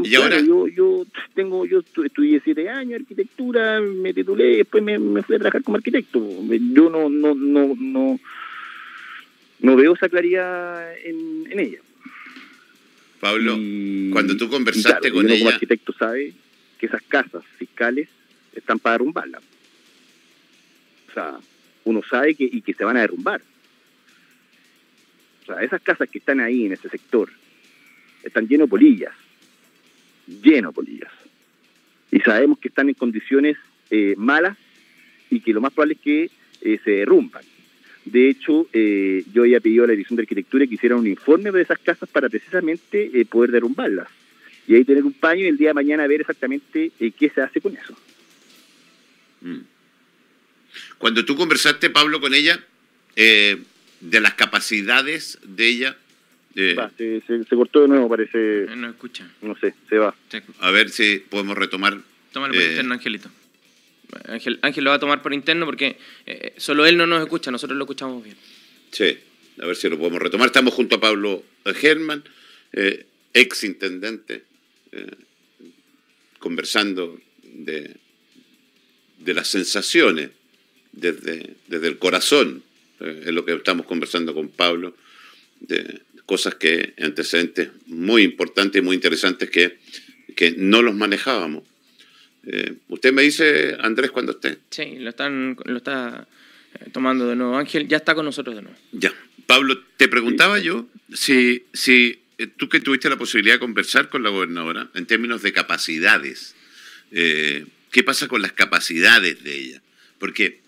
¿Y 0.04 0.14
ahora? 0.14 0.40
Yo, 0.40 0.68
yo 0.68 1.04
tengo, 1.34 1.66
yo 1.66 1.82
estudié 2.04 2.40
siete 2.44 2.68
años 2.68 3.00
arquitectura, 3.00 3.80
me 3.80 4.14
titulé, 4.14 4.58
después 4.58 4.80
me, 4.80 4.96
me 5.00 5.24
fui 5.24 5.34
a 5.34 5.40
trabajar 5.40 5.64
como 5.64 5.78
arquitecto. 5.78 6.24
Yo 6.72 6.90
no, 6.90 7.08
no, 7.08 7.34
no, 7.34 7.74
no, 7.76 8.20
no 9.58 9.76
veo 9.76 9.94
esa 9.94 10.08
claridad 10.08 10.94
en, 11.04 11.58
ella. 11.58 11.80
Pablo, 13.18 13.58
cuando 14.12 14.36
tú 14.36 14.48
conversaste 14.48 15.10
con 15.10 15.28
ella... 15.28 15.38
como 15.38 15.50
arquitecto 15.50 15.92
sabe 15.94 16.32
que 16.78 16.86
esas 16.86 17.02
casas 17.02 17.44
fiscales 17.56 18.08
están 18.54 18.78
para 18.78 18.94
derrumbarlas. 18.94 19.42
O 21.08 21.12
sea, 21.12 21.38
uno 21.84 22.02
sabe 22.08 22.34
que, 22.34 22.44
y 22.44 22.62
que 22.62 22.74
se 22.74 22.84
van 22.84 22.96
a 22.96 23.00
derrumbar. 23.00 23.40
O 25.42 25.46
sea, 25.46 25.62
esas 25.62 25.80
casas 25.82 26.08
que 26.08 26.18
están 26.18 26.40
ahí 26.40 26.66
en 26.66 26.72
ese 26.72 26.88
sector 26.88 27.30
están 28.22 28.46
llenos 28.46 28.66
de 28.66 28.70
polillas, 28.70 29.14
llenos 30.26 30.72
de 30.72 30.74
polillas. 30.74 31.12
Y 32.10 32.20
sabemos 32.20 32.58
que 32.58 32.68
están 32.68 32.88
en 32.88 32.94
condiciones 32.94 33.56
eh, 33.90 34.14
malas 34.16 34.56
y 35.30 35.40
que 35.40 35.52
lo 35.52 35.60
más 35.60 35.72
probable 35.72 35.94
es 35.94 36.00
que 36.00 36.30
eh, 36.60 36.80
se 36.84 36.90
derrumban. 36.90 37.42
De 38.04 38.30
hecho, 38.30 38.66
eh, 38.72 39.22
yo 39.32 39.42
había 39.42 39.60
pedido 39.60 39.84
a 39.84 39.86
la 39.86 39.92
Dirección 39.92 40.16
de 40.16 40.22
Arquitectura 40.22 40.66
que 40.66 40.74
hiciera 40.74 40.96
un 40.96 41.06
informe 41.06 41.50
de 41.50 41.60
esas 41.60 41.78
casas 41.78 42.08
para 42.08 42.28
precisamente 42.28 43.10
eh, 43.12 43.24
poder 43.26 43.50
derrumbarlas. 43.50 44.08
Y 44.68 44.76
ahí 44.76 44.84
tener 44.84 45.02
un 45.02 45.14
paño 45.14 45.44
y 45.44 45.48
el 45.48 45.56
día 45.56 45.68
de 45.68 45.74
mañana 45.74 46.06
ver 46.06 46.20
exactamente 46.20 46.92
eh, 47.00 47.10
qué 47.18 47.30
se 47.30 47.40
hace 47.40 47.60
con 47.60 47.76
eso. 47.76 47.98
Mm. 49.40 49.60
Cuando 50.98 51.24
tú 51.24 51.34
conversaste, 51.36 51.90
Pablo, 51.90 52.20
con 52.20 52.34
ella, 52.34 52.62
de 53.16 54.20
las 54.20 54.34
capacidades 54.34 55.38
de 55.42 55.68
ella... 55.68 55.96
se, 56.54 57.56
cortó 57.56 57.80
de 57.82 57.88
nuevo, 57.88 58.08
parece... 58.08 58.66
No 58.76 58.90
escucha. 58.90 59.28
No 59.42 59.56
sé, 59.58 59.74
se 59.88 59.96
va. 59.98 60.14
A 60.60 60.70
ver 60.70 60.90
si 60.90 61.24
podemos 61.28 61.56
retomar... 61.56 61.98
Tómalo 62.32 62.52
por 62.52 62.62
interno, 62.62 62.94
Angelito. 62.94 63.30
Ángel, 64.26 64.58
Ángel 64.62 64.84
lo 64.84 64.90
va 64.90 64.96
a 64.96 65.00
tomar 65.00 65.22
por 65.22 65.34
interno 65.34 65.66
porque 65.66 65.96
eh, 66.26 66.54
solo 66.56 66.86
él 66.86 66.96
no 66.96 67.06
nos 67.06 67.22
escucha, 67.22 67.50
nosotros 67.50 67.76
lo 67.76 67.84
escuchamos 67.84 68.22
bien. 68.24 68.36
Sí, 68.90 69.18
a 69.60 69.66
ver 69.66 69.76
si 69.76 69.88
lo 69.88 69.98
podemos 69.98 70.20
retomar. 70.20 70.46
Estamos 70.46 70.74
junto 70.74 70.96
a 70.96 71.00
Pablo 71.00 71.44
Germán, 71.74 72.24
eh, 72.72 73.06
ex 73.34 73.64
intendente, 73.64 74.44
eh, 74.92 75.10
conversando 76.38 77.18
de, 77.42 77.96
de 79.18 79.34
las 79.34 79.48
sensaciones 79.48 80.30
desde, 80.92 81.56
desde 81.66 81.88
el 81.88 81.98
corazón, 81.98 82.62
es 83.00 83.32
lo 83.32 83.44
que 83.44 83.54
estamos 83.54 83.86
conversando 83.86 84.34
con 84.34 84.48
Pablo, 84.48 84.94
de 85.60 86.02
cosas 86.26 86.56
que, 86.56 86.94
antecedentes 86.98 87.70
muy 87.86 88.22
importantes 88.22 88.80
y 88.80 88.84
muy 88.84 88.94
interesantes 88.94 89.50
que, 89.50 89.78
que 90.36 90.52
no 90.56 90.82
los 90.82 90.94
manejábamos. 90.94 91.64
Eh, 92.44 92.74
usted 92.88 93.12
me 93.12 93.22
dice, 93.22 93.76
Andrés, 93.80 94.10
cuando 94.10 94.32
esté. 94.32 94.58
Sí, 94.70 94.96
lo, 94.98 95.10
están, 95.10 95.56
lo 95.64 95.78
está 95.78 96.26
eh, 96.74 96.90
tomando 96.92 97.26
de 97.26 97.36
nuevo. 97.36 97.56
Ángel 97.56 97.88
ya 97.88 97.98
está 97.98 98.14
con 98.14 98.24
nosotros 98.24 98.56
de 98.56 98.62
nuevo. 98.62 98.76
Ya. 98.92 99.12
Pablo, 99.46 99.78
te 99.96 100.08
preguntaba 100.08 100.58
yo 100.58 100.86
si, 101.12 101.64
si 101.72 102.06
eh, 102.06 102.18
tú 102.46 102.68
que 102.68 102.80
tuviste 102.80 103.08
la 103.08 103.16
posibilidad 103.16 103.56
de 103.56 103.60
conversar 103.60 104.08
con 104.08 104.22
la 104.22 104.30
gobernadora 104.30 104.88
en 104.94 105.06
términos 105.06 105.42
de 105.42 105.52
capacidades, 105.52 106.54
¿qué 107.10 108.02
pasa 108.04 108.28
con 108.28 108.42
las 108.42 108.52
capacidades 108.52 109.42
de 109.42 109.54
ella? 109.56 109.82
Porque 110.18 110.60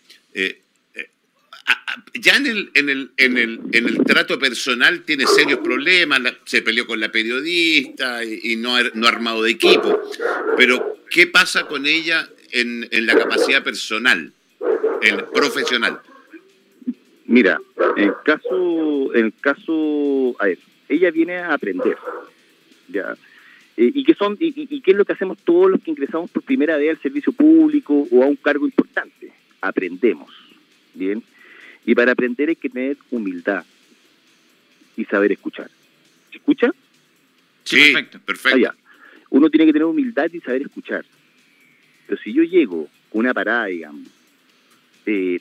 ya 2.15 2.37
en 2.37 2.47
el, 2.47 2.71
en, 2.75 2.89
el, 2.89 3.11
en, 3.17 3.39
el, 3.39 3.61
en 3.73 3.87
el 3.87 4.05
trato 4.05 4.39
personal 4.39 5.03
tiene 5.03 5.27
serios 5.27 5.61
problemas, 5.61 6.21
se 6.45 6.63
peleó 6.63 6.87
con 6.87 7.01
la 7.01 7.11
periodista 7.11 8.25
y, 8.25 8.57
no, 8.57 8.77
ha, 8.77 8.83
no 8.95 9.07
armado 9.07 9.43
de 9.43 9.51
equipo, 9.51 10.01
pero 10.57 10.99
¿qué 11.11 11.27
pasa 11.27 11.67
con 11.67 11.87
ella 11.87 12.29
en, 12.53 12.89
en 12.91 13.07
la 13.07 13.17
capacidad 13.17 13.63
personal, 13.63 14.33
el 15.03 15.25
profesional? 15.27 16.01
Mira, 17.27 17.61
en 17.97 18.13
caso, 18.25 19.15
en 19.15 19.31
caso, 19.41 20.37
a 20.41 20.47
ver, 20.47 20.59
ella 20.91 21.11
viene 21.11 21.39
a 21.39 21.55
aprender, 21.55 21.97
ya, 22.89 23.17
eh, 23.77 23.91
y 23.95 24.05
qué 24.05 24.15
son, 24.15 24.37
y, 24.39 24.53
y, 24.57 24.81
qué 24.81 24.91
es 24.91 24.97
lo 24.97 25.05
que 25.05 25.13
hacemos 25.13 25.39
todos 25.39 25.71
los 25.71 25.81
que 25.83 25.91
ingresamos 25.91 26.31
por 26.31 26.43
primera 26.43 26.77
vez 26.77 26.91
al 26.91 27.01
servicio 27.01 27.33
público 27.33 28.07
o 28.11 28.23
a 28.23 28.27
un 28.27 28.37
cargo 28.37 28.67
importante, 28.67 29.33
aprendemos, 29.61 30.31
bien, 30.95 31.23
y 31.87 31.95
para 31.95 32.13
aprender 32.13 32.49
hay 32.49 32.57
que 32.57 32.69
tener 32.69 32.97
humildad 33.11 33.65
y 34.97 35.05
saber 35.05 35.33
escuchar. 35.33 35.71
¿Se 36.31 36.37
escucha? 36.37 36.71
Sí, 37.65 37.77
perfecto. 37.93 38.19
perfecto. 38.21 38.75
Uno 39.31 39.49
tiene 39.49 39.67
que 39.67 39.73
tener 39.73 39.87
humildad 39.87 40.29
y 40.33 40.41
saber 40.41 40.63
escuchar. 40.63 41.05
Pero 42.07 42.21
si 42.21 42.33
yo 42.33 42.43
llego 42.43 42.89
con 43.09 43.21
una 43.21 43.33
parada, 43.33 43.67
digamos, 43.67 44.09
de, 45.05 45.41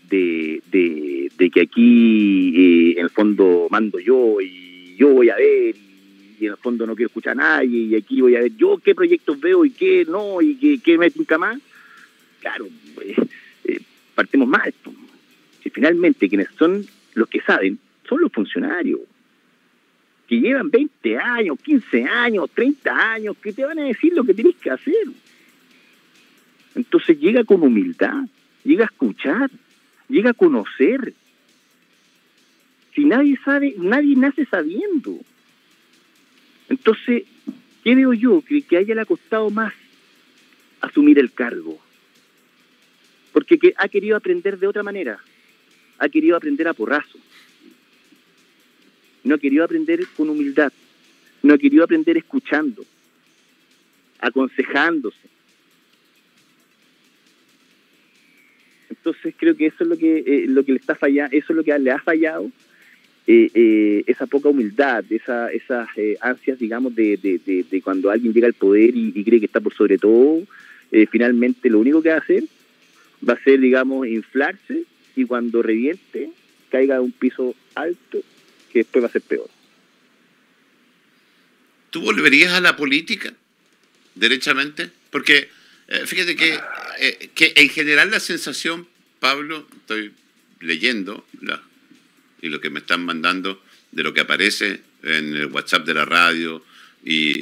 de, 1.38 1.50
que 1.50 1.62
aquí 1.62 2.54
eh, 2.56 3.00
en 3.00 3.04
el 3.04 3.10
fondo 3.10 3.68
mando 3.70 4.00
yo 4.00 4.39
y 4.41 4.68
yo 5.00 5.10
voy 5.10 5.30
a 5.30 5.36
ver 5.36 5.76
y 6.39 6.45
en 6.45 6.52
el 6.52 6.58
fondo 6.58 6.86
no 6.86 6.95
quiero 6.95 7.08
escuchar 7.08 7.32
a 7.32 7.41
nadie 7.41 7.80
y 7.80 7.95
aquí 7.95 8.22
voy 8.22 8.36
a 8.36 8.41
ver 8.41 8.56
yo 8.56 8.78
qué 8.78 8.93
proyectos 8.93 9.39
veo 9.39 9.66
y 9.66 9.72
qué 9.72 10.06
no 10.06 10.41
y 10.41 10.56
qué, 10.56 10.80
qué 10.80 10.97
me 10.97 11.10
tinca 11.10 11.39
más, 11.39 11.60
claro, 12.39 12.68
pues, 12.93 13.18
eh, 13.64 13.80
partimos 14.14 14.47
mal 14.47 14.74
finalmente 15.70 16.28
quienes 16.28 16.50
son 16.58 16.86
los 17.14 17.30
que 17.30 17.41
saben 17.41 17.80
son 18.08 18.22
los 18.22 18.32
funcionarios, 18.32 19.02
que 20.28 20.39
llevan 20.39 20.70
20 20.70 21.18
años, 21.18 21.58
15 21.64 22.04
años, 22.04 22.50
30 22.54 23.14
años, 23.14 23.38
que 23.38 23.54
te 23.54 23.64
van 23.64 23.80
a 23.80 23.84
decir 23.84 24.14
lo 24.14 24.24
que 24.24 24.34
tienes 24.34 24.56
que 24.56 24.72
hacer. 24.72 25.08
Entonces 26.76 27.20
llega 27.20 27.43
con 27.43 27.62
humildad, 27.62 28.26
llega 28.64 28.84
a 28.84 28.88
escuchar, 28.88 29.52
llega 30.08 30.32
a 30.32 30.34
conocer. 30.34 31.14
Si 33.00 33.06
nadie 33.06 33.39
sabe, 33.45 33.76
nadie 33.78 34.14
nace 34.18 34.45
sabiendo. 34.45 35.20
Entonces, 36.68 37.24
¿qué 37.82 37.95
veo 37.95 38.12
yo? 38.12 38.41
Que, 38.41 38.62
que 38.62 38.76
haya 38.76 38.93
le 38.93 39.06
costado 39.06 39.50
más 39.50 39.74
asumir 40.82 41.18
el 41.18 41.32
cargo. 41.32 41.80
porque 43.32 43.58
que 43.58 43.74
ha 43.78 43.88
querido 43.88 44.18
aprender 44.18 44.60
de 44.60 44.68
otra 44.68 44.84
manera, 44.84 45.18
ha 45.97 46.10
querido 46.10 46.36
aprender 46.36 46.68
a 46.68 46.74
porrazo, 46.74 47.18
no 49.24 49.36
ha 49.36 49.38
querido 49.38 49.64
aprender 49.64 50.06
con 50.18 50.30
humildad, 50.30 50.74
no 51.41 51.54
ha 51.54 51.58
querido 51.58 51.86
aprender 51.86 52.18
escuchando, 52.18 52.84
aconsejándose. 54.20 55.30
Entonces 58.89 59.34
creo 59.38 59.56
que 59.56 59.68
eso 59.68 59.86
es 59.86 59.88
lo 59.88 59.97
que 59.97 60.18
eh, 60.18 60.45
lo 60.50 60.66
que 60.66 60.74
le 60.74 60.80
está 60.80 60.95
fallando, 60.95 61.34
eso 61.38 61.54
es 61.54 61.56
lo 61.56 61.64
que 61.64 61.80
le 61.80 61.91
ha 61.91 62.00
fallado, 62.00 62.52
eh, 63.32 63.51
eh, 63.53 64.03
esa 64.07 64.25
poca 64.25 64.49
humildad, 64.49 65.05
esa, 65.09 65.51
esas 65.51 65.88
ansias, 66.19 66.57
digamos, 66.57 66.95
de, 66.95 67.82
cuando 67.84 68.09
alguien 68.09 68.34
llega 68.34 68.47
al 68.47 68.53
poder 68.53 68.91
y, 68.95 69.23
cree 69.23 69.39
que 69.39 69.45
está 69.45 69.59
por 69.59 69.73
sobre 69.73 69.97
todo, 69.97 70.41
finalmente 71.11 71.69
lo 71.69 71.80
único 71.80 72.01
que 72.01 72.09
va 72.09 72.15
a 72.15 72.19
hacer 72.19 72.43
va 73.27 73.34
a 73.34 73.43
ser, 73.43 73.59
digamos, 73.59 74.07
inflarse 74.07 74.84
y 75.15 75.25
cuando 75.25 75.61
reviente 75.61 76.32
caiga 76.69 76.97
a 76.97 77.01
un 77.01 77.11
piso 77.11 77.55
alto 77.75 78.21
que 78.71 78.80
después 78.80 79.03
va 79.03 79.07
a 79.07 79.11
ser 79.11 79.21
peor. 79.21 79.49
¿Tú 81.89 82.01
volverías 82.01 82.53
a 82.53 82.61
la 82.61 82.75
política 82.75 83.34
derechamente? 84.15 84.89
Porque 85.09 85.49
eh, 85.88 86.05
fíjate 86.05 86.36
que, 86.36 86.59
eh, 86.99 87.30
que 87.34 87.53
en 87.55 87.69
general 87.69 88.11
la 88.11 88.19
sensación, 88.19 88.88
Pablo, 89.19 89.67
estoy 89.75 90.11
leyendo 90.59 91.25
la, 91.41 91.61
y 92.42 92.50
lo 92.50 92.60
que 92.62 92.70
me 92.70 92.80
están 92.80 93.04
mandando 93.06 93.62
de 93.92 94.04
lo 94.04 94.14
que 94.14 94.22
aparece 94.22 94.82
en 95.04 95.36
el 95.36 95.46
WhatsApp 95.48 95.86
de 95.86 95.94
la 95.94 96.06
radio 96.06 96.64
y, 97.04 97.40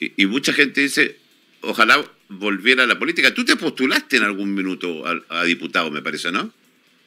y, 0.00 0.12
y 0.16 0.26
mucha 0.26 0.52
gente 0.52 0.80
dice, 0.80 1.16
ojalá 1.60 2.02
volviera 2.28 2.84
a 2.84 2.86
la 2.86 2.98
política. 2.98 3.34
Tú 3.34 3.44
te 3.44 3.56
postulaste 3.56 4.16
en 4.16 4.22
algún 4.22 4.54
minuto 4.54 5.06
a, 5.06 5.20
a 5.28 5.44
diputado, 5.44 5.90
me 5.90 6.02
parece, 6.02 6.30
¿no? 6.32 6.50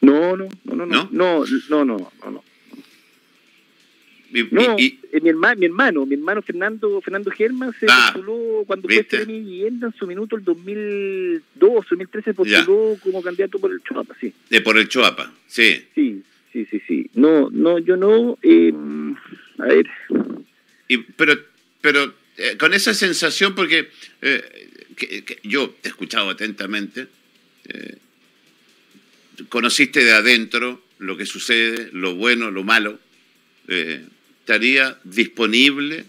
No, 0.01 0.37
no, 0.37 0.47
no, 0.65 0.75
no, 0.75 0.85
no, 0.85 1.09
no, 1.11 1.45
no, 1.69 1.85
no, 1.85 1.85
no. 1.85 2.31
no. 2.31 2.43
Y, 4.31 4.43
No, 4.51 4.75
y- 4.77 4.99
eh, 5.13 5.21
mi, 5.21 5.29
hermano, 5.29 5.59
mi 5.59 5.65
hermano, 5.65 6.05
mi 6.05 6.15
hermano 6.15 6.41
Fernando 6.41 6.99
Fernando 7.01 7.31
Germán 7.31 7.73
se 7.79 7.85
Ah, 7.89 8.11
postuló 8.13 8.63
cuando 8.67 8.89
fue 8.89 9.25
mi 9.25 9.39
vivienda 9.39 9.87
en 9.87 9.93
su 9.97 10.05
minuto 10.07 10.35
el 10.35 10.43
2002, 10.43 11.85
2013 11.89 12.33
postuló 12.33 12.97
como 13.01 13.21
candidato 13.21 13.59
por 13.59 13.71
el 13.71 13.81
Chuapa, 13.81 14.15
sí. 14.19 14.33
eh, 14.49 14.61
por 14.61 14.77
el 14.77 14.89
Choapa, 14.89 15.31
sí. 15.47 15.85
Sí, 15.95 16.21
sí, 16.55 16.65
sí, 16.71 16.81
sí. 16.87 17.09
No, 17.15 17.49
no, 17.51 17.79
yo 17.79 17.97
no, 17.97 18.37
eh, 18.41 18.73
a 19.57 19.65
ver, 19.65 19.87
Y, 20.87 20.97
pero 20.99 21.33
pero 21.81 22.13
eh, 22.37 22.55
con 22.57 22.73
esa 22.73 22.93
sensación, 22.93 23.53
porque 23.53 23.89
eh, 24.21 24.69
yo 25.43 25.69
te 25.81 25.89
he 25.89 25.91
escuchado 25.91 26.29
atentamente, 26.29 27.07
conociste 29.49 30.03
de 30.03 30.13
adentro 30.13 30.81
lo 30.99 31.17
que 31.17 31.25
sucede, 31.25 31.89
lo 31.91 32.15
bueno, 32.15 32.51
lo 32.51 32.63
malo, 32.63 32.99
estaría 33.67 34.97
disponible 35.03 36.05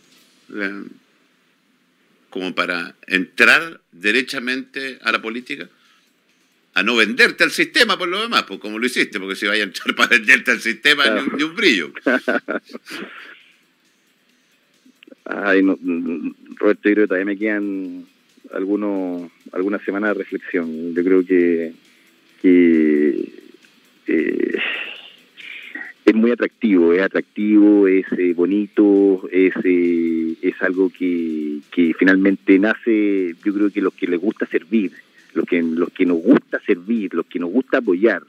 como 2.31 2.55
para 2.55 2.95
entrar 3.07 3.81
derechamente 3.91 4.99
a 5.03 5.11
la 5.11 5.21
política, 5.21 5.69
a 6.77 6.83
no 6.83 6.95
venderte 6.95 7.43
al 7.43 7.51
sistema 7.51 7.97
por 7.97 8.07
lo 8.07 8.21
demás, 8.21 8.43
pues 8.43 8.61
como 8.61 8.79
lo 8.79 8.85
hiciste, 8.85 9.19
porque 9.19 9.35
si 9.35 9.47
vaya 9.47 9.63
a 9.63 9.67
entrar 9.67 9.95
para 9.97 10.11
venderte 10.11 10.51
al 10.51 10.61
sistema, 10.61 11.09
ni, 11.09 11.21
un- 11.21 11.37
ni 11.39 11.43
un 11.43 11.57
brillo. 11.57 11.91
ay, 15.25 15.63
no, 15.63 15.79
Roberto, 16.57 16.89
yo 16.89 16.95
creo 16.95 17.05
que 17.05 17.09
todavía 17.09 17.25
me 17.25 17.39
quedan 17.39 18.05
algunos, 18.53 19.31
algunas 19.53 19.83
semanas 19.83 20.11
de 20.11 20.15
reflexión. 20.23 20.95
Yo 20.95 21.03
creo 21.03 21.25
que, 21.25 21.73
que 22.43 23.29
eh, 24.07 24.59
es 26.05 26.15
muy 26.15 26.31
atractivo, 26.31 26.93
es 26.93 27.03
atractivo, 27.03 27.89
es 27.89 28.05
eh, 28.19 28.35
bonito, 28.35 29.29
es, 29.33 29.55
eh, 29.65 30.35
es 30.43 30.55
algo 30.61 30.91
que, 30.91 31.59
que 31.71 31.95
finalmente 31.99 32.59
nace, 32.59 33.35
yo 33.45 33.55
creo 33.55 33.71
que 33.71 33.81
los 33.81 33.95
que 33.95 34.07
les 34.07 34.21
gusta 34.21 34.47
servir, 34.47 34.93
los 35.37 35.47
que, 35.47 35.63
los 35.63 35.91
que 35.91 36.05
nos 36.07 36.19
gusta 36.23 36.61
servir, 36.67 37.15
los 37.15 37.27
que 37.27 37.39
nos 37.39 37.51
gusta 37.51 37.79
apoyar, 37.79 38.23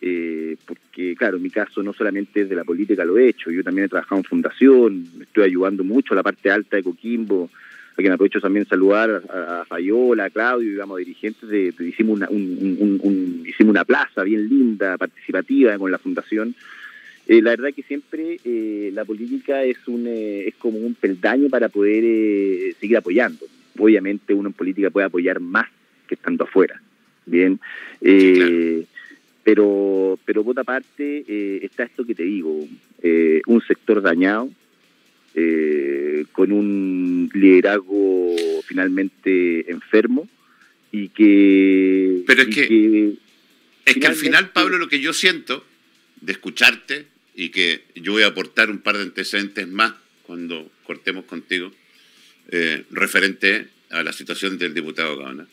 eh, 0.00 0.56
porque 0.66 1.14
claro, 1.16 1.36
en 1.38 1.42
mi 1.44 1.50
caso 1.50 1.82
no 1.82 1.92
solamente 1.92 2.40
desde 2.42 2.54
la 2.54 2.64
política 2.64 3.04
lo 3.04 3.16
he 3.16 3.28
hecho, 3.28 3.50
yo 3.50 3.62
también 3.62 3.86
he 3.86 3.88
trabajado 3.88 4.18
en 4.20 4.24
fundación, 4.24 5.06
estoy 5.20 5.44
ayudando 5.44 5.82
mucho 5.84 6.12
a 6.12 6.16
la 6.16 6.22
parte 6.22 6.50
alta 6.50 6.76
de 6.76 6.82
Coquimbo, 6.82 7.48
a 7.92 7.96
quien 7.96 8.12
aprovecho 8.12 8.40
también 8.40 8.66
saludar 8.66 9.22
a, 9.32 9.64
Fayola, 9.66 10.24
a 10.24 10.30
Claudio, 10.30 10.68
digamos, 10.72 10.98
dirigentes 10.98 11.48
de- 11.48 11.72
hicimos 11.86 12.16
una 12.16 12.28
un- 12.28 12.76
un- 12.80 13.00
un- 13.02 13.46
hicimos 13.46 13.70
una 13.70 13.84
plaza 13.84 14.24
bien 14.24 14.48
linda, 14.48 14.98
participativa 14.98 15.78
con 15.78 15.90
la 15.92 15.98
fundación. 15.98 16.54
Eh, 17.26 17.40
la 17.40 17.50
verdad 17.50 17.72
que 17.74 17.84
siempre 17.84 18.38
eh, 18.44 18.90
la 18.92 19.04
política 19.04 19.62
es 19.62 19.78
un 19.86 20.06
eh, 20.08 20.48
es 20.48 20.56
como 20.56 20.78
un 20.78 20.94
peldaño 20.94 21.48
para 21.48 21.68
poder 21.70 22.02
eh, 22.04 22.74
seguir 22.80 22.96
apoyando. 22.98 23.46
Obviamente 23.78 24.34
uno 24.34 24.48
en 24.48 24.52
política 24.54 24.90
puede 24.90 25.06
apoyar 25.06 25.40
más 25.40 25.68
que 26.06 26.14
estando 26.14 26.44
afuera. 26.44 26.80
Bien, 27.26 27.58
eh, 28.00 28.84
pero 29.42 30.18
pero 30.24 30.42
por 30.44 30.52
otra 30.52 30.64
parte 30.64 31.24
eh, 31.26 31.60
está 31.62 31.84
esto 31.84 32.04
que 32.04 32.14
te 32.14 32.22
digo, 32.24 32.66
eh, 33.02 33.40
un 33.46 33.60
sector 33.62 34.00
dañado, 34.02 34.50
con 36.32 36.52
un 36.52 37.28
liderazgo 37.34 38.36
finalmente 38.66 39.68
enfermo 39.68 40.28
y 40.92 41.08
que... 41.08 42.22
Pero 42.24 42.42
es 42.42 42.48
que- 42.54 43.14
Es 43.84 43.94
que 43.96 44.06
al 44.06 44.14
final, 44.14 44.50
Pablo, 44.50 44.78
lo 44.78 44.88
que 44.88 45.00
yo 45.00 45.12
siento 45.12 45.64
de 46.20 46.32
escucharte 46.32 47.06
y 47.34 47.48
que 47.48 47.82
yo 47.96 48.12
voy 48.12 48.22
a 48.22 48.28
aportar 48.28 48.70
un 48.70 48.78
par 48.78 48.96
de 48.96 49.02
antecedentes 49.02 49.66
más 49.66 49.92
cuando 50.22 50.70
cortemos 50.84 51.24
contigo, 51.24 51.72
eh, 52.48 52.84
referente 52.90 53.66
a 53.90 54.02
la 54.04 54.12
situación 54.12 54.56
del 54.56 54.72
diputado 54.72 55.18
Gaona. 55.18 55.46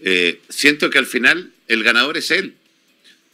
Eh, 0.00 0.40
siento 0.48 0.90
que 0.90 0.98
al 0.98 1.06
final 1.06 1.52
el 1.68 1.82
ganador 1.82 2.16
es 2.16 2.30
él, 2.30 2.54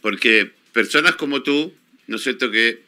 porque 0.01 0.51
personas 0.71 1.15
como 1.15 1.43
tú, 1.43 1.73
¿no 2.07 2.15
es 2.17 2.23
cierto 2.23 2.51
que 2.51 2.81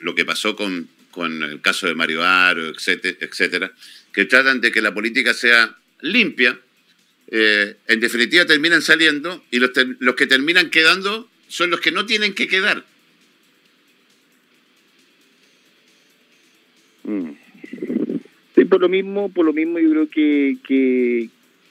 lo 0.00 0.14
que 0.14 0.24
pasó 0.24 0.56
con, 0.56 0.88
con 1.10 1.42
el 1.42 1.60
caso 1.60 1.86
de 1.86 1.94
Mario 1.94 2.24
Aro, 2.24 2.68
etcétera, 2.68 3.16
etcétera, 3.20 3.72
que 4.12 4.24
tratan 4.24 4.60
de 4.60 4.70
que 4.70 4.82
la 4.82 4.94
política 4.94 5.34
sea 5.34 5.76
limpia, 6.00 6.58
eh, 7.30 7.76
en 7.86 8.00
definitiva 8.00 8.46
terminan 8.46 8.82
saliendo 8.82 9.44
y 9.50 9.58
los, 9.58 9.70
los 9.98 10.14
que 10.14 10.26
terminan 10.26 10.70
quedando 10.70 11.28
son 11.48 11.70
los 11.70 11.80
que 11.80 11.92
no 11.92 12.06
tienen 12.06 12.34
que 12.34 12.48
quedar. 12.48 12.84
Mm. 17.04 17.32
Sí, 18.54 18.64
por 18.64 18.80
lo 18.80 18.88
mismo, 18.88 19.30
por 19.30 19.44
lo 19.44 19.52
mismo 19.52 19.78
yo 19.78 19.90
creo 19.90 20.10
que, 20.10 20.56
que, 20.66 21.28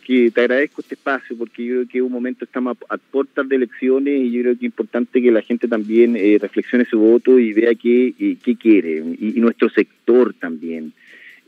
que 0.08 0.32
te 0.32 0.40
agradezco 0.40 0.80
este 0.80 0.96
espacio 0.96 1.36
porque 1.38 1.66
yo 1.66 1.74
creo 1.76 1.88
que 1.90 1.98
en 1.98 2.06
un 2.06 2.12
momento 2.14 2.46
estamos 2.46 2.78
a, 2.90 2.94
a 2.94 2.98
puertas 2.98 3.48
de 3.50 3.58
elecciones 3.58 4.22
y 4.22 4.32
yo 4.32 4.42
creo 4.42 4.54
que 4.54 4.60
es 4.60 4.64
importante 4.64 5.22
que 5.22 5.32
la 5.32 5.42
gente 5.42 5.68
también 5.68 6.16
eh, 6.16 6.38
reflexione 6.42 6.86
su 6.86 6.98
voto 6.98 7.38
y 7.38 7.52
vea 7.52 7.76
qué, 7.76 8.14
eh, 8.18 8.38
qué 8.42 8.56
quiere 8.56 9.04
y, 9.20 9.34
y 9.38 9.42
nuestro 9.42 9.70
sector 9.70 10.34
también. 10.34 10.94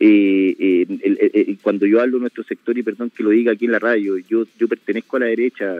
Eh, 0.01 0.55
eh, 0.59 0.85
el- 1.03 1.17
el- 1.21 1.31
el- 1.49 1.57
cuando 1.61 1.85
yo 1.85 2.01
hablo 2.01 2.17
de 2.17 2.21
nuestro 2.21 2.43
sector 2.43 2.77
y 2.77 2.83
perdón 2.83 3.11
que 3.15 3.23
lo 3.23 3.29
diga 3.29 3.53
aquí 3.53 3.63
en 3.65 3.71
la 3.71 3.79
radio, 3.79 4.17
yo 4.17 4.45
yo 4.59 4.67
pertenezco 4.67 5.15
a 5.15 5.21
la 5.21 5.25
derecha, 5.27 5.75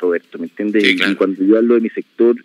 Roberto, 0.00 0.38
¿me 0.38 0.44
entiendes? 0.46 0.82
Sí, 0.84 0.92
Y- 0.92 0.96
claro. 0.96 1.12
Y 1.12 1.16
cuando 1.16 1.44
yo 1.44 1.58
hablo 1.58 1.74
de 1.74 1.80
mi 1.82 1.90
sector, 1.90 2.36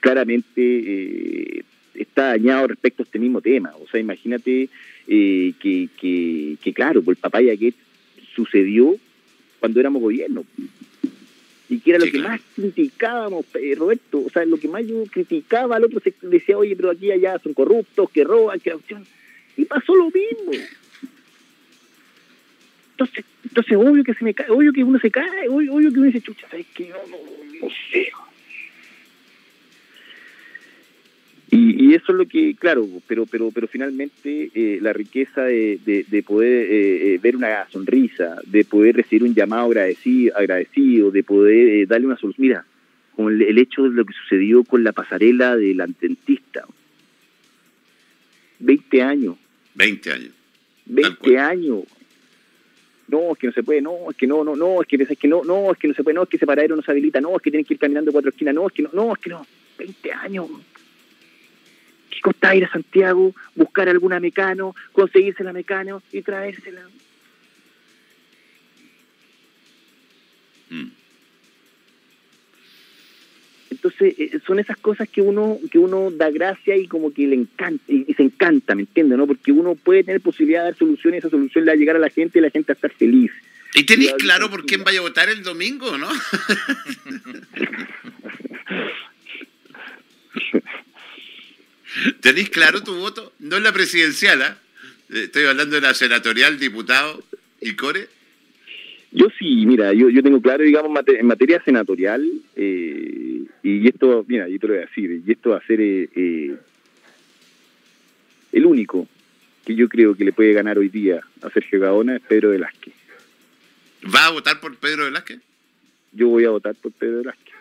claramente 0.00 1.64
está 1.94 2.28
dañado 2.28 2.68
respecto 2.68 3.02
a 3.02 3.04
este 3.04 3.18
mismo 3.18 3.40
tema. 3.40 3.72
O 3.80 3.88
sea, 3.88 4.00
imagínate 4.00 4.68
eh, 5.08 5.52
que, 5.58 5.88
que, 5.96 6.56
que, 6.62 6.72
claro, 6.72 7.02
pues 7.02 7.16
el 7.18 7.22
papaya 7.22 7.56
que 7.56 7.74
sucedió 8.34 8.96
cuando 9.60 9.80
éramos 9.80 10.02
gobierno. 10.02 10.44
Y 11.68 11.78
que 11.80 11.90
era 11.90 11.98
lo 11.98 12.04
Sí, 12.04 12.12
que 12.12 12.18
claro. 12.18 12.32
más 12.34 12.40
criticábamos, 12.54 13.46
eh, 13.54 13.74
Roberto. 13.76 14.22
O 14.26 14.30
sea, 14.30 14.44
lo 14.44 14.58
que 14.58 14.68
más 14.68 14.86
yo 14.86 15.04
criticaba 15.10 15.76
al 15.76 15.84
otro 15.84 16.00
sector, 16.00 16.28
decía, 16.30 16.58
oye, 16.58 16.76
pero 16.76 16.90
aquí 16.90 17.10
allá 17.10 17.38
son 17.38 17.54
corruptos, 17.54 18.10
que 18.10 18.24
roban, 18.24 18.60
que... 18.60 18.74
Y 19.56 19.64
pasó 19.64 19.94
lo 19.94 20.06
mismo. 20.06 20.52
Entonces, 22.92 23.24
entonces 23.42 23.76
obvio 23.76 24.04
que 24.04 24.14
se 24.14 24.24
me 24.24 24.34
cae, 24.34 24.50
obvio 24.50 24.72
que 24.72 24.84
uno 24.84 24.98
se 24.98 25.10
cae, 25.10 25.48
obvio, 25.48 25.74
obvio 25.74 25.90
que 25.92 25.98
uno 25.98 26.06
dice, 26.06 26.20
chucha, 26.20 26.46
¿sabes 26.48 26.66
qué? 26.74 26.88
No, 26.88 26.96
no, 27.10 27.16
no 27.62 27.68
sé. 27.90 28.12
Y, 31.54 31.84
y 31.84 31.94
eso 31.94 32.10
es 32.10 32.18
lo 32.18 32.26
que, 32.26 32.56
claro, 32.56 32.84
pero 33.06 33.26
pero 33.26 33.52
pero 33.52 33.68
finalmente 33.68 34.50
eh, 34.52 34.80
la 34.82 34.92
riqueza 34.92 35.44
de, 35.44 35.78
de, 35.86 36.04
de 36.08 36.22
poder 36.24 36.66
eh, 36.68 37.14
eh, 37.14 37.20
ver 37.22 37.36
una 37.36 37.68
sonrisa, 37.70 38.38
de 38.44 38.64
poder 38.64 38.96
recibir 38.96 39.22
un 39.22 39.36
llamado 39.36 39.66
agradecido, 39.66 40.36
agradecido 40.36 41.12
de 41.12 41.22
poder 41.22 41.68
eh, 41.68 41.86
darle 41.86 42.08
una 42.08 42.16
solución. 42.16 42.48
Mira, 42.48 42.64
con 43.14 43.32
el, 43.32 43.42
el 43.42 43.58
hecho 43.58 43.84
de 43.84 43.90
lo 43.90 44.04
que 44.04 44.14
sucedió 44.14 44.64
con 44.64 44.82
la 44.82 44.90
pasarela 44.90 45.56
del 45.56 45.80
dentista. 46.00 46.64
20 48.58 49.02
años, 49.02 49.36
20 49.76 50.10
años. 50.10 50.32
20 50.86 51.16
cual. 51.18 51.36
años. 51.36 51.84
no, 53.06 53.32
es 53.32 53.38
que 53.38 53.46
no 53.46 53.52
se 53.52 53.62
puede, 53.62 53.80
no, 53.80 54.10
es 54.10 54.16
que 54.16 54.26
no, 54.26 54.42
no, 54.42 54.56
no, 54.56 54.82
es 54.82 54.88
que 54.88 54.96
es 54.96 55.18
que 55.18 55.28
no, 55.28 55.44
no, 55.44 55.70
es 55.70 55.78
que 55.78 55.86
no 55.86 55.94
se 55.94 56.02
puede, 56.02 56.16
no, 56.16 56.24
es 56.24 56.28
que 56.28 56.36
ese 56.36 56.46
paradero 56.46 56.74
no 56.74 56.82
se 56.82 56.90
habilita, 56.90 57.20
no, 57.20 57.36
es 57.36 57.42
que 57.42 57.52
tienen 57.52 57.64
que 57.64 57.74
ir 57.74 57.80
caminando 57.80 58.10
cuatro 58.10 58.30
esquinas, 58.30 58.56
no, 58.56 58.66
es 58.66 58.72
que 58.72 58.82
no, 58.82 58.90
no, 58.92 59.12
es 59.12 59.20
que 59.20 59.30
no, 59.30 59.46
20 59.78 60.12
años. 60.12 60.50
¿Qué 62.24 62.30
costa 62.30 62.56
ir 62.56 62.64
a 62.64 62.70
Santiago, 62.70 63.34
buscar 63.54 63.86
alguna 63.86 64.18
mecano, 64.18 64.74
conseguirse 64.92 65.44
la 65.44 65.52
mecano 65.52 66.02
y 66.10 66.22
traérsela? 66.22 66.80
Mm. 70.70 70.86
Entonces, 73.70 74.14
eh, 74.18 74.40
son 74.46 74.58
esas 74.58 74.78
cosas 74.78 75.06
que 75.06 75.20
uno 75.20 75.58
que 75.70 75.78
uno 75.78 76.10
da 76.10 76.30
gracia 76.30 76.74
y 76.78 76.86
como 76.86 77.12
que 77.12 77.26
le 77.26 77.34
encanta, 77.34 77.84
y, 77.88 78.14
se 78.14 78.22
encanta, 78.22 78.74
¿me 78.74 78.82
entiendes? 78.82 79.18
¿no? 79.18 79.26
Porque 79.26 79.52
uno 79.52 79.74
puede 79.74 80.02
tener 80.02 80.22
posibilidad 80.22 80.60
de 80.60 80.70
dar 80.70 80.78
soluciones 80.78 81.18
y 81.18 81.18
esa 81.18 81.28
solución 81.28 81.66
le 81.66 81.72
va 81.72 81.74
a 81.74 81.78
llegar 81.78 81.96
a 81.96 81.98
la 81.98 82.08
gente 82.08 82.38
y 82.38 82.42
la 82.42 82.48
gente 82.48 82.72
va 82.72 82.74
a 82.74 82.80
estar 82.80 82.92
feliz. 82.92 83.32
¿Y 83.74 83.84
tenéis 83.84 84.14
claro 84.14 84.48
por 84.48 84.64
quién 84.64 84.82
vaya 84.82 85.00
a 85.00 85.02
votar 85.02 85.28
el 85.28 85.42
domingo, 85.42 85.98
no? 85.98 86.08
¿Tenéis 92.20 92.50
claro 92.50 92.82
tu 92.82 92.94
voto? 92.96 93.32
No 93.38 93.56
es 93.56 93.62
la 93.62 93.72
presidencial, 93.72 94.42
¿ah? 94.42 94.58
Estoy 95.10 95.44
hablando 95.44 95.76
de 95.76 95.82
la 95.82 95.94
senatorial, 95.94 96.58
diputado 96.58 97.22
y 97.60 97.74
core. 97.74 98.08
Yo 99.12 99.28
sí, 99.38 99.64
mira, 99.64 99.92
yo, 99.92 100.08
yo 100.08 100.22
tengo 100.22 100.40
claro, 100.40 100.64
digamos, 100.64 100.90
en 101.06 101.26
materia 101.26 101.62
senatorial, 101.62 102.28
eh, 102.56 103.44
y 103.62 103.88
esto, 103.88 104.24
mira, 104.26 104.48
yo 104.48 104.58
te 104.58 104.66
lo 104.66 104.74
voy 104.74 104.82
a 104.82 104.86
decir, 104.86 105.22
y 105.24 105.30
esto 105.30 105.50
va 105.50 105.58
a 105.58 105.66
ser 105.66 105.80
eh, 105.80 106.08
eh, 106.16 106.56
el 108.52 108.66
único 108.66 109.06
que 109.64 109.76
yo 109.76 109.88
creo 109.88 110.16
que 110.16 110.24
le 110.24 110.32
puede 110.32 110.52
ganar 110.52 110.78
hoy 110.78 110.88
día 110.88 111.20
a 111.42 111.50
Sergio 111.50 111.78
Gaona 111.78 112.16
es 112.16 112.22
Pedro 112.22 112.50
Velázquez. 112.50 112.94
¿Va 114.12 114.26
a 114.26 114.30
votar 114.30 114.58
por 114.58 114.76
Pedro 114.76 115.04
Velázquez? 115.04 115.40
Yo 116.12 116.28
voy 116.28 116.44
a 116.44 116.50
votar 116.50 116.74
por 116.74 116.90
Pedro 116.92 117.18
Velázquez. 117.18 117.54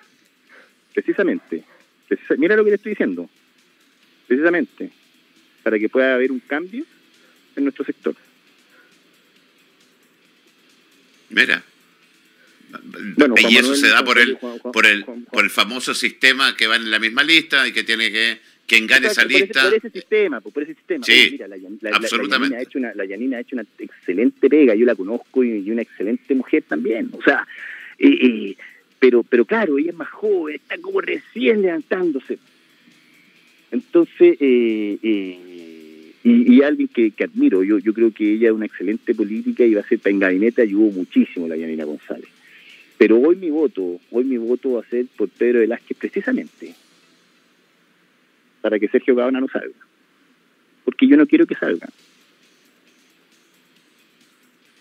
Precisamente. 0.94 1.64
mira 2.38 2.56
lo 2.56 2.64
que 2.64 2.72
le 2.72 2.76
estoy 2.78 2.92
diciendo. 2.94 3.30
Precisamente. 4.34 4.90
Para 5.62 5.78
que 5.78 5.90
pueda 5.90 6.16
haber 6.16 6.32
un 6.32 6.40
cambio 6.40 6.84
en 7.56 7.64
nuestro 7.64 7.86
sector. 7.86 8.16
Mira. 11.30 11.64
y 13.50 13.58
eso 13.58 13.76
se 13.76 13.90
da 13.90 14.04
por 14.04 14.18
el, 14.18 14.38
por 14.38 14.86
el, 14.88 15.06
por 15.32 15.44
el 15.44 15.50
famoso 15.52 15.94
sistema 15.94 16.56
que 16.58 16.66
va 16.66 16.76
en 16.76 16.90
la 16.90 16.98
misma 16.98 17.24
lista 17.24 17.68
y 17.68 17.72
que 17.72 17.84
tiene 17.84 18.12
que 18.12 18.40
quien 18.66 18.88
gane 18.88 19.08
esa 19.08 19.24
lista. 19.24 19.66
Por 19.66 19.76
ese 19.76 19.90
sistema, 19.92 20.42
por 20.42 20.64
ese 20.64 20.74
sistema. 20.74 21.06
Sí, 21.06 21.30
Mira, 21.34 21.48
la, 21.48 21.58
absolutamente. 21.96 22.56
La, 22.56 22.60
ha 22.60 22.64
hecho 22.64 22.80
una, 22.80 22.94
la 22.96 23.06
Yanina 23.06 23.38
ha 23.38 23.42
hecho 23.42 23.56
una 23.56 23.66
excelente 23.78 24.50
pega, 24.50 24.74
yo 24.74 24.86
la 24.86 24.96
conozco 24.96 25.44
y, 25.44 25.70
una 25.70 25.84
excelente 25.84 26.34
mujer 26.34 26.64
también. 26.68 27.12
O 27.14 27.22
sea, 27.22 27.48
eh, 28.00 28.08
eh, 28.10 28.58
pero, 28.98 29.22
pero 29.22 29.46
claro, 29.46 29.78
ella 29.78 29.92
es 29.92 29.96
más 29.96 30.10
joven, 30.10 30.56
está 30.56 30.78
como 30.80 31.02
recién 31.02 31.62
levantándose. 31.62 32.40
Entonces, 33.74 34.38
eh, 34.39 34.99
eh 35.01 36.13
y, 36.24 36.61
alguien 36.61 36.88
que, 36.88 37.11
admiro. 37.21 37.63
Yo, 37.63 37.80
yo 37.80 37.93
creo 37.93 38.13
que 38.13 38.36
ella 38.36 38.47
es 38.47 38.53
una 38.53 38.65
excelente 38.65 39.13
política 39.13 39.65
y 39.65 39.74
va 39.74 39.82
a 39.82 39.88
ser 39.88 39.99
en 40.05 40.19
gabinete 40.19 40.61
ayudó 40.61 40.91
muchísimo 40.91 41.47
la 41.47 41.57
Yanina 41.57 41.84
González. 41.84 42.30
Pero 42.97 43.19
hoy 43.19 43.36
mi 43.36 43.49
voto, 43.49 43.99
hoy 44.11 44.24
mi 44.24 44.38
voto 44.38 44.74
va 44.74 44.82
a 44.82 44.86
ser 44.86 45.07
por 45.17 45.28
Pedro 45.28 45.59
Velázquez 45.59 45.97
precisamente 45.97 46.76
para 48.61 48.80
que 48.80 48.88
Sergio 48.88 49.15
Gaona 49.15 49.41
no 49.41 49.49
salga. 49.49 49.76
Porque 50.86 51.07
yo 51.07 51.17
no 51.17 51.28
quiero 51.28 51.45
que 51.45 51.55
salga. 51.55 51.89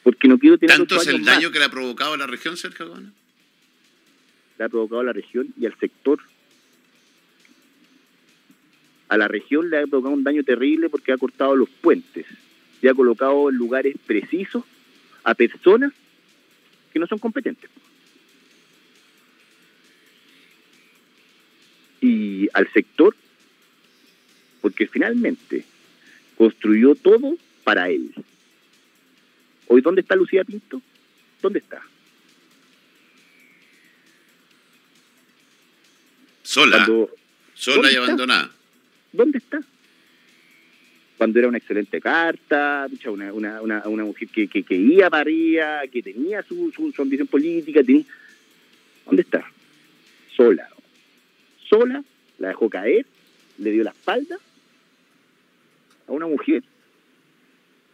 Porque 0.04 0.28
no 0.28 0.38
quiero 0.38 0.58
tener 0.58 0.76
¿Tanto 0.76 0.96
es 0.96 1.08
el 1.08 1.24
daño 1.24 1.50
que 1.50 1.58
le 1.58 1.64
ha 1.64 1.70
provocado 1.70 2.14
a 2.14 2.18
la 2.18 2.26
región, 2.28 2.56
Sergio 2.56 2.88
Gaona? 2.88 3.10
Le 4.58 4.64
ha 4.64 4.68
provocado 4.68 5.00
a 5.00 5.04
la 5.04 5.12
región 5.12 5.48
y 5.58 5.66
al 5.66 5.76
sector 5.78 6.20
a 9.12 9.18
la 9.18 9.28
región 9.28 9.68
le 9.68 9.78
ha 9.78 9.86
provocado 9.86 10.14
un 10.14 10.24
daño 10.24 10.42
terrible 10.42 10.88
porque 10.88 11.12
ha 11.12 11.18
cortado 11.18 11.54
los 11.54 11.68
puentes 11.68 12.24
y 12.80 12.88
ha 12.88 12.94
colocado 12.94 13.50
en 13.50 13.56
lugares 13.56 13.94
precisos 14.06 14.64
a 15.22 15.34
personas 15.34 15.92
que 16.94 16.98
no 16.98 17.06
son 17.06 17.18
competentes. 17.18 17.68
Y 22.00 22.48
al 22.54 22.72
sector, 22.72 23.14
porque 24.62 24.86
finalmente 24.86 25.66
construyó 26.38 26.94
todo 26.94 27.36
para 27.64 27.90
él. 27.90 28.14
Hoy, 29.66 29.82
¿dónde 29.82 30.00
está 30.00 30.16
Lucía 30.16 30.42
Pinto? 30.42 30.80
¿Dónde 31.42 31.58
está? 31.58 31.82
Sola. 36.42 36.88
sola 37.52 37.92
y 37.92 37.96
abandonada. 37.96 38.50
¿Dónde 39.12 39.38
está? 39.38 39.60
Cuando 41.18 41.38
era 41.38 41.48
una 41.48 41.58
excelente 41.58 42.00
carta, 42.00 42.88
una, 43.06 43.32
una, 43.32 43.60
una, 43.62 44.04
mujer 44.04 44.28
que, 44.28 44.48
que, 44.48 44.62
que, 44.64 44.74
iba 44.74 45.08
para 45.08 45.20
arriba, 45.20 45.82
que 45.90 46.02
tenía 46.02 46.42
su, 46.42 46.72
su, 46.72 47.02
ambición 47.02 47.28
política, 47.28 47.80
¿dónde 49.06 49.22
está? 49.22 49.44
Sola. 50.36 50.68
Sola, 51.68 52.02
la 52.38 52.48
dejó 52.48 52.68
caer, 52.68 53.06
le 53.58 53.70
dio 53.70 53.84
la 53.84 53.90
espalda 53.90 54.36
a 56.08 56.12
una 56.12 56.26
mujer. 56.26 56.64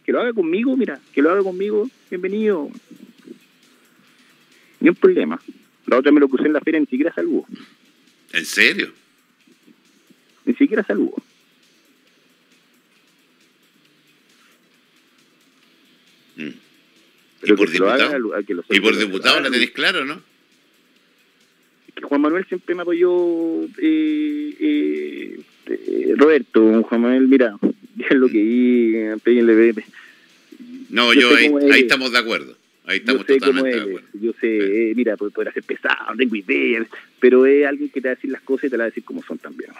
Que 0.05 0.13
lo 0.13 0.21
haga 0.21 0.33
conmigo, 0.33 0.75
mira, 0.75 0.99
que 1.13 1.21
lo 1.21 1.31
haga 1.31 1.43
conmigo, 1.43 1.87
bienvenido. 2.09 2.71
Ni 4.81 4.89
un 4.89 4.95
problema. 4.95 5.39
La 5.87 5.99
otra 5.99 6.13
me 6.13 6.21
lo 6.21 6.29
puse 6.29 6.45
en 6.45 6.55
la 6.55 6.61
feria, 6.61 6.81
ni 6.81 6.87
siquiera 6.87 7.13
saludó. 7.13 7.45
¿En 8.33 8.45
serio? 8.47 8.93
Ni 10.49 10.55
siquiera 10.55 10.83
saludo. 10.83 11.17
Mm. 16.37 16.49
¿Y 17.43 17.53
por 17.53 17.71
diputado? 17.71 18.41
¿Y 18.71 18.81
por 18.81 18.97
diputado 18.97 19.41
la 19.41 19.51
tenéis 19.51 19.73
claro, 19.73 20.07
no? 20.07 20.23
Que 21.95 22.03
Juan 22.03 22.23
Manuel 22.23 22.47
siempre 22.47 22.75
me 22.75 22.83
apoyó, 22.83 23.65
eh, 23.65 24.57
eh, 24.59 25.41
eh, 25.67 26.15
Roberto, 26.17 26.83
Juan 26.85 27.01
Manuel, 27.03 27.29
mira, 27.29 27.57
es 27.99 28.17
lo 28.17 28.29
que 28.29 28.43
vi, 28.43 28.95
No, 30.89 31.13
yo, 31.13 31.35
ahí, 31.37 31.53
ahí 31.71 31.81
estamos 31.83 32.11
de 32.13 32.19
acuerdo. 32.19 32.57
Ahí 32.87 32.99
estamos 32.99 33.27
totalmente 33.27 33.77
de 33.77 33.83
acuerdo. 33.83 34.09
Yo 34.15 34.33
sé, 34.41 34.95
mira, 34.97 35.19
puede, 35.19 35.53
ser 35.53 35.63
pesado, 35.63 36.11
no 36.11 36.17
tengo 36.17 36.37
idea, 36.37 36.87
pero 37.21 37.45
es 37.45 37.67
alguien 37.67 37.91
que 37.91 38.01
te 38.01 38.09
va 38.09 38.13
a 38.13 38.15
decir 38.15 38.31
las 38.31 38.41
cosas 38.41 38.65
y 38.65 38.71
te 38.71 38.79
las 38.79 38.85
va 38.85 38.87
a 38.87 38.91
decir 38.91 39.05
como 39.05 39.23
son 39.23 39.37
también. 39.37 39.73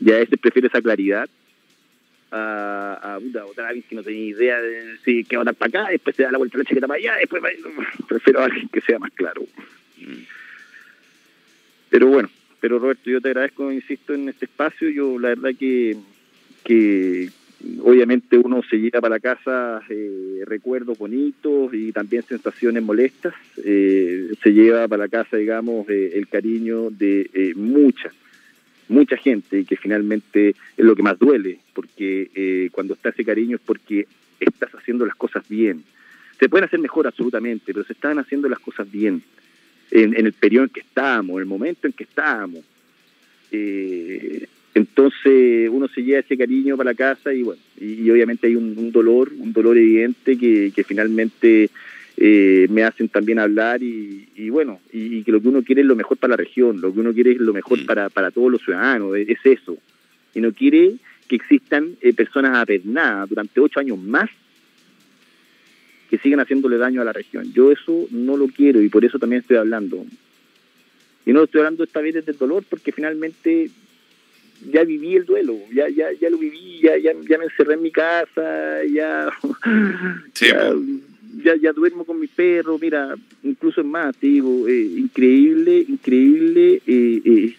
Ya 0.00 0.18
ese 0.18 0.36
prefiere 0.36 0.68
esa 0.68 0.82
claridad 0.82 1.28
a, 2.30 3.14
a, 3.14 3.42
votar 3.44 3.66
a 3.66 3.68
alguien 3.68 3.84
que 3.88 3.94
no 3.94 4.02
tenía 4.02 4.24
idea 4.24 4.60
de 4.60 4.98
si 5.04 5.24
que 5.24 5.36
votar 5.36 5.54
para 5.54 5.68
acá, 5.68 5.90
después 5.90 6.16
se 6.16 6.24
da 6.24 6.32
la 6.32 6.38
vuelta 6.38 6.56
a 6.56 6.58
la 6.58 6.64
chaqueta 6.64 6.88
para 6.88 6.98
allá, 6.98 7.14
después 7.16 7.42
prefiero 8.08 8.40
a 8.40 8.44
alguien 8.46 8.68
que 8.68 8.80
sea 8.80 8.98
más 8.98 9.12
claro. 9.12 9.42
Mm. 9.98 10.24
Pero 11.90 12.08
bueno, 12.08 12.28
pero 12.60 12.78
Roberto, 12.78 13.08
yo 13.08 13.20
te 13.20 13.28
agradezco, 13.28 13.70
insisto, 13.70 14.14
en 14.14 14.28
este 14.28 14.46
espacio. 14.46 14.88
Yo 14.88 15.18
la 15.18 15.28
verdad 15.28 15.50
que, 15.56 15.96
que 16.64 17.28
obviamente 17.82 18.36
uno 18.36 18.62
se 18.68 18.78
lleva 18.78 19.00
para 19.00 19.16
la 19.16 19.20
casa 19.20 19.80
eh, 19.88 20.42
recuerdos 20.44 20.98
bonitos 20.98 21.72
y 21.72 21.92
también 21.92 22.24
sensaciones 22.24 22.82
molestas. 22.82 23.34
Eh, 23.62 24.32
se 24.42 24.52
lleva 24.52 24.88
para 24.88 25.04
la 25.04 25.08
casa, 25.08 25.36
digamos, 25.36 25.88
eh, 25.88 26.12
el 26.14 26.26
cariño 26.26 26.90
de 26.90 27.52
muchas 27.54 28.12
mucha 28.88 29.16
gente 29.16 29.60
y 29.60 29.64
que 29.64 29.76
finalmente 29.76 30.50
es 30.50 30.84
lo 30.84 30.94
que 30.94 31.02
más 31.02 31.18
duele, 31.18 31.58
porque 31.72 32.30
eh, 32.34 32.68
cuando 32.72 32.94
está 32.94 33.10
ese 33.10 33.24
cariño 33.24 33.56
es 33.56 33.62
porque 33.64 34.06
estás 34.40 34.74
haciendo 34.74 35.06
las 35.06 35.16
cosas 35.16 35.48
bien. 35.48 35.84
Se 36.38 36.48
pueden 36.48 36.64
hacer 36.64 36.80
mejor 36.80 37.06
absolutamente, 37.06 37.72
pero 37.72 37.84
se 37.84 37.92
están 37.92 38.18
haciendo 38.18 38.48
las 38.48 38.58
cosas 38.58 38.90
bien 38.90 39.22
en, 39.90 40.14
el 40.14 40.32
periodo 40.32 40.64
en 40.64 40.70
que 40.70 40.80
estamos, 40.80 41.34
en 41.34 41.40
el 41.40 41.46
momento 41.46 41.86
en 41.86 41.92
que 41.92 42.04
estamos. 42.04 42.64
Eh, 43.52 44.46
entonces 44.74 45.68
uno 45.70 45.86
se 45.88 46.02
lleva 46.02 46.20
ese 46.20 46.36
cariño 46.36 46.76
para 46.76 46.90
la 46.90 46.96
casa 46.96 47.32
y 47.32 47.42
bueno, 47.42 47.62
y, 47.80 48.10
obviamente 48.10 48.48
hay 48.48 48.56
un, 48.56 48.90
dolor, 48.90 49.32
un 49.38 49.52
dolor 49.52 49.78
evidente 49.78 50.36
que, 50.36 50.72
que 50.74 50.82
finalmente 50.82 51.70
eh, 52.16 52.66
me 52.70 52.84
hacen 52.84 53.08
también 53.08 53.38
hablar 53.38 53.82
y, 53.82 54.48
bueno, 54.50 54.80
y, 54.92 55.22
que 55.24 55.32
lo 55.32 55.40
que 55.40 55.48
uno 55.48 55.62
quiere 55.62 55.82
es 55.82 55.86
lo 55.86 55.96
mejor 55.96 56.16
para 56.16 56.32
la 56.32 56.36
región, 56.36 56.80
lo 56.80 56.92
que 56.92 57.00
uno 57.00 57.12
quiere 57.12 57.32
es 57.32 57.38
lo 57.38 57.52
mejor 57.52 57.80
mm. 57.80 57.86
para, 57.86 58.08
para 58.08 58.30
todos 58.30 58.52
los 58.52 58.62
ciudadanos, 58.62 59.16
es, 59.16 59.38
eso. 59.44 59.76
Y 60.34 60.40
no 60.40 60.52
quiere 60.52 60.94
que 61.28 61.36
existan 61.36 61.96
eh, 62.00 62.12
personas 62.12 62.56
apernadas 62.56 63.28
durante 63.28 63.60
ocho 63.60 63.80
años 63.80 63.98
más 63.98 64.30
que 66.08 66.18
sigan 66.18 66.40
haciéndole 66.40 66.76
daño 66.76 67.00
a 67.00 67.04
la 67.04 67.12
región. 67.12 67.52
Yo 67.52 67.72
eso 67.72 68.06
no 68.10 68.36
lo 68.36 68.46
quiero 68.48 68.80
y 68.80 68.88
por 68.88 69.04
eso 69.04 69.18
también 69.18 69.40
estoy 69.40 69.56
hablando. 69.56 70.04
Y 71.26 71.32
no 71.32 71.44
estoy 71.44 71.60
hablando 71.60 71.82
esta 71.82 72.00
vez 72.00 72.14
desde 72.14 72.32
el 72.32 72.38
dolor 72.38 72.64
porque 72.68 72.92
finalmente 72.92 73.70
ya 74.70 74.84
viví 74.84 75.16
el 75.16 75.24
duelo, 75.24 75.58
ya 75.72 75.88
ya 75.88 76.12
ya 76.12 76.30
lo 76.30 76.38
viví, 76.38 76.80
ya 76.80 76.96
ya, 76.96 77.12
ya 77.28 77.38
me 77.38 77.44
encerré 77.44 77.74
en 77.74 77.82
mi 77.82 77.90
casa, 77.90 78.84
ya, 78.84 79.30
sí, 80.32 80.46
ya, 80.48 80.72
ya 81.54 81.72
duermo 81.72 82.04
con 82.04 82.18
mi 82.18 82.26
perro, 82.26 82.78
mira, 82.78 83.14
incluso 83.42 83.80
es 83.80 83.86
más, 83.86 84.16
te 84.16 84.26
digo, 84.26 84.66
eh, 84.68 84.82
increíble, 84.96 85.84
increíble, 85.88 86.82
eh, 86.86 87.22
eh, 87.24 87.54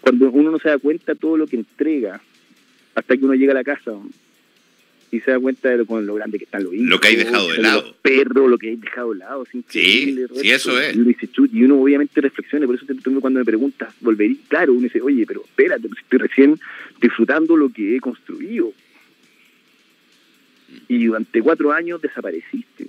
cuando 0.00 0.30
uno 0.30 0.50
no 0.50 0.58
se 0.58 0.68
da 0.68 0.78
cuenta 0.78 1.14
todo 1.14 1.36
lo 1.36 1.46
que 1.46 1.56
entrega, 1.56 2.20
hasta 2.94 3.16
que 3.16 3.24
uno 3.24 3.34
llega 3.34 3.52
a 3.52 3.54
la 3.54 3.64
casa 3.64 3.92
y 5.12 5.20
se 5.20 5.30
da 5.30 5.38
cuenta 5.38 5.68
de 5.68 5.76
lo, 5.78 5.86
con 5.86 6.04
lo 6.04 6.14
grande 6.14 6.38
que 6.38 6.44
están 6.44 6.64
los 6.64 6.74
hijos. 6.74 6.86
Lo 6.86 6.98
que 6.98 7.08
hay 7.08 7.16
dejado 7.16 7.52
de 7.52 7.58
lado. 7.58 7.82
Los 7.82 7.92
perros, 7.96 8.50
lo 8.50 8.58
que 8.58 8.70
hay 8.70 8.76
dejado 8.76 9.12
de 9.12 9.18
lado. 9.18 9.42
Es 9.44 9.50
sí, 9.50 9.64
sí, 9.68 10.50
eso 10.50 10.80
es. 10.80 10.96
Y 10.96 11.00
uno, 11.00 11.08
dice, 11.08 11.28
y 11.52 11.62
uno 11.64 11.80
obviamente 11.80 12.20
reflexiona, 12.20 12.66
por 12.66 12.74
eso 12.74 12.86
cuando 13.20 13.38
me 13.38 13.44
preguntas, 13.44 13.94
volvería, 14.00 14.36
claro, 14.48 14.72
uno 14.72 14.82
dice, 14.82 15.00
oye, 15.00 15.24
pero 15.26 15.44
espérate, 15.44 15.86
pues 15.86 16.00
estoy 16.00 16.18
recién 16.18 16.58
disfrutando 17.00 17.56
lo 17.56 17.68
que 17.68 17.96
he 17.96 18.00
construido. 18.00 18.72
Y 20.88 21.04
durante 21.06 21.42
cuatro 21.42 21.72
años 21.72 22.00
desapareciste. 22.00 22.88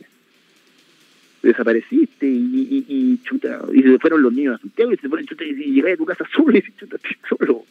Desapareciste 1.41 2.25
y, 2.25 2.29
y, 2.29 2.85
y, 2.87 3.17
chuta, 3.23 3.61
y 3.73 3.81
se 3.81 3.99
fueron 3.99 4.21
los 4.21 4.31
niños 4.31 4.55
a 4.55 4.61
Santiago 4.61 4.93
y 4.93 4.97
se 4.97 5.09
fueron 5.09 5.27
chuta 5.27 5.43
y 5.43 5.53
llegué 5.53 5.93
a 5.93 5.97
tu 5.97 6.05
casa 6.05 6.25
solo 6.35 6.51
y 6.51 6.55
dices, 6.55 6.75
chuta, 6.77 6.95
estoy 6.95 7.17
solo. 7.27 7.65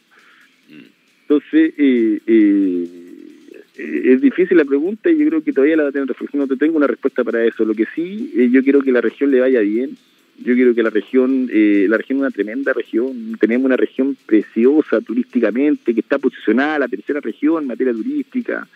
Entonces, 1.22 1.72
eh, 1.78 2.20
eh, 2.26 4.12
es 4.12 4.20
difícil 4.20 4.56
la 4.56 4.64
pregunta 4.64 5.10
y 5.10 5.18
yo 5.18 5.26
creo 5.26 5.42
que 5.42 5.52
todavía 5.52 5.76
la. 5.76 5.90
No 6.32 6.46
te 6.46 6.56
tengo 6.56 6.76
una 6.76 6.86
respuesta 6.86 7.24
para 7.24 7.44
eso. 7.44 7.64
Lo 7.64 7.74
que 7.74 7.86
sí, 7.94 8.32
eh, 8.36 8.48
yo 8.50 8.62
quiero 8.62 8.82
que 8.82 8.92
la 8.92 9.00
región 9.00 9.30
le 9.30 9.40
vaya 9.40 9.60
bien. 9.60 9.96
Yo 10.38 10.54
quiero 10.54 10.74
que 10.74 10.82
la 10.82 10.90
región, 10.90 11.48
eh, 11.52 11.86
la 11.88 11.98
región 11.98 12.18
es 12.18 12.20
una 12.22 12.30
tremenda 12.30 12.72
región. 12.72 13.36
Tenemos 13.38 13.66
una 13.66 13.76
región 13.76 14.16
preciosa 14.26 15.00
turísticamente, 15.00 15.94
que 15.94 16.00
está 16.00 16.18
posicionada 16.18 16.80
la 16.80 16.88
tercera 16.88 17.20
región 17.20 17.62
en 17.62 17.68
materia 17.68 17.92
turística. 17.92 18.66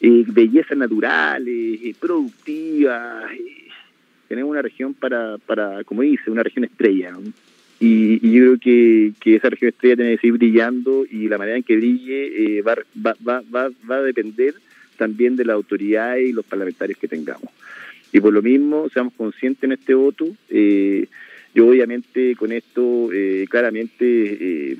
Eh, 0.00 0.24
bellezas 0.26 0.76
naturales, 0.76 1.80
eh, 1.82 1.94
productivas. 1.98 3.24
Tenemos 4.28 4.50
una 4.50 4.62
región 4.62 4.94
para, 4.94 5.38
para, 5.38 5.84
como 5.84 6.02
dice, 6.02 6.30
una 6.30 6.42
región 6.42 6.64
estrella. 6.64 7.12
Y, 7.78 8.26
y, 8.26 8.32
yo 8.32 8.42
creo 8.42 8.58
que, 8.58 9.12
que, 9.20 9.36
esa 9.36 9.50
región 9.50 9.68
estrella 9.68 9.96
tiene 9.96 10.12
que 10.12 10.20
seguir 10.20 10.38
brillando 10.38 11.04
y 11.10 11.28
la 11.28 11.38
manera 11.38 11.56
en 11.56 11.62
que 11.62 11.76
brille 11.76 12.58
eh, 12.58 12.62
va, 12.62 12.76
va, 13.04 13.14
va, 13.26 13.70
va, 13.88 13.96
a 13.96 14.02
depender 14.02 14.54
también 14.96 15.36
de 15.36 15.44
la 15.44 15.52
autoridad 15.52 16.16
y 16.16 16.32
los 16.32 16.44
parlamentarios 16.44 16.98
que 16.98 17.08
tengamos. 17.08 17.50
Y 18.12 18.20
por 18.20 18.32
lo 18.32 18.42
mismo, 18.42 18.88
seamos 18.88 19.12
conscientes 19.14 19.62
en 19.64 19.72
este 19.72 19.94
voto. 19.94 20.26
Eh, 20.48 21.06
yo 21.54 21.68
obviamente 21.68 22.34
con 22.36 22.52
esto, 22.52 23.10
eh, 23.12 23.46
claramente, 23.48 24.72
eh, 24.72 24.76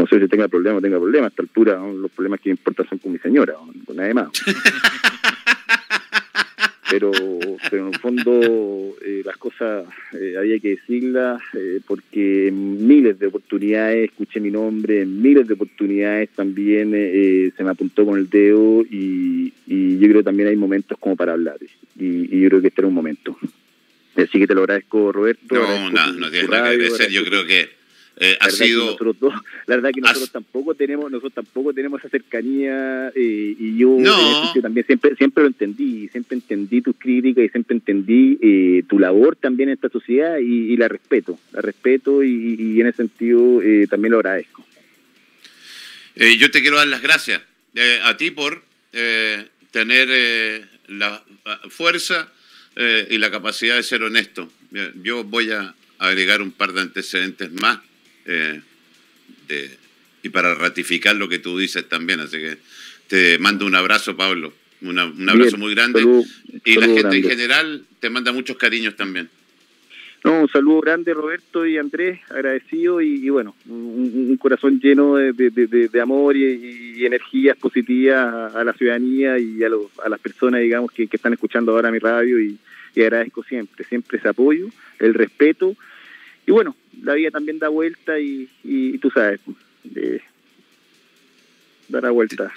no 0.00 0.06
sé 0.06 0.18
si 0.18 0.28
tenga 0.28 0.48
problema 0.48 0.78
o 0.78 0.80
tenga 0.80 0.98
problema. 0.98 1.26
A 1.26 1.28
esta 1.28 1.42
altura, 1.42 1.76
¿no? 1.76 1.92
los 1.92 2.10
problemas 2.10 2.40
que 2.40 2.48
me 2.48 2.52
importan 2.52 2.88
son 2.88 2.98
con 2.98 3.12
mi 3.12 3.18
señora, 3.18 3.52
¿no? 3.52 3.72
con 3.84 3.96
nadie 3.96 4.14
más. 4.14 4.28
pero, 6.90 7.12
pero 7.70 7.86
en 7.86 7.94
el 7.94 8.00
fondo 8.00 8.96
eh, 9.04 9.22
las 9.24 9.36
cosas 9.36 9.84
eh, 10.18 10.36
había 10.38 10.58
que 10.58 10.70
decirlas 10.70 11.40
eh, 11.54 11.80
porque 11.86 12.48
en 12.48 12.86
miles 12.86 13.18
de 13.18 13.26
oportunidades 13.26 14.10
escuché 14.10 14.40
mi 14.40 14.50
nombre, 14.50 15.02
en 15.02 15.20
miles 15.20 15.46
de 15.46 15.54
oportunidades 15.54 16.30
también 16.30 16.92
eh, 16.94 17.52
se 17.54 17.62
me 17.62 17.70
apuntó 17.70 18.06
con 18.06 18.18
el 18.18 18.30
dedo 18.30 18.82
y, 18.90 19.52
y, 19.66 19.98
yo 19.98 20.08
creo 20.08 20.20
que 20.20 20.24
también 20.24 20.48
hay 20.48 20.56
momentos 20.56 20.96
como 20.98 21.14
para 21.14 21.34
hablar 21.34 21.58
y, 21.98 22.04
y, 22.04 22.40
yo 22.40 22.48
creo 22.48 22.62
que 22.62 22.68
este 22.68 22.80
era 22.80 22.88
un 22.88 22.94
momento. 22.94 23.36
Así 24.16 24.38
que 24.38 24.46
te 24.46 24.54
lo 24.54 24.62
agradezco, 24.62 25.12
Roberto. 25.12 25.54
No, 25.54 25.62
agradezco 25.62 25.90
no, 25.92 26.12
no 26.12 26.30
tienes 26.30 26.50
nada 26.50 26.62
que 26.64 26.68
agradecer. 26.70 27.10
Yo 27.10 27.24
creo 27.24 27.46
que 27.46 27.80
eh, 28.22 28.36
ha 28.38 28.50
sido 28.50 28.84
nosotros 28.84 29.16
dos, 29.18 29.34
la 29.66 29.76
verdad 29.76 29.92
que 29.94 30.02
nosotros 30.02 30.24
has... 30.24 30.32
tampoco 30.32 30.74
tenemos 30.74 31.10
nosotros 31.10 31.32
tampoco 31.32 31.72
tenemos 31.72 32.00
esa 32.00 32.10
cercanía 32.10 33.08
eh, 33.14 33.56
y 33.58 33.78
yo 33.78 33.96
no. 33.98 34.52
también 34.60 34.84
siempre 34.84 35.16
siempre 35.16 35.42
lo 35.42 35.48
entendí 35.48 36.06
siempre 36.08 36.36
entendí 36.36 36.82
tus 36.82 36.96
críticas 36.98 37.44
y 37.46 37.48
siempre 37.48 37.76
entendí 37.76 38.38
eh, 38.42 38.82
tu 38.86 38.98
labor 38.98 39.36
también 39.36 39.70
en 39.70 39.76
esta 39.76 39.88
sociedad 39.88 40.36
y, 40.36 40.70
y 40.70 40.76
la 40.76 40.88
respeto 40.88 41.38
la 41.52 41.62
respeto 41.62 42.22
y, 42.22 42.56
y 42.58 42.80
en 42.82 42.88
ese 42.88 42.98
sentido 42.98 43.62
eh, 43.62 43.86
también 43.88 44.12
lo 44.12 44.18
agradezco. 44.18 44.66
Yo 46.14 46.50
te 46.50 46.60
quiero 46.60 46.76
dar 46.76 46.88
las 46.88 47.00
gracias 47.00 47.40
a 48.04 48.16
ti 48.18 48.30
por 48.30 48.62
tener 49.70 50.68
la 50.88 51.24
fuerza 51.70 52.30
y 53.08 53.16
la 53.16 53.30
capacidad 53.30 53.76
de 53.76 53.82
ser 53.82 54.02
honesto. 54.02 54.52
Yo 55.02 55.24
voy 55.24 55.52
a 55.52 55.74
agregar 55.98 56.42
un 56.42 56.52
par 56.52 56.72
de 56.72 56.82
antecedentes 56.82 57.50
más 57.52 57.78
eh, 58.30 58.60
de, 59.48 59.70
y 60.22 60.28
para 60.28 60.54
ratificar 60.54 61.16
lo 61.16 61.28
que 61.28 61.38
tú 61.38 61.58
dices 61.58 61.88
también. 61.88 62.20
Así 62.20 62.38
que 62.38 62.58
te 63.08 63.38
mando 63.38 63.66
un 63.66 63.74
abrazo, 63.74 64.16
Pablo. 64.16 64.52
Una, 64.82 65.04
un 65.04 65.28
abrazo 65.28 65.56
Bien, 65.56 65.60
muy 65.60 65.74
grande. 65.74 66.00
y 66.64 66.74
la 66.76 66.86
gente 66.86 67.00
grande. 67.00 67.16
en 67.18 67.24
general 67.24 67.84
te 67.98 68.08
manda 68.08 68.32
muchos 68.32 68.56
cariños 68.56 68.96
también. 68.96 69.28
No, 70.22 70.42
un 70.42 70.48
saludo 70.48 70.82
grande 70.82 71.14
Roberto 71.14 71.66
y 71.66 71.78
Andrés, 71.78 72.20
agradecido 72.28 73.00
y, 73.00 73.24
y 73.24 73.30
bueno, 73.30 73.56
un, 73.66 74.28
un, 74.28 74.36
corazón 74.36 74.78
lleno 74.78 75.16
de, 75.16 75.32
de, 75.32 75.50
de, 75.50 75.88
de 75.88 76.00
amor 76.00 76.36
y, 76.36 76.94
y, 76.98 77.06
energías 77.06 77.56
positivas 77.56 78.18
a, 78.54 78.60
a, 78.60 78.64
la 78.64 78.74
ciudadanía 78.74 79.38
y 79.38 79.62
a, 79.64 79.70
los, 79.70 79.86
a 80.04 80.10
las 80.10 80.20
personas, 80.20 80.60
digamos, 80.60 80.92
que, 80.92 81.06
que, 81.06 81.16
están 81.16 81.32
escuchando 81.32 81.72
ahora 81.72 81.90
mi 81.90 81.98
radio 82.00 82.38
y, 82.38 82.58
y 82.94 83.00
agradezco 83.02 83.42
siempre, 83.44 83.82
siempre 83.86 84.18
ese 84.18 84.28
apoyo, 84.28 84.68
el 84.98 85.14
respeto 85.14 85.74
y 86.46 86.52
bueno, 86.52 86.76
la 87.02 87.14
vida 87.14 87.30
también 87.30 87.58
da 87.58 87.68
vuelta 87.68 88.18
y, 88.18 88.48
y, 88.64 88.94
y 88.94 88.98
tú 88.98 89.10
sabes, 89.10 89.40
de 89.84 90.22
dar 91.88 92.02
la 92.02 92.10
vuelta. 92.10 92.48